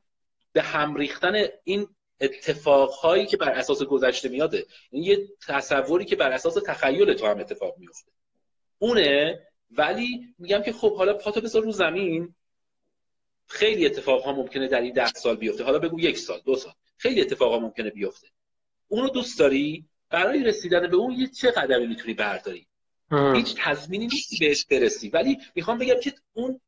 به 0.52 0.62
هم 0.62 0.96
ریختن 0.96 1.34
این 1.64 1.88
اتفاقهایی 2.20 3.26
که 3.26 3.38
بر 3.38 3.52
اساس 3.52 3.84
گذشته 3.84 4.30
میاده 4.30 4.66
این 4.90 5.04
یه 5.04 5.28
تصوری 5.48 6.06
که 6.06 6.16
بر 6.16 6.32
اساس 6.32 6.54
تخیل 6.54 7.14
تو 7.14 7.28
هم 7.28 7.40
اتفاق 7.40 7.78
میفته 7.78 8.12
اونه 8.80 9.40
ولی 9.72 10.36
میگم 10.40 10.62
که 10.62 10.74
خب 10.74 10.96
حالا 10.96 11.14
پاتو 11.14 11.42
بذار 11.42 11.64
رو 11.64 11.72
زمین. 11.72 12.36
خیلی 13.48 13.86
اتفاق 13.86 14.24
ها 14.24 14.34
ممکنه 14.34 14.68
در 14.68 14.82
این 14.82 14.94
ده 14.94 15.08
سال 15.08 15.36
بیفته. 15.36 15.64
حالا 15.64 15.80
بگو 15.80 16.00
یک 16.00 16.18
سال 16.18 16.42
دو 16.46 16.56
سال. 16.56 16.74
خیلی 16.98 17.22
اتفاق 17.22 17.52
ها 17.52 17.60
ممکنه 17.60 17.90
بیفته. 17.90 18.28
اونو 18.88 19.10
دوست 19.10 19.40
داری؟ 19.40 19.86
برای 20.10 20.44
رسیدن 20.44 20.88
به 20.88 20.96
اون 20.96 21.14
یه 21.14 21.28
چه 21.28 21.52
قدمی 21.52 21.88
می‌تونی 21.88 22.14
برداری؟ 22.14 22.68
هیچ 23.36 23.56
تضمینی 23.58 24.08
نیستی 24.08 24.38
بهش 24.38 24.66
برسی. 24.66 25.10
ولی 25.10 25.38
می‌خوام 25.56 25.78
بگم 25.78 26.00
که 26.04 26.14
اون 26.34 26.60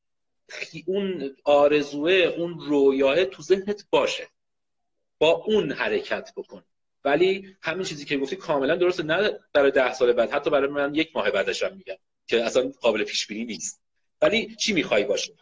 اون 0.85 1.35
آرزوه 1.43 2.11
اون 2.11 2.59
رویاه 2.59 3.25
تو 3.25 3.43
ذهنت 3.43 3.85
باشه. 3.89 4.27
با 5.19 5.31
اون 5.31 5.71
حرکت 5.71 6.31
بکن. 6.37 6.63
ولی 7.05 7.55
همین 7.61 7.83
چیزی 7.83 8.05
که 8.05 8.17
گفتی 8.17 8.35
کاملا 8.35 8.75
درسته. 8.75 9.03
نه 9.03 9.39
برای 9.53 9.71
ده 9.71 9.93
سال 9.93 10.13
بعد 10.13 10.31
حتی 10.31 10.49
برای 10.49 10.69
من 10.69 10.95
یک 10.95 11.15
ماه 11.15 11.31
بعدشم 11.31 11.77
میگم 11.77 11.95
که 12.27 12.43
اصلا 12.43 12.71
قابل 12.81 13.03
پیش 13.03 13.27
بینی 13.27 13.45
نیست. 13.45 13.81
ولی 14.21 14.55
چی 14.55 14.73
می‌خوای 14.73 15.03
باشه؟ 15.03 15.33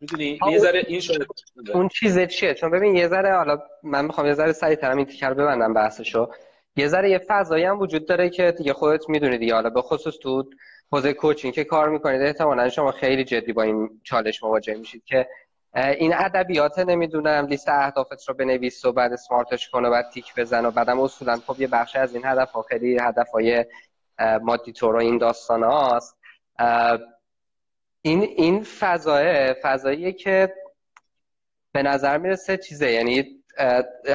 می‌دونی؟ 0.00 0.38
یه 0.50 0.58
ذره 0.58 0.84
این 0.88 1.00
شده 1.00 1.26
اون 1.74 1.88
چیز 1.88 2.18
چیه؟ 2.20 2.54
چون 2.54 2.70
ببین 2.70 2.96
یه 2.96 3.08
ذره 3.08 3.34
حالا 3.34 3.62
من 3.82 4.04
می‌خوام 4.04 4.26
یه 4.26 4.34
ذره 4.34 4.52
سریع 4.52 4.76
ترم 4.76 4.96
این 4.96 5.06
تیکر 5.06 5.34
ببندم 5.34 5.74
بحثشو. 5.74 6.30
یه 6.78 6.88
ذره 6.88 7.10
یه 7.10 7.18
فضایی 7.18 7.64
هم 7.64 7.80
وجود 7.80 8.06
داره 8.06 8.30
که 8.30 8.52
دیگه 8.52 8.72
خودت 8.72 9.08
می‌دونی 9.08 9.50
حالا 9.50 9.70
به 9.70 9.82
خصوص 9.82 10.18
تو 10.18 10.50
حوزه 10.92 11.12
کوچینگ 11.12 11.54
که 11.54 11.64
کار 11.64 11.88
می‌کنید 11.88 12.22
احتمالا 12.22 12.68
شما 12.68 12.92
خیلی 12.92 13.24
جدی 13.24 13.52
با 13.52 13.62
این 13.62 14.00
چالش 14.04 14.42
مواجه 14.42 14.74
میشید 14.74 15.04
که 15.04 15.28
این 15.74 16.14
ادبیات 16.14 16.78
نمی‌دونم 16.78 17.46
لیست 17.46 17.68
اهدافت 17.68 18.28
رو 18.28 18.34
بنویس 18.34 18.84
و 18.84 18.92
بعد 18.92 19.16
سمارتش 19.16 19.68
کن 19.68 19.84
و 19.84 19.90
بعد 19.90 20.10
تیک 20.10 20.34
بزن 20.36 20.66
و 20.66 20.70
بعدم 20.70 21.00
اصولا 21.00 21.36
خب 21.36 21.60
یه 21.60 21.66
بخش 21.66 21.96
از 21.96 22.14
این 22.14 22.24
هدف 22.24 22.50
ها 22.50 22.62
خیلی 22.62 22.98
هدف 23.00 23.28
های 23.28 23.64
مادی 24.42 24.72
رو 24.80 24.96
این 24.96 25.18
داستان 25.18 25.62
هاست. 25.62 26.16
این 28.02 28.22
این 28.22 28.62
فضایه 28.62 29.56
فضاییه 29.62 30.12
که 30.12 30.54
به 31.72 31.82
نظر 31.82 32.18
می‌رسه 32.18 32.56
چیزه. 32.56 32.92
یعنی 32.92 33.37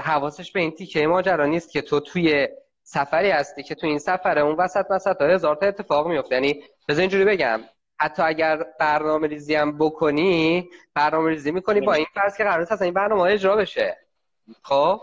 حواسش 0.04 0.52
به 0.52 0.60
این 0.60 0.72
تیکه 0.72 1.08
ماجرا 1.08 1.46
نیست 1.46 1.72
که 1.72 1.82
تو 1.82 2.00
توی 2.00 2.48
سفری 2.84 3.32
هستی 3.32 3.64
که 3.64 3.76
تو 3.76 3.88
این 3.88 4.00
سفره 4.00 4.42
اون 4.42 4.56
وسط 4.56 4.86
وسط 4.90 5.22
هزار 5.22 5.56
تا 5.56 5.66
اتفاق 5.66 6.08
میفته. 6.08 6.36
یعنی 6.36 6.64
بذار 6.90 7.02
اینجوری 7.02 7.26
بگم. 7.26 7.60
حتی 8.00 8.24
اگر 8.24 8.66
برنامه 8.80 9.28
ریزی 9.28 9.56
هم 9.56 9.78
بکنی 9.78 10.70
برنامه 10.94 11.30
ریزی 11.30 11.52
می‌کنی 11.52 11.82
با 11.82 11.94
این 11.94 12.06
فرض 12.14 12.38
که 12.38 12.44
قرار 12.44 12.68
این 12.82 12.94
برنامه 12.94 13.22
اجرا 13.22 13.56
بشه. 13.56 13.98
خب؟ 14.62 15.02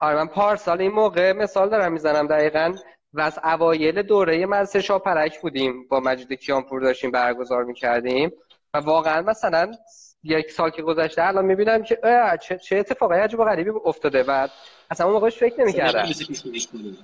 آره 0.00 0.16
من 0.16 0.26
پارسال 0.26 0.80
این 0.80 0.92
موقع 0.92 1.32
مثال 1.32 1.68
دارم 1.68 1.92
می‌زنم 1.92 2.26
دقیقا. 2.26 2.74
و 3.12 3.20
از 3.20 3.38
اوایل 3.44 4.02
دوره 4.02 4.46
مدرسه 4.46 4.80
شاپرک 4.80 5.40
بودیم. 5.40 5.88
با 5.88 6.00
مجید 6.00 6.32
کیانپور 6.32 6.80
داشتیم 6.80 7.10
برگزار 7.10 7.64
می‌کردیم. 7.64 8.32
و 8.74 8.78
واقعا 8.78 9.22
مثلا 9.22 9.72
یک 10.24 10.50
سال 10.50 10.70
که 10.70 10.82
گذشته 10.82 11.22
الان 11.22 11.44
می‌بینم 11.44 11.82
که 11.82 11.98
چه, 12.40 12.58
چه 12.58 12.76
اتفاقی 12.76 13.18
عجب 13.18 13.40
و 13.40 13.44
غریبی 13.44 13.70
افتاده 13.84 14.22
و 14.22 14.48
اصلا 14.90 15.06
اون 15.06 15.14
موقعش 15.14 15.38
فکر 15.38 15.60
نمی‌کردم. 15.60 16.08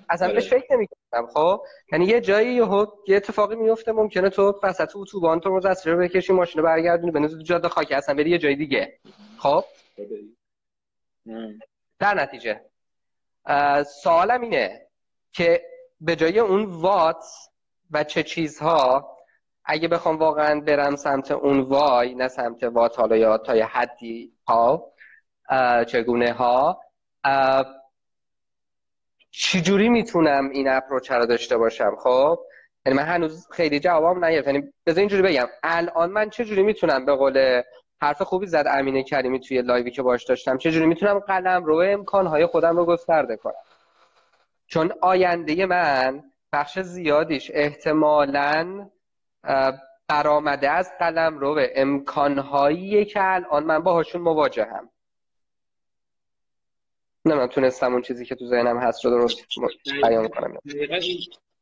اصلا 0.09 0.33
بهش 0.33 0.49
فکر 0.49 0.73
نمی‌کردم 0.73 1.27
خب؟ 1.35 1.63
یعنی 1.93 2.05
یه 2.05 2.21
جایی 2.21 2.55
یه 2.55 2.87
یه 3.09 3.17
اتفاقی 3.17 3.57
میفته 3.57 3.93
ممکنه 3.93 4.31
تو 4.31 4.61
وسط 4.63 4.91
اتوبان 4.97 5.41
تو 5.41 5.61
رو 5.85 5.99
بکشی 5.99 6.33
ماشین 6.33 6.63
رو 6.63 6.69
برگردونی 6.69 7.11
بنوزی 7.11 7.37
تو 7.37 7.43
جاده 7.43 7.69
خاکی 7.69 7.95
اصلا 7.95 8.15
بری 8.15 8.31
یه 8.31 8.39
جای 8.39 8.57
دیگه. 8.57 8.99
خب؟ 9.39 9.65
در 11.99 12.15
نتیجه 12.15 12.61
سوالم 14.03 14.41
اینه 14.41 14.87
که 15.33 15.63
به 16.01 16.17
جای 16.17 16.39
اون 16.39 16.65
وات 16.65 17.25
و 17.91 18.05
چه 18.05 18.23
چیزها 18.23 19.17
اگه 19.65 19.89
بخوام 19.89 20.17
واقعا 20.17 20.61
برم 20.61 20.97
سمت 20.97 21.31
اون 21.31 21.61
وای 21.61 22.15
نه 22.15 22.29
سمت 22.29 22.63
وات 22.63 22.99
حالا 22.99 23.17
یا 23.17 23.39
تا 23.39 23.57
یه 23.57 23.67
حدی 23.67 24.33
ها 24.47 24.93
چگونه 25.87 26.33
ها 26.33 26.81
چجوری 29.31 29.89
می‌تونم 29.89 30.51
این 30.51 30.69
اپروچ 30.69 31.11
رو 31.11 31.27
داشته 31.27 31.57
باشم؟ 31.57 31.97
خب 31.97 32.39
یعنی 32.87 32.99
من 32.99 33.05
هنوز 33.05 33.49
خیلی 33.51 33.81
جوابم 33.81 34.25
نیفت 34.25 34.47
یعنی 34.47 34.73
بذار 34.87 34.99
اینجوری 34.99 35.23
بگم 35.23 35.47
الان 35.63 36.11
من 36.11 36.31
چجوری 36.31 36.63
می‌تونم 36.63 37.05
به 37.05 37.17
قول 37.17 37.63
حرف 38.03 38.23
خوبی 38.23 38.47
زد 38.47 38.65
امینه 38.69 39.03
کریمی 39.03 39.41
توی 39.41 39.63
لایوی 39.63 39.91
که 39.91 40.03
باش 40.03 40.25
داشتم 40.25 40.59
چجوری 40.59 40.87
می‌تونم 40.87 41.19
قلم 41.19 41.65
رو 41.65 41.77
امکانهای 41.77 42.47
خودم 42.47 42.77
رو 42.77 42.87
گسترده 42.87 43.37
کنم؟ 43.37 43.55
چون 44.67 44.93
آینده 45.01 45.67
من 45.67 46.23
بخش 46.53 46.79
زیادیش 46.79 47.51
احتمالاً 47.55 48.91
برآمده 50.09 50.71
از 50.71 50.91
قلم 50.99 51.39
رو 51.39 51.67
امکانهایی 51.75 53.05
که 53.05 53.21
الان 53.23 53.65
من 53.65 53.79
باهاشون 53.79 54.23
مواجهم. 54.23 54.91
نه 57.25 57.35
من 57.35 57.47
تونستم 57.47 57.93
اون 57.93 58.03
چیزی 58.03 58.25
که 58.25 58.35
تو 58.35 58.47
ذهنم 58.47 58.79
هست 58.79 59.05
رو 59.05 59.11
درست 59.11 59.47
بیان 60.03 60.29
کنم. 60.29 60.59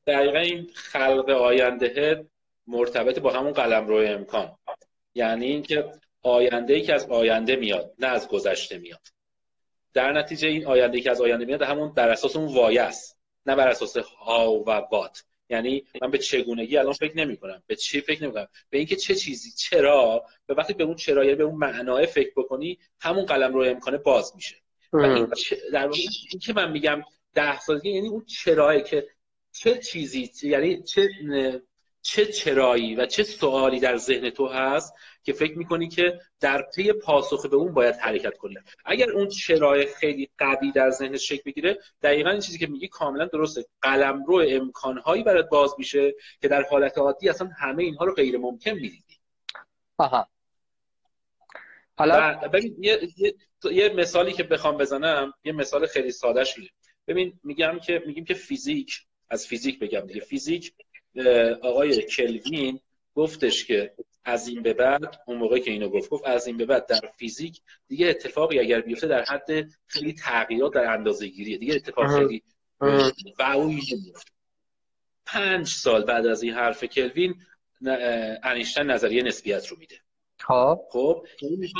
دقیقا 0.06 0.38
این 0.38 0.70
خلق 0.74 1.30
آینده 1.30 2.24
مرتبط 2.66 3.18
با 3.18 3.30
همون 3.30 3.52
قلم 3.52 3.86
روی 3.86 4.06
امکان. 4.06 4.56
یعنی 5.14 5.46
اینکه 5.46 5.92
آینده 6.22 6.74
ای 6.74 6.82
که 6.82 6.94
از 6.94 7.10
آینده 7.10 7.56
میاد 7.56 7.94
نه 7.98 8.06
از 8.06 8.28
گذشته 8.28 8.78
میاد. 8.78 9.00
در 9.94 10.12
نتیجه 10.12 10.48
این 10.48 10.66
آینده 10.66 10.96
ای 10.96 11.02
که 11.02 11.10
از 11.10 11.20
آینده 11.20 11.44
میاد 11.44 11.62
همون 11.62 11.92
در 11.96 12.10
اساس 12.10 12.36
اون 12.36 12.54
وایه 12.54 12.82
است. 12.82 13.18
نه 13.46 13.56
بر 13.56 13.68
اساس 13.68 13.96
ها 13.96 14.52
و 14.52 14.70
وات. 14.70 15.24
یعنی 15.50 15.84
من 16.02 16.10
به 16.10 16.18
چگونگی 16.18 16.76
الان 16.76 16.92
فکر 16.92 17.16
نمی 17.16 17.36
کنم 17.36 17.62
به 17.66 17.76
چی 17.76 18.00
فکر 18.00 18.22
نمی 18.22 18.32
کنم 18.32 18.48
به 18.70 18.78
اینکه 18.78 18.96
چه 18.96 19.14
چیزی 19.14 19.50
چرا؟ 19.50 20.24
به 20.46 20.54
وقتی 20.54 20.72
به 20.72 20.84
اون 20.84 20.94
چرا 20.94 21.24
یعنی 21.24 21.36
به 21.36 21.44
اون 21.44 21.54
معنای 21.54 22.06
فکر 22.06 22.32
بکنی 22.36 22.78
همون 23.00 23.24
قلم 23.24 23.54
رو 23.54 23.60
امکانه 23.62 23.98
باز 23.98 24.32
میشه. 24.36 24.56
و 24.92 24.98
این 24.98 25.26
در 25.72 25.86
واقع 25.86 25.98
این 26.30 26.40
که 26.40 26.52
من 26.52 26.72
میگم 26.72 27.02
ده 27.34 27.60
سالگی 27.60 27.90
یعنی 27.90 28.08
اون 28.08 28.24
چرایی 28.24 28.82
که 28.82 29.08
چه 29.52 29.78
چیزی 29.78 30.30
یعنی 30.42 30.82
چه 30.82 31.08
چه 32.02 32.26
چرایی 32.26 32.94
و 32.94 33.06
چه 33.06 33.22
سوالی 33.22 33.80
در 33.80 33.96
ذهن 33.96 34.30
تو 34.30 34.46
هست 34.46 34.94
که 35.28 35.34
فکر 35.34 35.58
می‌کنی 35.58 35.88
که 35.88 36.20
در 36.40 36.62
پی 36.62 36.92
پاسخ 36.92 37.46
به 37.46 37.56
اون 37.56 37.74
باید 37.74 37.94
حرکت 37.94 38.36
کنی 38.36 38.54
اگر 38.84 39.10
اون 39.10 39.28
چرای 39.28 39.86
خیلی 39.86 40.28
قوی 40.38 40.72
در 40.72 40.90
ذهن 40.90 41.16
شکل 41.16 41.42
بگیره 41.46 41.78
دقیقا 42.02 42.30
این 42.30 42.40
چیزی 42.40 42.58
که 42.58 42.66
میگی 42.66 42.88
کاملا 42.88 43.24
درسته. 43.24 43.64
قلم 43.82 44.24
رو 44.24 44.44
امکانهایی 44.48 45.22
برات 45.22 45.48
باز 45.48 45.74
میشه 45.78 46.14
که 46.40 46.48
در 46.48 46.62
حالت 46.62 46.98
عادی 46.98 47.28
اصلا 47.28 47.50
همه 47.58 47.82
اینها 47.82 48.04
رو 48.04 48.14
غیر 48.14 48.38
ممکن 48.38 48.70
می‌دیدی. 48.70 49.18
آها. 49.98 50.28
حالا 51.98 52.34
ببین 52.34 52.76
یه،, 52.80 53.08
یه،, 53.16 53.34
یه 53.72 53.88
مثالی 53.88 54.32
که 54.32 54.42
بخوام 54.42 54.76
بزنم 54.76 55.32
یه 55.44 55.52
مثال 55.52 55.86
خیلی 55.86 56.10
ساده 56.10 56.44
شده 56.44 56.68
ببین 57.06 57.40
میگم 57.44 57.78
که 57.78 58.02
میگیم 58.06 58.24
که 58.24 58.34
فیزیک 58.34 59.00
از 59.30 59.46
فیزیک 59.46 59.78
بگم 59.78 60.00
دیگه. 60.00 60.20
فیزیک 60.20 60.74
آقای 61.62 62.02
کلوین 62.02 62.80
گفتش 63.14 63.64
که 63.64 63.94
از 64.28 64.48
این 64.48 64.62
به 64.62 64.72
بعد 64.72 65.22
اون 65.26 65.38
موقع 65.38 65.58
که 65.58 65.70
اینو 65.70 65.88
گفت 65.88 66.10
گفت 66.10 66.26
از 66.26 66.46
این 66.46 66.56
به 66.56 66.66
بعد 66.66 66.86
در 66.86 67.00
فیزیک 67.16 67.60
دیگه 67.88 68.06
اتفاقی 68.06 68.58
اگر 68.58 68.80
بیفته 68.80 69.06
در 69.06 69.24
حد 69.24 69.70
خیلی 69.86 70.12
تغییرات 70.12 70.74
در 70.74 70.92
اندازه 70.92 71.26
گیریه 71.26 71.58
دیگه 71.58 71.74
اتفاق 71.74 72.18
خیلی 72.18 72.42
وعوی 73.38 73.80
نمیفته 73.92 74.30
پنج 75.26 75.68
سال 75.68 76.04
بعد 76.04 76.26
از 76.26 76.42
این 76.42 76.54
حرف 76.54 76.84
کلوین 76.84 77.34
انیشتن 78.42 78.90
نظریه 78.90 79.22
نسبیت 79.22 79.66
رو 79.66 79.76
میده. 79.78 79.96
خب. 80.38 80.80
خب 80.90 81.26
یعنی 81.42 81.72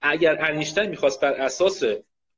اگر 0.00 0.44
انیشتن 0.44 0.86
می‌خواست 0.86 1.20
بر 1.20 1.32
اساس 1.32 1.82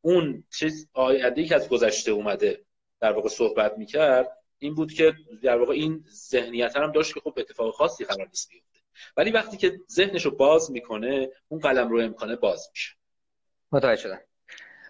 اون 0.01 0.45
چیز 0.59 0.89
آینده 0.93 1.45
که 1.45 1.55
از 1.55 1.69
گذشته 1.69 2.11
اومده 2.11 2.65
در 3.01 3.13
واقع 3.13 3.29
صحبت 3.29 3.79
می‌کرد 3.79 4.37
این 4.59 4.75
بود 4.75 4.93
که 4.93 5.15
در 5.43 5.57
واقع 5.57 5.73
این 5.73 6.05
ذهنیت 6.11 6.77
هم 6.77 6.93
داشت 6.93 7.15
که 7.15 7.21
خب 7.21 7.35
اتفاق 7.37 7.75
خاصی 7.75 8.05
قرار 8.05 8.27
نیست 8.27 8.49
بیفته. 8.49 8.80
ولی 9.17 9.31
وقتی 9.31 9.57
که 9.57 9.81
ذهنش 9.93 10.25
رو 10.25 10.31
باز 10.31 10.71
می‌کنه 10.71 11.29
اون 11.49 11.61
قلم 11.61 11.89
رو 11.89 12.01
امکانه 12.01 12.37
باز 12.37 12.69
میشه. 12.73 12.97
متوجه 13.73 14.03
شدم. 14.03 14.21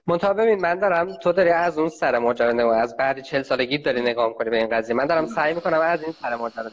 منتها 0.06 0.32
ببین 0.32 0.61
من 0.61 0.78
دارم 0.78 1.14
تو 1.14 1.32
داری 1.32 1.50
از 1.50 1.78
اون 1.78 1.88
سر 1.88 2.18
ماجرا 2.18 2.52
نگاه 2.52 2.76
از 2.76 2.96
بعد 2.96 3.20
40 3.20 3.42
سالگی 3.42 3.78
داری 3.78 4.00
نگاه 4.00 4.28
می‌کنی 4.28 4.50
به 4.50 4.56
این 4.56 4.68
قضیه. 4.68 4.94
من 4.96 5.06
دارم 5.06 5.26
سعی 5.26 5.54
می‌کنم 5.54 5.80
از 5.80 6.02
این 6.02 6.12
سر 6.12 6.34
ماجرا 6.34 6.70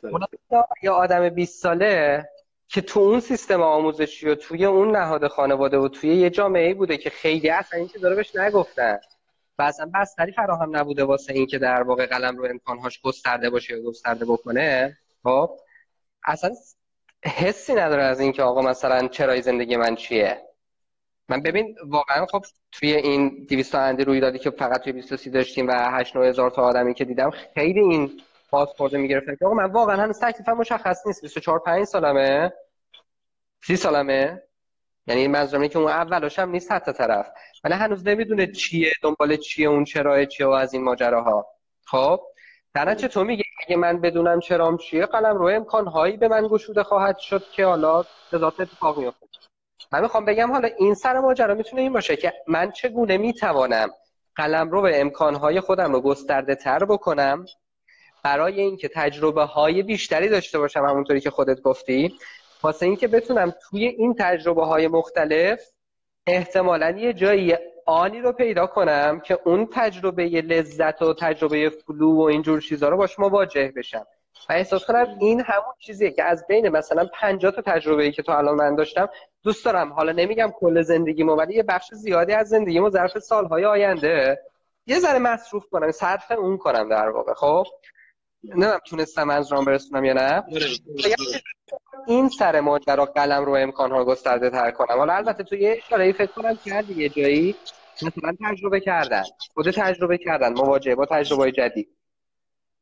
نگاه 0.00 0.68
یا 0.82 0.94
آدم 0.94 1.28
20 1.28 1.62
ساله 1.62 2.28
که 2.68 2.80
تو 2.80 3.00
اون 3.00 3.20
سیستم 3.20 3.62
آموزشی 3.62 4.28
و 4.28 4.34
توی 4.34 4.64
اون 4.64 4.96
نهاد 4.96 5.28
خانواده 5.28 5.78
و 5.78 5.88
توی 5.88 6.14
یه 6.14 6.30
جامعه 6.30 6.74
بوده 6.74 6.96
که 6.96 7.10
خیلی 7.10 7.50
اصلا 7.50 7.78
این 7.78 7.88
چیزا 7.88 8.08
رو 8.08 8.16
بهش 8.16 8.36
نگفتن. 8.36 8.98
و 9.58 9.62
اصلا 9.62 9.90
بستری 9.94 10.32
فراهم 10.32 10.76
نبوده 10.76 11.04
واسه 11.04 11.32
اینکه 11.32 11.58
در 11.58 11.82
واقع 11.82 12.06
قلم 12.06 12.36
رو 12.36 12.44
امکانهاش 12.44 13.00
گسترده 13.00 13.50
باشه 13.50 13.76
یا 13.76 13.82
گسترده 13.82 14.24
بکنه. 14.24 14.98
خب. 15.22 15.60
اصلا 16.24 16.50
حسی 17.24 17.74
نداره 17.74 18.02
از 18.02 18.20
اینکه 18.20 18.42
آقا 18.42 18.62
مثلا 18.62 19.08
چرای 19.08 19.42
زندگی 19.42 19.76
من 19.76 19.94
چیه. 19.96 20.42
من 21.28 21.42
ببین 21.42 21.76
واقعا 21.86 22.26
خب 22.26 22.44
توی 22.72 22.94
این 22.94 23.46
200 23.50 23.74
اندی 23.74 24.04
روی 24.04 24.20
دادی 24.20 24.38
که 24.38 24.50
فقط 24.50 24.80
توی 24.80 24.92
23 24.92 25.30
داشتیم 25.30 25.68
و 25.68 25.72
8 25.72 26.16
هزار 26.16 26.50
تا 26.50 26.62
آدمی 26.62 26.94
که 26.94 27.04
دیدم 27.04 27.30
خیلی 27.30 27.80
این 27.80 28.20
خورده 28.50 28.98
می‌گرفت. 28.98 29.42
آقا 29.42 29.54
من 29.54 29.64
واقعا 29.64 29.96
هنوز 29.96 30.20
تکلیفم 30.20 30.52
مشخص 30.52 31.06
نیست. 31.06 31.22
24 31.22 31.58
5 31.58 31.84
سالمه. 31.84 32.52
30 33.62 33.76
سالمه. 33.76 34.42
یعنی 35.06 35.28
منظورم 35.28 35.68
که 35.68 35.78
اون 35.78 35.88
اولش 35.88 36.38
هم 36.38 36.50
نیست 36.50 36.72
حتی 36.72 36.92
طرف. 36.92 37.30
ولی 37.64 37.74
هنوز 37.74 38.06
نمی‌دونه 38.06 38.46
چیه 38.46 38.92
دنبال 39.02 39.36
چیه 39.36 39.68
اون 39.68 39.84
چرا 39.84 40.24
چیه 40.24 40.46
و 40.46 40.50
از 40.50 40.74
این 40.74 40.84
ماجراها. 40.84 41.46
خب. 41.86 42.20
در 42.74 42.94
تو 42.94 43.24
میگه 43.24 43.44
اگه 43.66 43.76
من 43.76 44.00
بدونم 44.00 44.40
چرام 44.40 44.76
چیه 44.76 45.06
قلم 45.06 45.36
روی 45.36 45.54
امکانهایی 45.54 46.16
به 46.16 46.28
من 46.28 46.48
گشوده 46.48 46.82
خواهد 46.82 47.18
شد 47.18 47.42
که 47.52 47.64
حالا 47.66 48.04
به 48.30 48.38
ذات 48.38 48.60
اتفاق 48.60 48.98
میفته 48.98 49.26
من 49.92 50.02
می‌خوام 50.02 50.24
بگم 50.24 50.52
حالا 50.52 50.68
این 50.78 50.94
سر 50.94 51.20
ماجرا 51.20 51.54
می‌تونه 51.54 51.82
این 51.82 51.92
باشه 51.92 52.16
که 52.16 52.32
من 52.48 52.70
چگونه 52.70 53.16
می‌توانم 53.16 53.88
قلم 54.36 54.70
رو 54.70 54.82
به 54.82 55.00
امکانهای 55.00 55.60
خودم 55.60 55.92
رو 55.92 56.00
گسترده 56.00 56.54
تر 56.54 56.84
بکنم 56.84 57.46
برای 58.22 58.60
اینکه 58.60 58.88
تجربه 58.94 59.44
های 59.44 59.82
بیشتری 59.82 60.28
داشته 60.28 60.58
باشم 60.58 60.84
همونطوری 60.84 61.20
که 61.20 61.30
خودت 61.30 61.60
گفتی؟ 61.60 62.14
واسه 62.62 62.86
اینکه 62.86 63.08
بتونم 63.08 63.54
توی 63.70 63.86
این 63.86 64.14
تجربه 64.18 64.66
های 64.66 64.88
مختلف 64.88 65.60
احتمالا 66.26 66.90
یه 66.90 67.12
جایی 67.12 67.56
آنی 67.86 68.20
رو 68.20 68.32
پیدا 68.32 68.66
کنم 68.66 69.20
که 69.20 69.38
اون 69.44 69.68
تجربه 69.72 70.24
لذت 70.24 71.02
و 71.02 71.14
تجربه 71.14 71.68
فلو 71.68 72.16
و 72.16 72.20
اینجور 72.20 72.60
چیزها 72.60 72.88
رو 72.88 72.96
باش 72.96 73.18
مواجه 73.18 73.72
بشم. 73.76 74.06
و 74.48 74.52
احساس 74.52 74.84
کنم 74.86 75.06
این 75.20 75.40
همون 75.40 75.74
چیزیه 75.78 76.10
که 76.10 76.24
از 76.24 76.46
بین 76.48 76.68
مثلا 76.68 77.06
50 77.14 77.52
تا 77.52 77.62
تجربه 77.62 78.02
ای 78.02 78.12
که 78.12 78.22
تو 78.22 78.32
الان 78.32 78.54
من 78.54 78.74
داشتم 78.74 79.08
دوست 79.42 79.64
دارم. 79.64 79.92
حالا 79.92 80.12
نمیگم 80.12 80.52
کل 80.60 80.82
زندگیمو 80.82 81.34
ولی 81.34 81.54
یه 81.54 81.62
بخش 81.62 81.94
زیادی 81.94 82.32
از 82.32 82.48
زندگیمو 82.48 82.90
ظرف 82.90 83.18
سالهای 83.18 83.64
آینده 83.64 84.38
یه 84.86 84.98
ذره 84.98 85.18
مصروف 85.18 85.66
کنم 85.70 85.90
صرف 85.90 86.30
اون 86.30 86.56
کنم 86.56 86.88
در 86.88 87.08
واقع 87.08 87.34
خب؟ 87.34 87.64
نمی‌دونم 88.48 88.80
تونستم 88.86 89.30
از 89.30 89.52
رام 89.52 89.64
برسونم 89.64 90.04
یا 90.04 90.12
نه. 90.12 90.44
این 92.06 92.28
سر 92.28 92.60
ماجرا 92.60 93.04
قلم 93.04 93.44
رو 93.44 93.52
امکان 93.52 93.92
ها 93.92 94.04
گسترده 94.04 94.50
تر 94.50 94.70
کنم. 94.70 94.98
حالا 94.98 95.12
البته 95.12 95.44
تو 95.44 95.56
یه 95.56 95.82
اشاره 95.86 96.12
فکر 96.12 96.32
کنم 96.32 96.58
کردی 96.64 97.02
یه 97.02 97.08
جایی 97.08 97.54
مثلا 98.02 98.36
تجربه 98.44 98.80
کردن 98.80 99.22
خود 99.54 99.70
تجربه 99.70 100.18
کردن 100.18 100.52
مواجهه 100.52 100.94
با 100.94 101.06
تجربه 101.06 101.52
جدید. 101.52 101.88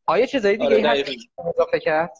آیا 0.07 0.27
چیزایی 0.27 0.57
دیگه 0.57 0.89
آره 0.89 0.89
هست 0.89 1.11
اضافه 1.55 1.81
کرد؟ 1.81 2.13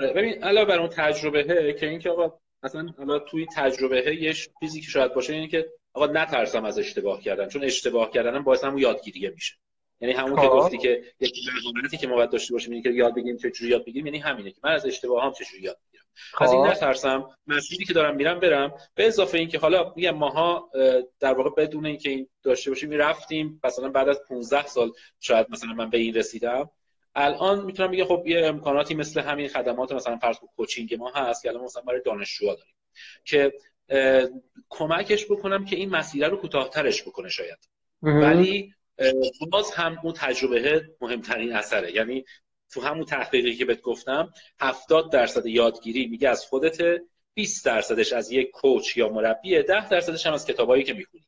آره، 0.00 0.12
ببین 0.12 0.44
علاوه 0.44 0.68
بر 0.68 0.78
اون 0.78 0.88
تجربه 0.88 1.72
که 1.80 1.88
اینکه 1.88 2.10
آقا 2.10 2.38
مثلا 2.62 2.94
حالا 2.98 3.18
توی 3.18 3.46
تجربه 3.56 4.16
یه 4.16 4.34
چیزی 4.60 4.80
که 4.80 4.86
شاید 4.86 5.14
باشه 5.14 5.32
اینه 5.32 5.48
که 5.48 5.66
آقا 5.94 6.06
نترسم 6.06 6.64
از 6.64 6.78
اشتباه 6.78 7.20
کردن 7.20 7.48
چون 7.48 7.64
اشتباه 7.64 8.10
کردن 8.10 8.42
باعث 8.42 8.64
هم 8.64 8.78
یادگیریه 8.78 9.30
میشه. 9.30 9.54
یعنی 10.02 10.14
همون 10.14 10.36
که 10.36 10.48
خب. 10.48 10.48
گفتی 10.48 10.78
که 10.78 11.02
یک 11.20 11.34
مهارتی 11.64 11.96
که 11.96 12.06
ما 12.06 12.14
باید 12.14 12.30
داشته 12.30 12.52
باشیم 12.52 12.72
اینه 12.72 12.82
که 12.82 12.90
یاد 12.90 13.14
بگیریم 13.14 13.36
چجوری 13.36 13.70
یاد 13.70 13.84
بگیریم 13.84 14.06
یعنی 14.06 14.18
همینه 14.18 14.50
که 14.50 14.60
من 14.64 14.72
از 14.72 14.86
اشتباه 14.86 15.24
هم 15.24 15.32
چجوری 15.32 15.62
یاد 15.62 15.78
بگیرم 15.88 16.04
از 16.40 16.52
این 16.52 16.64
خب. 16.64 16.70
نترسم 16.70 17.28
مسیری 17.46 17.84
که 17.84 17.92
دارم 17.92 18.16
میرم 18.16 18.40
برم. 18.40 18.74
به 18.94 19.06
اضافه 19.06 19.38
اینکه 19.38 19.58
حالا 19.58 19.92
میگم 19.96 20.10
ماها 20.10 20.70
در 21.20 21.34
واقع 21.34 21.50
بدون 21.50 21.86
اینکه 21.86 22.10
این 22.10 22.28
داشته 22.42 22.70
باشیم 22.70 22.88
می‌رفتیم 22.88 23.60
مثلا 23.64 23.88
بعد 23.88 24.08
از 24.08 24.20
15 24.28 24.66
سال 24.66 24.92
شاید 25.20 25.46
مثلا 25.50 25.72
من 25.72 25.90
به 25.90 25.98
این 25.98 26.14
رسیدم. 26.14 26.70
الان 27.14 27.64
می‌تونم 27.64 27.90
بگم 27.90 28.04
خب 28.04 28.22
یه 28.26 28.46
امکاناتی 28.46 28.94
مثل 28.94 29.20
همین 29.20 29.48
خدمات 29.48 29.92
مثلا 29.92 30.16
فرض 30.16 30.36
کوچینگ 30.56 30.94
ما 30.94 31.10
هست 31.10 31.42
که 31.42 31.48
الان 31.48 31.64
مثلا 31.64 31.82
برای 31.82 32.00
دانشجوها 32.04 32.54
داریم 32.54 32.74
که 33.24 33.52
کمکش 34.68 35.24
بکنم 35.24 35.64
که 35.64 35.76
این 35.76 35.90
مسیر 35.90 36.28
رو 36.28 36.36
کوتاهترش 36.36 37.02
بکنه 37.02 37.28
شاید. 37.28 37.68
ولی 38.02 38.74
باز 39.50 39.70
هم 39.70 39.98
اون 40.02 40.12
تجربه 40.12 40.88
مهمترین 41.00 41.52
اثره. 41.52 41.92
یعنی 41.92 42.24
تو 42.72 42.80
همون 42.80 43.04
تحقیقی 43.04 43.54
که 43.54 43.64
بهت 43.64 43.80
گفتم 43.80 44.32
70 44.60 45.12
درصد 45.12 45.46
یادگیری 45.46 46.06
میگه 46.06 46.28
از 46.28 46.46
خودت 46.46 47.02
20 47.34 47.64
درصدش 47.64 48.12
از 48.12 48.32
یک 48.32 48.50
کوچ 48.50 48.96
یا 48.96 49.08
مربیه 49.08 49.62
10 49.62 49.88
درصدش 49.88 50.26
هم 50.26 50.32
از 50.32 50.46
کتابایی 50.46 50.84
که 50.84 50.92
می‌خونی. 50.92 51.24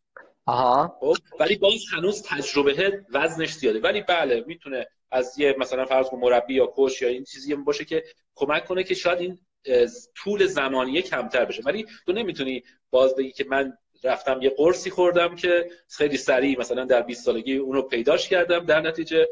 آها. 0.47 0.97
خب 1.01 1.17
ولی 1.41 1.57
باز 1.57 1.85
هنوز 1.93 2.23
تجربه 2.23 3.05
وزنش 3.13 3.53
زیاده. 3.53 3.81
ولی 3.81 4.01
بله 4.01 4.45
می‌تونه 4.47 4.87
از 5.11 5.39
یه 5.39 5.55
مثلا 5.59 5.85
فرض 5.85 6.09
کن 6.09 6.19
مربی 6.19 6.55
یا 6.55 6.67
کوچ 6.67 7.03
یا 7.03 7.09
این 7.09 7.25
چیزی 7.25 7.55
باشه 7.55 7.85
که 7.85 8.05
کمک 8.35 8.65
کنه 8.65 8.85
که 8.85 8.95
شاید 8.95 9.19
این 9.19 9.39
طول 10.17 10.47
زمانی 10.47 11.03
کمتر 11.03 11.45
بشه. 11.45 11.63
ولی 11.63 11.87
تو 12.07 12.13
نمی‌تونی 12.13 12.63
باز 12.91 13.15
بگی 13.15 13.33
که 13.33 13.45
من 13.45 13.79
رفتم 14.05 14.43
یه 14.43 14.51
قرصی 14.51 14.91
خوردم 14.91 15.37
که 15.37 15.71
خیلی 15.89 16.17
سریع 16.17 16.59
مثلا 16.59 16.85
در 16.85 17.03
20 17.03 17.25
سالگی 17.25 17.57
اونو 17.57 17.83
پیداش 17.83 18.29
کردم. 18.29 18.67
در 18.67 18.81
نتیجه 18.81 19.29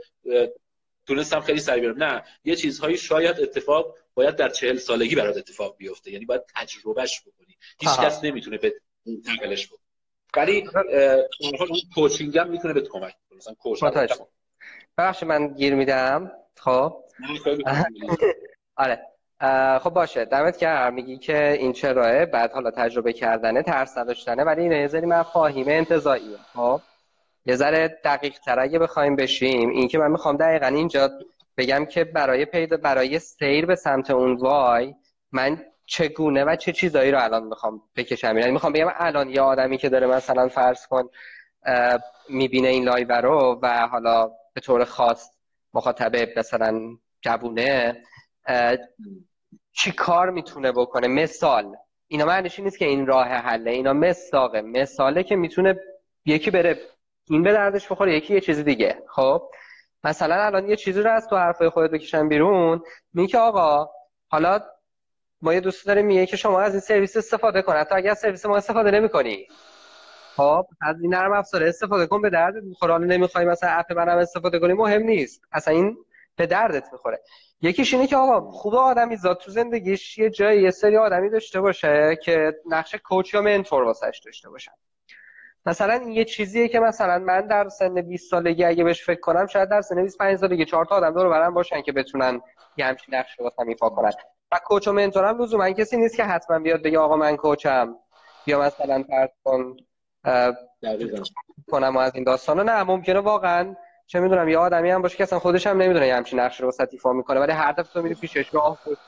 تونستم 1.06 1.40
خیلی 1.40 1.60
سریع 1.60 1.92
برم 1.92 2.04
نه 2.04 2.22
یه 2.44 2.56
چیزهایی 2.56 2.96
شاید 2.96 3.40
اتفاق 3.40 3.96
باید 4.14 4.36
در 4.36 4.48
چهل 4.48 4.76
سالگی 4.76 5.14
برات 5.14 5.36
اتفاق 5.36 5.76
بیفته. 5.76 6.10
یعنی 6.10 6.24
باید 6.24 6.42
تجربهش 6.56 7.20
بکنی. 7.20 7.56
هیچ 7.80 7.90
کس 8.00 8.24
نمی‌تونه 8.24 8.58
به 8.58 8.74
منتقلش 9.06 9.66
بکنه. 9.66 9.78
ولی 10.36 10.68
اون 11.40 11.52
کوچینگ 11.94 12.38
هم 12.38 12.50
می‌تونه 12.50 12.74
بهت 12.74 12.88
کمک 12.88 13.14
کنه 13.28 13.38
مثلا 13.38 13.54
کوچ 13.54 13.82
من 15.22 15.48
گیر 15.54 15.74
میدم. 15.74 16.32
خب. 16.56 17.04
آره. 18.76 19.11
خب 19.78 19.90
باشه. 19.90 20.24
دمت 20.24 20.58
گرم. 20.58 20.94
میگی 20.94 21.18
که 21.18 21.52
این 21.52 21.72
چراه 21.72 22.26
بعد 22.26 22.52
حالا 22.52 22.70
تجربه 22.70 23.12
کردنه 23.12 23.62
ترس 23.62 23.98
نداشتنه 23.98 24.44
ولی 24.44 24.62
این 24.62 24.72
یه 24.72 24.86
ذره 24.86 25.06
مفاهیم 25.06 25.68
انتظاییه. 25.68 26.36
خب؟ 26.54 26.80
یه 27.46 27.56
ذره 27.56 27.88
دقیق 28.04 28.38
تر 28.38 28.60
اگه 28.60 28.78
بخوایم 28.78 29.16
بشیم 29.16 29.70
این 29.70 29.88
که 29.88 29.98
من 29.98 30.10
می‌خوام 30.10 30.36
دقیقا 30.36 30.66
اینجا 30.66 31.10
بگم 31.56 31.84
که 31.84 32.04
برای 32.04 32.44
پیدا 32.44 32.76
برای 32.76 33.18
سیر 33.18 33.66
به 33.66 33.74
سمت 33.74 34.10
اون 34.10 34.36
وای 34.36 34.94
من 35.32 35.62
چگونه 35.86 36.44
و 36.44 36.56
چه 36.56 36.72
چیزایی 36.72 37.10
رو 37.10 37.22
الان 37.22 37.44
می‌خوام 37.44 37.82
بکشم؟ 37.96 38.38
یعنی 38.38 38.50
می‌خوام 38.50 38.72
بگم 38.72 38.92
الان 38.96 39.30
یه 39.30 39.40
آدمی 39.40 39.78
که 39.78 39.88
داره 39.88 40.06
مثلا 40.06 40.48
فرض 40.48 40.86
کن 40.86 41.08
می‌بینه 42.28 42.68
این 42.68 42.84
live 42.84 43.12
رو 43.12 43.58
و 43.62 43.86
حالا 43.86 44.30
به 44.54 44.60
طور 44.60 44.84
خاص 44.84 45.30
مخاطب 45.74 46.38
مثلا 46.38 46.80
جوونه 47.20 48.02
چی 49.72 49.92
کار 49.92 50.30
می‌تونه 50.30 50.72
بکنه؟ 50.72 51.08
مثال. 51.08 51.76
اینا 52.08 52.24
معنیش 52.24 52.60
نیست 52.60 52.78
که 52.78 52.84
این 52.84 53.06
راه 53.06 53.26
حله. 53.26 53.70
اینا 53.70 53.92
مصداقه 53.92 54.60
مثاله 54.60 55.22
که 55.22 55.36
می‌تونه 55.36 55.80
یکی 56.24 56.50
بره 56.50 56.80
این 57.30 57.42
به 57.42 57.52
دردش 57.52 57.92
بخوره 57.92 58.16
یکی 58.16 58.34
یه 58.34 58.40
چیزی 58.40 58.62
دیگه. 58.62 59.02
خب؟ 59.08 59.50
مثلا 60.04 60.34
الان 60.34 60.68
یه 60.68 60.76
چیزی 60.76 61.02
رو 61.02 61.10
از 61.10 61.28
تو 61.28 61.36
حرفای 61.36 61.68
خودت 61.68 61.90
بکشن 61.90 62.28
بیرون. 62.28 62.82
میگه 63.14 63.28
که 63.28 63.38
آقا 63.38 63.90
حالا 64.28 64.60
ما 65.42 65.54
یه 65.54 65.60
دوست 65.60 65.86
داریم 65.86 66.06
میگه 66.06 66.26
که 66.26 66.36
شما 66.36 66.60
از 66.60 66.72
این 66.72 66.80
سرویس 66.80 67.16
استفاده 67.16 67.62
کن. 67.62 67.72
حتی 67.72 67.94
اگر 67.94 68.14
سرویس 68.14 68.46
ما 68.46 68.56
استفاده 68.56 68.90
نمی‌کنی. 68.90 69.46
خب؟ 70.36 70.66
از 70.80 70.96
این 71.00 71.14
نرم 71.14 71.32
افزار 71.32 71.62
استفاده 71.62 72.06
کن 72.06 72.22
به 72.22 72.30
درد 72.30 72.64
می‌خوره 72.64 72.92
حالا 72.92 73.06
نمی‌خوای 73.06 73.44
مثلا 73.44 73.70
اپ 73.70 73.92
منم 73.92 74.18
استفاده 74.18 74.58
کنی 74.58 74.72
مهم 74.72 75.02
نیست. 75.02 75.42
اصلا 75.52 75.74
این 75.74 75.96
به 76.36 76.46
دردت 76.46 76.92
می‌خوره. 76.92 77.20
یکیش 77.60 77.94
اینه 77.94 78.06
که 78.06 78.16
آقا 78.16 78.50
خوب 78.50 78.74
آدمی 78.74 79.16
زاد 79.16 79.38
تو 79.38 79.50
زندگیش 79.50 80.18
یه 80.18 80.30
جایی 80.30 80.62
یه 80.62 80.70
سری 80.70 80.96
آدمی 80.96 81.30
داشته 81.30 81.60
باشه 81.60 82.18
که 82.22 82.54
نقش 82.66 82.94
کوچ 82.94 83.34
یا 83.34 83.42
منتور 83.42 83.82
واسش 83.82 84.20
داشته 84.24 84.50
باشن. 84.50 84.72
مثلا 85.66 85.92
این 85.94 86.08
یه 86.08 86.24
چیزیه 86.24 86.68
که 86.68 86.80
مثلا 86.80 87.18
من 87.18 87.46
در 87.46 87.68
سن 87.68 88.02
20 88.02 88.30
سالگی 88.30 88.64
اگه 88.64 88.84
بهش 88.84 89.04
فکر 89.04 89.20
کنم 89.20 89.46
شاید 89.46 89.68
در 89.68 89.80
سن 89.80 90.02
25 90.02 90.38
سالگی 90.38 90.64
چهار 90.64 90.84
تا 90.84 90.94
آدم 90.94 91.14
دور 91.14 91.28
برم 91.28 91.54
باشن 91.54 91.82
که 91.82 91.92
بتونن 91.92 92.40
یه 92.76 92.84
همچین 92.84 93.14
نقش 93.14 93.38
رو 93.38 93.44
واسم 93.44 93.68
ایفا 93.68 93.88
کنن. 93.88 94.12
و 94.52 94.60
کوچ 94.64 94.88
و 94.88 94.92
منتورم 94.92 95.42
لزوما 95.42 95.70
کسی 95.70 95.96
نیست 95.96 96.16
که 96.16 96.24
حتما 96.24 96.58
بیاد 96.58 96.82
بگه 96.82 96.98
آقا 96.98 97.16
من 97.16 97.36
کوچم 97.36 97.96
یا 98.46 98.60
مثلا 98.60 99.04
فرض 99.08 99.30
کن 99.44 99.76
کنم 101.70 101.96
از 101.96 102.14
این 102.14 102.24
داستانا 102.24 102.62
نه 102.62 102.82
ممکنه 102.82 103.20
واقعا 103.20 103.76
چه 104.12 104.20
می‌دونم 104.20 104.48
یه 104.48 104.58
آدمی 104.58 104.90
هم 104.90 105.02
باشه 105.02 105.16
که 105.16 105.22
اصلا 105.22 105.38
خودش 105.38 105.66
هم 105.66 105.82
نمی‌دونه 105.82 106.06
یه 106.06 106.14
همچین 106.14 106.40
نقش 106.40 106.60
رو 106.60 106.66
واسه 106.66 106.88
ایفا 106.92 107.12
می‌کنه 107.12 107.40
ولی 107.40 107.52
هر 107.52 107.72
دفعه 107.72 107.92
تو 107.92 108.02
میری 108.02 108.14
پیشش 108.14 108.54
راه 108.54 108.78
خود 108.84 108.98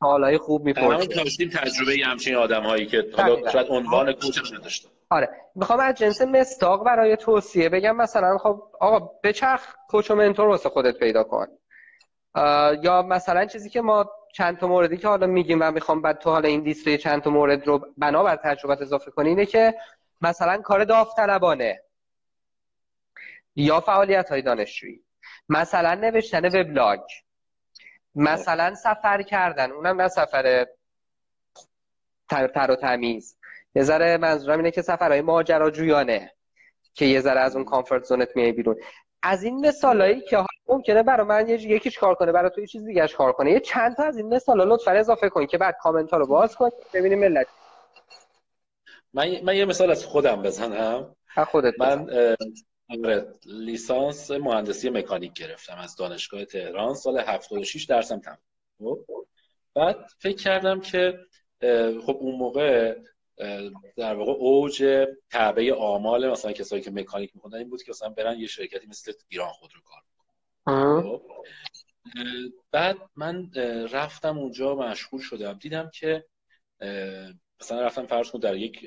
حالای 0.00 0.38
خوب 0.38 0.64
می‌پرسی 0.64 0.86
همون 0.86 1.06
داشتیم 1.16 1.50
تجربه 1.50 1.98
یه 1.98 2.06
همچین 2.06 2.34
آدمایی 2.36 2.86
که 2.86 3.04
حالا 3.16 3.50
شاید 3.50 3.66
عنوان 3.70 4.12
کوچ 4.12 4.52
نداشته. 4.52 4.88
آره. 5.10 5.28
می‌خوام 5.54 5.80
از 5.80 5.94
جنس 5.94 6.22
مستاق 6.22 6.84
برای 6.84 7.16
توصیه 7.16 7.68
بگم 7.68 7.96
مثلا 7.96 8.38
خب 8.38 8.62
آقا 8.80 9.10
بچرخ 9.24 9.74
کوچ 9.88 10.10
و 10.10 10.14
منتور 10.14 10.48
واسه 10.48 10.68
خودت 10.68 10.98
پیدا 10.98 11.24
کن. 11.24 11.46
یا 12.82 13.02
مثلا 13.02 13.46
چیزی 13.46 13.70
که 13.70 13.80
ما 13.80 14.10
چند 14.34 14.58
تا 14.58 14.66
موردی 14.66 14.96
که 14.96 15.08
حالا 15.08 15.26
میگیم 15.26 15.58
و 15.60 15.70
می‌خوام 15.70 16.02
بعد 16.02 16.18
تو 16.18 16.30
حالا 16.30 16.48
این 16.48 16.60
لیست 16.60 16.96
چند 16.96 17.22
تا 17.22 17.30
مورد 17.30 17.66
رو 17.66 17.86
بنابر 17.98 18.36
تجربت 18.36 18.82
اضافه 18.82 19.10
کنی 19.10 19.28
اینه 19.28 19.46
که 19.46 19.74
مثلا 20.20 20.62
کار 20.62 20.84
داوطلبانه. 20.84 21.80
یا 23.56 23.80
فعالیت 23.80 24.28
های 24.28 24.42
دانشجویی. 24.42 25.04
مثلا 25.48 25.94
نوشتن 25.94 26.60
وبلاگ. 26.60 27.00
مثلا 28.14 28.74
سفر 28.74 29.22
کردن. 29.22 29.70
اونم 29.70 30.00
نه 30.00 30.08
سفر 30.08 30.66
تر, 32.28 32.46
تر 32.48 32.70
و 32.70 32.76
تمیز. 32.76 33.38
یه 33.74 33.82
ذره 33.82 34.16
منظورم 34.16 34.58
اینه 34.58 34.70
که 34.70 34.82
سفرهای 34.82 35.20
ماجراجویانه 35.20 36.32
که 36.94 37.04
یه 37.04 37.20
ذره 37.20 37.40
از 37.40 37.56
اون 37.56 37.64
کامفورت 37.64 38.04
زونت 38.04 38.36
میای 38.36 38.52
بیرون. 38.52 38.76
از 39.22 39.42
این 39.42 39.66
مثالایی 39.66 40.20
که 40.20 40.44
ممکنه 40.68 41.02
برای 41.02 41.26
من 41.26 41.48
یه 41.48 41.62
یکیش 41.62 41.98
کار 41.98 42.14
کنه 42.14 42.32
برای 42.32 42.50
تو 42.50 42.60
یه 42.60 42.66
چیز 42.66 42.84
دیگهش 42.84 43.14
کار 43.14 43.32
کنه. 43.32 43.52
یه 43.52 43.60
چند 43.60 43.96
تا 43.96 44.04
از 44.04 44.16
این 44.16 44.34
مثالا 44.34 44.64
لطفا 44.64 44.90
اضافه 44.90 45.28
کن 45.28 45.46
که 45.46 45.58
بعد 45.58 45.76
کامنت 45.80 46.10
ها 46.10 46.16
رو 46.16 46.26
باز 46.26 46.56
کن 46.56 46.70
ببینیم 46.94 47.18
ملت. 47.18 47.46
من, 49.14 49.40
من 49.44 49.56
یه 49.56 49.64
مثال 49.64 49.90
از 49.90 50.04
خودم 50.04 50.42
بزنم. 50.42 51.16
خودت 51.50 51.74
من 51.78 52.10
آره، 52.10 52.36
لیسانس 53.46 54.30
مهندسی 54.30 54.90
مکانیک 54.90 55.32
گرفتم 55.32 55.78
از 55.78 55.96
دانشگاه 55.96 56.44
تهران 56.44 56.94
سال 56.94 57.18
76 57.18 57.84
درسم 57.84 58.20
تموم 58.20 58.38
خب؟ 58.78 59.26
بعد 59.74 60.06
فکر 60.18 60.36
کردم 60.36 60.80
که 60.80 61.18
خب 62.06 62.16
اون 62.20 62.34
موقع 62.34 62.98
در 63.96 64.14
واقع 64.14 64.32
اوج 64.32 65.06
کعبه 65.32 65.74
آمال 65.74 66.30
مثلا 66.30 66.52
کسایی 66.52 66.82
که 66.82 66.90
مکانیک 66.90 67.34
میخوندن 67.34 67.58
این 67.58 67.68
بود 67.68 67.82
که 67.82 67.90
مثلا 67.90 68.08
برن 68.08 68.38
یه 68.38 68.46
شرکتی 68.46 68.86
مثل 68.86 69.12
ایران 69.28 69.48
خودرو 69.48 69.80
کار 69.84 70.02
بکنن 70.02 71.02
خب؟ 71.02 71.22
بعد 72.70 72.96
من 73.16 73.50
رفتم 73.92 74.38
اونجا 74.38 74.74
مشغول 74.74 75.20
شدم 75.20 75.52
دیدم 75.52 75.90
که 75.94 76.24
مثلا 77.60 77.80
رفتم 77.80 78.06
فرض 78.06 78.30
کن 78.30 78.38
در 78.38 78.56
یک 78.56 78.86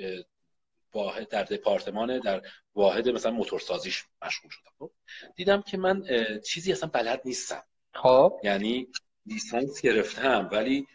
واحد 0.97 1.27
در 1.27 1.43
دپارتمان 1.43 2.19
در 2.19 2.41
واحد 2.75 3.09
مثلا 3.09 3.31
موتورسازیش 3.31 4.03
مشغول 4.25 4.51
شدم. 4.51 4.71
خب 4.79 4.91
دیدم 5.35 5.61
که 5.61 5.77
من 5.77 6.03
چیزی 6.45 6.71
اصلا 6.71 6.89
بلد 6.89 7.21
نیستم. 7.25 7.63
خب. 7.93 8.39
یعنی 8.43 8.87
لیسانس 9.25 9.81
گرفتم 9.81 10.49
ولی 10.51 10.87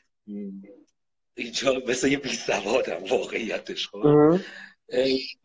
اینجا 1.35 1.83
مثل 1.89 2.09
یه 2.09 2.19
بیسوادم 2.19 3.05
واقعیتش 3.05 3.89
خب. 3.89 4.41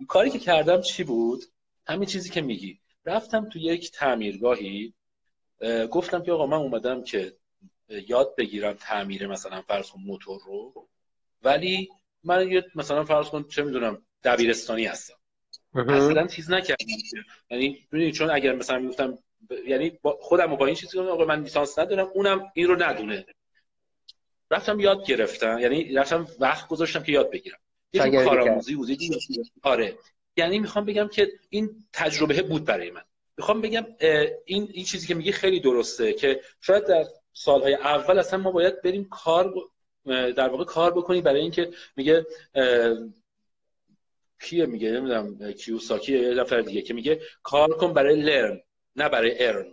کاری 0.08 0.30
که 0.30 0.40
کردم 0.40 0.82
چی 0.82 1.04
بود؟ 1.04 1.44
همین 1.88 2.06
چیزی 2.06 2.30
که 2.30 2.42
میگی. 2.42 2.80
رفتم 3.06 3.50
تو 3.50 3.60
یک 3.60 3.92
تعمیرگاهی 3.92 4.94
گفتم 5.92 6.24
که 6.24 6.32
آقا 6.32 6.46
من 6.46 6.58
اومدم 6.58 7.04
که 7.04 7.38
یاد 8.08 8.36
بگیرم 8.38 8.74
تعمیر 8.74 9.28
مثلا 9.28 9.62
فرض 9.62 9.90
کن 9.92 10.02
موتور 10.02 10.40
رو 10.46 10.90
ولی 11.42 11.90
من 12.24 12.52
یه 12.52 12.64
مثلا 12.76 13.04
فرض 13.04 13.30
کن 13.30 13.44
چه 13.48 13.64
می‌دونم 13.64 14.07
دبیرستانی 14.28 14.86
هستم. 14.86 15.14
اصلا 15.76 16.28
چیز 16.28 16.52
نکردم. 16.52 16.86
یعنی 17.50 18.12
چون 18.12 18.30
اگر 18.30 18.56
مثلا 18.56 18.80
می‌گفتم 18.80 19.18
یعنی 19.68 20.00
خودم 20.20 20.56
با 20.56 20.66
این 20.66 20.76
چیزی 20.76 21.00
آقا 21.00 21.26
من 21.26 21.44
لیسانس 21.44 21.80
ندارم 21.80 22.12
اونم 22.14 22.52
این 22.54 22.68
رو 22.68 22.84
ندونه. 22.84 23.26
رفتم 24.52 24.80
یاد 24.80 25.06
گرفتم. 25.06 25.60
یعنی 25.60 25.94
رفتم 25.94 26.28
وقت 26.40 26.68
گذاشتم 26.68 27.04
که 27.04 27.12
یاد 27.12 27.32
بگیرم. 27.32 27.58
یه 27.94 28.24
کارآموزی 28.24 28.76
بود 28.76 28.90
آره. 29.64 29.98
یعنی 30.38 30.60
می‌خوام 30.60 30.86
بگم 30.86 31.08
که 31.08 31.32
این 31.50 31.70
تجربه 31.94 32.42
بود 32.42 32.66
برای 32.66 32.92
من. 32.92 33.04
می‌خوام 33.38 33.62
بگم 33.62 33.86
این 34.46 34.70
این 34.74 34.86
چیزی 34.86 35.08
که 35.08 35.16
میگه 35.16 35.32
خیلی 35.32 35.60
درسته 35.60 36.14
که 36.14 36.42
شاید 36.62 36.86
در 36.86 37.06
سالهای 37.34 37.74
اول 37.74 38.20
اصلا 38.20 38.40
ما 38.40 38.52
باید 38.52 38.82
بریم 38.82 39.10
کار 39.10 39.54
در 40.06 40.50
واقع 40.50 40.64
کار 40.64 40.94
بکنیم 40.94 41.24
برای 41.24 41.42
اینکه 41.42 41.72
میگه 41.96 42.26
کیه 44.42 44.66
میگه 44.66 44.92
نمی‌دونم 44.92 45.52
کیوساکی 45.52 46.20
یه 46.20 46.34
نفر 46.34 46.62
دیگه 46.62 46.82
که 46.82 46.94
میگه 46.94 47.22
کار 47.44 47.78
کن 47.78 47.94
برای 47.94 48.22
لرن 48.22 48.62
نه 48.96 49.10
برای 49.10 49.48
ارن 49.48 49.66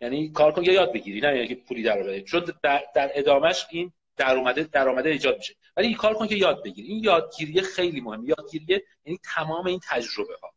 یعنی 0.00 0.32
کار 0.32 0.52
کن 0.52 0.64
یا 0.64 0.72
یاد 0.72 0.92
بگیری 0.92 1.20
نه 1.20 1.34
یعنی 1.36 1.48
که 1.48 1.54
پولی 1.54 1.82
در 1.82 2.02
بده 2.02 2.22
چون 2.22 2.44
در, 2.62 2.82
در 2.94 3.10
ادامش 3.14 3.66
این 3.70 3.92
درآمده 4.16 4.62
درآمده 4.72 5.08
ایجاد 5.08 5.36
میشه. 5.36 5.54
ولی 5.76 5.86
این 5.86 5.96
کار 5.96 6.14
کن 6.14 6.26
که 6.26 6.34
یاد 6.34 6.64
بگیری. 6.64 6.88
این 6.88 7.04
یادگیری 7.04 7.60
خیلی 7.60 8.00
مهمه. 8.00 8.28
یادگیری 8.28 8.82
یعنی 9.04 9.18
تمام 9.34 9.66
این 9.66 9.80
تجربه 9.88 10.34
ها 10.42 10.52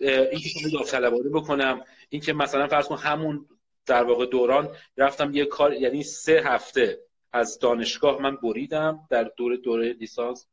این 0.00 0.40
که 0.40 0.68
داوطلبانه 0.72 1.28
بکنم 1.28 1.84
این 2.08 2.20
که 2.20 2.32
مثلا 2.32 2.66
فرض 2.66 2.86
کن 2.86 2.96
همون 2.96 3.46
در 3.86 4.04
واقع 4.04 4.26
دوران 4.26 4.76
رفتم 4.96 5.34
یه 5.34 5.44
کار 5.44 5.72
یعنی 5.74 6.02
سه 6.02 6.42
هفته 6.44 6.98
از 7.32 7.58
دانشگاه 7.58 8.22
من 8.22 8.36
بریدم 8.36 8.98
در 9.10 9.30
دور 9.36 9.56
دوره 9.56 9.92
لیسانس. 9.92 10.46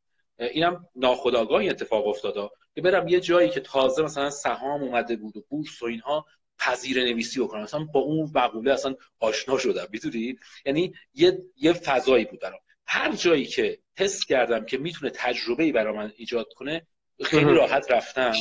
اینم 0.44 0.86
ناخداگاه 0.96 1.64
اتفاق 1.64 2.06
افتاده. 2.06 2.50
که 2.74 2.80
برم 2.80 3.08
یه 3.08 3.20
جایی 3.20 3.50
که 3.50 3.60
تازه 3.60 4.02
مثلا 4.02 4.30
سهام 4.30 4.82
اومده 4.82 5.16
بود 5.16 5.36
و 5.36 5.44
بورس 5.48 5.82
و 5.82 5.86
اینها 5.86 6.26
پذیر 6.58 7.04
نویسی 7.04 7.40
بکنم. 7.40 7.62
مثلا 7.62 7.84
با 7.84 8.00
اون 8.00 8.30
مقوله 8.34 8.72
اصلا 8.72 8.94
آشنا 9.20 9.58
شدم 9.58 9.86
می‌دونی؟ 9.90 10.36
یعنی 10.66 10.94
یه 11.14 11.38
یه 11.56 11.72
فضایی 11.72 12.24
بود 12.24 12.40
برام. 12.40 12.60
هر 12.86 13.12
جایی 13.12 13.44
که 13.44 13.78
حس 13.98 14.24
کردم 14.24 14.64
که 14.64 14.78
می‌تونه 14.78 15.12
تجربه 15.14 15.64
ای 15.64 15.72
برای 15.72 15.96
من 15.96 16.12
ایجاد 16.16 16.52
کنه 16.56 16.86
خیلی 17.22 17.54
راحت 17.54 17.90
رفتم 17.90 18.32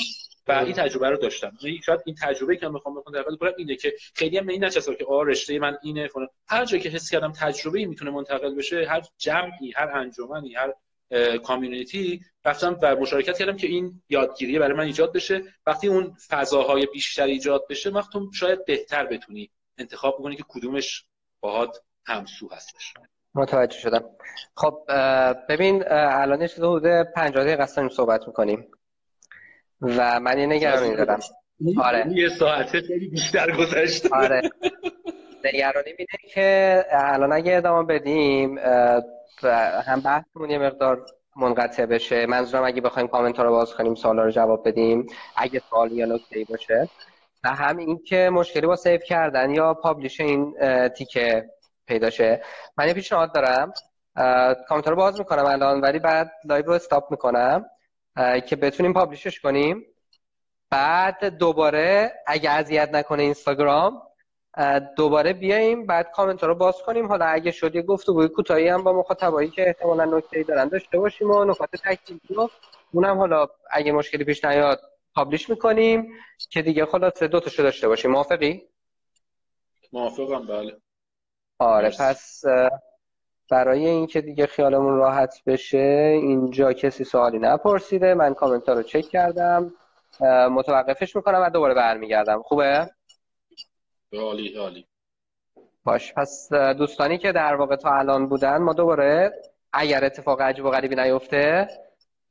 و 0.48 0.52
این 0.52 0.74
تجربه 0.74 1.10
رو 1.10 1.18
داشتم. 1.18 1.58
یعنی 1.62 1.82
شاید 1.86 2.00
این 2.06 2.16
تجربه 2.22 2.58
که 2.58 2.68
من 2.68 2.74
می‌خوام 2.74 2.96
بکنم 2.96 3.14
در 3.14 3.24
کنم 3.24 3.54
اینه 3.58 3.76
که 3.76 3.94
خیلی 4.16 4.38
هم 4.38 4.48
این 4.48 4.64
نچسبه 4.64 4.96
که 4.96 5.06
آ 5.06 5.24
رشته 5.24 5.60
من 5.60 5.78
اینه 5.84 6.08
فلان. 6.08 6.28
هر 6.48 6.66
جایی 6.66 6.84
که 6.84 6.90
حس 6.90 7.10
کردم 7.10 7.32
تجربه 7.32 7.80
ای 7.80 7.86
می‌تونه 7.86 8.12
منتقل 8.12 8.56
بشه 8.56 8.86
هر 8.90 9.02
جمعی 9.18 9.72
هر 9.76 9.90
انجمنی 9.94 10.54
هر 10.54 10.74
کامیونیتی 11.44 12.22
رفتم 12.46 12.78
و 12.82 12.96
مشارکت 12.96 13.38
کردم 13.38 13.58
که 13.58 13.68
این 13.68 14.02
یادگیری 14.10 14.60
برای 14.60 14.78
من 14.78 14.84
ایجاد 14.84 15.14
بشه. 15.14 15.42
وقتی 15.66 15.88
اون 15.88 16.16
فضاهای 16.30 16.88
بیشتر 16.94 17.26
ایجاد 17.26 17.64
بشه 17.70 17.90
وقتی 17.90 18.20
شاید 18.34 18.66
بهتر 18.66 19.06
بتونی 19.06 19.52
انتخاب 19.78 20.16
بکنی 20.20 20.36
که 20.36 20.44
کدومش 20.48 21.06
باهات 21.40 21.78
همسو 22.06 22.50
هستش. 22.52 22.94
متوجه 23.36 23.80
شدم. 23.80 24.04
خب 24.56 24.86
ببین 25.50 25.84
الان 25.90 26.48
چیز 26.48 26.60
حدود 26.60 26.84
50 27.16 27.44
دقیقه 27.44 27.66
صحبت 27.90 28.28
می‌کنیم. 28.28 28.68
و 29.82 30.20
من 30.20 30.40
یه 30.40 30.46
نگرانی 30.46 30.96
دارم. 30.96 31.20
آره. 31.84 32.06
یه 32.14 32.30
ساعته 32.30 32.82
خیلی 32.82 33.08
بیشتر 33.08 33.58
گذشته. 33.58 34.10
آره. 34.14 34.42
نگرانی 35.46 35.90
اینه 35.98 36.34
که 36.34 36.86
الان 36.92 37.34
اگه 37.34 37.58
ادامه 37.58 37.84
بدیم 37.84 38.58
هم 39.86 40.02
بحثمون 40.06 40.50
یه 40.50 40.58
مقدار 40.58 41.06
منقطع 41.36 41.86
بشه. 41.86 42.26
منظورم 42.26 42.64
اگه 42.64 42.82
بخوایم 42.82 43.08
کامنت 43.08 43.40
رو 43.40 43.52
باز 43.52 43.74
کنیم 43.74 43.96
سوالا 43.96 44.24
رو 44.24 44.32
جواب 44.32 44.68
بدیم 44.68 45.08
اگه 45.36 45.62
سوالی 45.70 45.96
یا 45.96 46.06
نکته 46.06 46.46
باشه. 46.50 46.90
و 47.44 47.50
هم 47.50 47.78
این 47.78 48.04
که 48.04 48.30
مشکلی 48.30 48.68
با 48.68 48.76
save 48.76 48.98
کردن 48.98 49.50
یا 49.50 49.74
publish 49.74 50.20
این 50.20 50.56
تیکه 50.90 51.50
پیدا 51.88 52.10
شه. 52.10 52.44
من 52.78 52.88
یه 52.88 52.94
پیشنهاد 52.94 53.34
دارم. 53.34 53.74
کامنت 54.68 54.88
رو 54.88 54.96
باز 54.96 55.20
می‌کنم 55.20 55.46
الان 55.46 55.82
ولی 55.82 56.00
بعد 56.00 56.32
live 56.46 56.66
رو 56.66 56.74
stop 56.74 57.12
می‌کنم 57.12 57.66
که 58.48 58.56
بتونیم 58.56 58.94
publish 58.94 59.30
ش 59.30 59.40
کنیم. 59.40 59.86
بعد 60.70 61.26
دوباره 61.26 62.14
اگه 62.28 62.50
اذیت 62.50 62.90
نکنه 62.94 63.24
اینستاگرام 63.24 64.02
دوباره 64.98 65.34
بیایم 65.34 65.86
بعد 65.86 66.12
کامنت 66.12 66.44
رو 66.44 66.56
باز 66.56 66.82
کنیم. 66.82 67.08
حالا 67.08 67.26
اگه 67.26 67.52
شد 67.52 67.76
یه 67.76 67.82
گفتگوی 67.82 68.28
کوتاهی 68.28 68.68
هم 68.68 68.84
با 68.84 68.94
مخاطبایی 68.94 69.50
که 69.50 69.68
احتمالا 69.68 70.06
نکته 70.06 70.44
دارن 70.44 70.68
داشته 70.68 71.00
باشیم 71.00 71.32
و 71.32 71.46
نکات 71.46 71.70
تکمیلی 71.72 72.36
رو 72.36 72.50
اونم 72.94 73.18
حالا 73.18 73.48
اگه 73.72 73.92
مشکلی 73.92 74.24
پیش 74.24 74.46
نیاد 74.46 74.80
پابلیش 75.16 75.50
می‌کنیم 75.50 76.08
که 76.50 76.62
دیگه 76.62 76.86
خلاصه 76.86 77.28
دو 77.28 77.40
تاشو 77.40 77.64
داشته 77.64 77.88
باشیم. 77.88 78.12
موافقی؟ 78.12 78.62
موافقم 79.94 80.48
بله. 80.48 80.78
آره 81.60 81.90
پس 82.00 82.44
برای 83.50 83.88
اینکه 83.88 84.22
دیگه 84.22 84.46
خیالمون 84.48 84.98
راحت 84.98 85.44
بشه 85.46 86.12
اینجا 86.22 86.74
کسی 86.74 87.04
سوالی 87.04 87.40
نپرسیده. 87.40 88.14
من 88.14 88.34
کامنت 88.34 88.70
رو 88.70 88.84
چک 88.84 89.02
کردم. 89.02 89.74
متوقفش 90.52 91.16
می‌کنم 91.16 91.42
و 91.42 91.50
دوباره 91.50 91.74
برمیگردم. 91.74 92.42
خوبه؟ 92.42 92.90
عالی 94.14 94.54
عالی 94.58 94.88
باش 95.84 96.14
پس 96.14 96.54
دوستانی 96.54 97.18
که 97.18 97.32
در 97.32 97.56
واقع 97.56 97.76
تا 97.76 97.90
الان 97.90 98.28
بودن 98.28 98.58
ما 98.58 98.74
دوباره 98.74 99.32
اگر 99.74 100.06
اتفاق 100.06 100.42
عجیب 100.42 100.66
و 100.66 100.70
غریبی 100.70 100.96
نیفته 100.96 101.68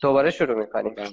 دوباره 0.00 0.30
شروع 0.30 0.58
می‌کنیم 0.58 0.94
بله. 0.94 1.10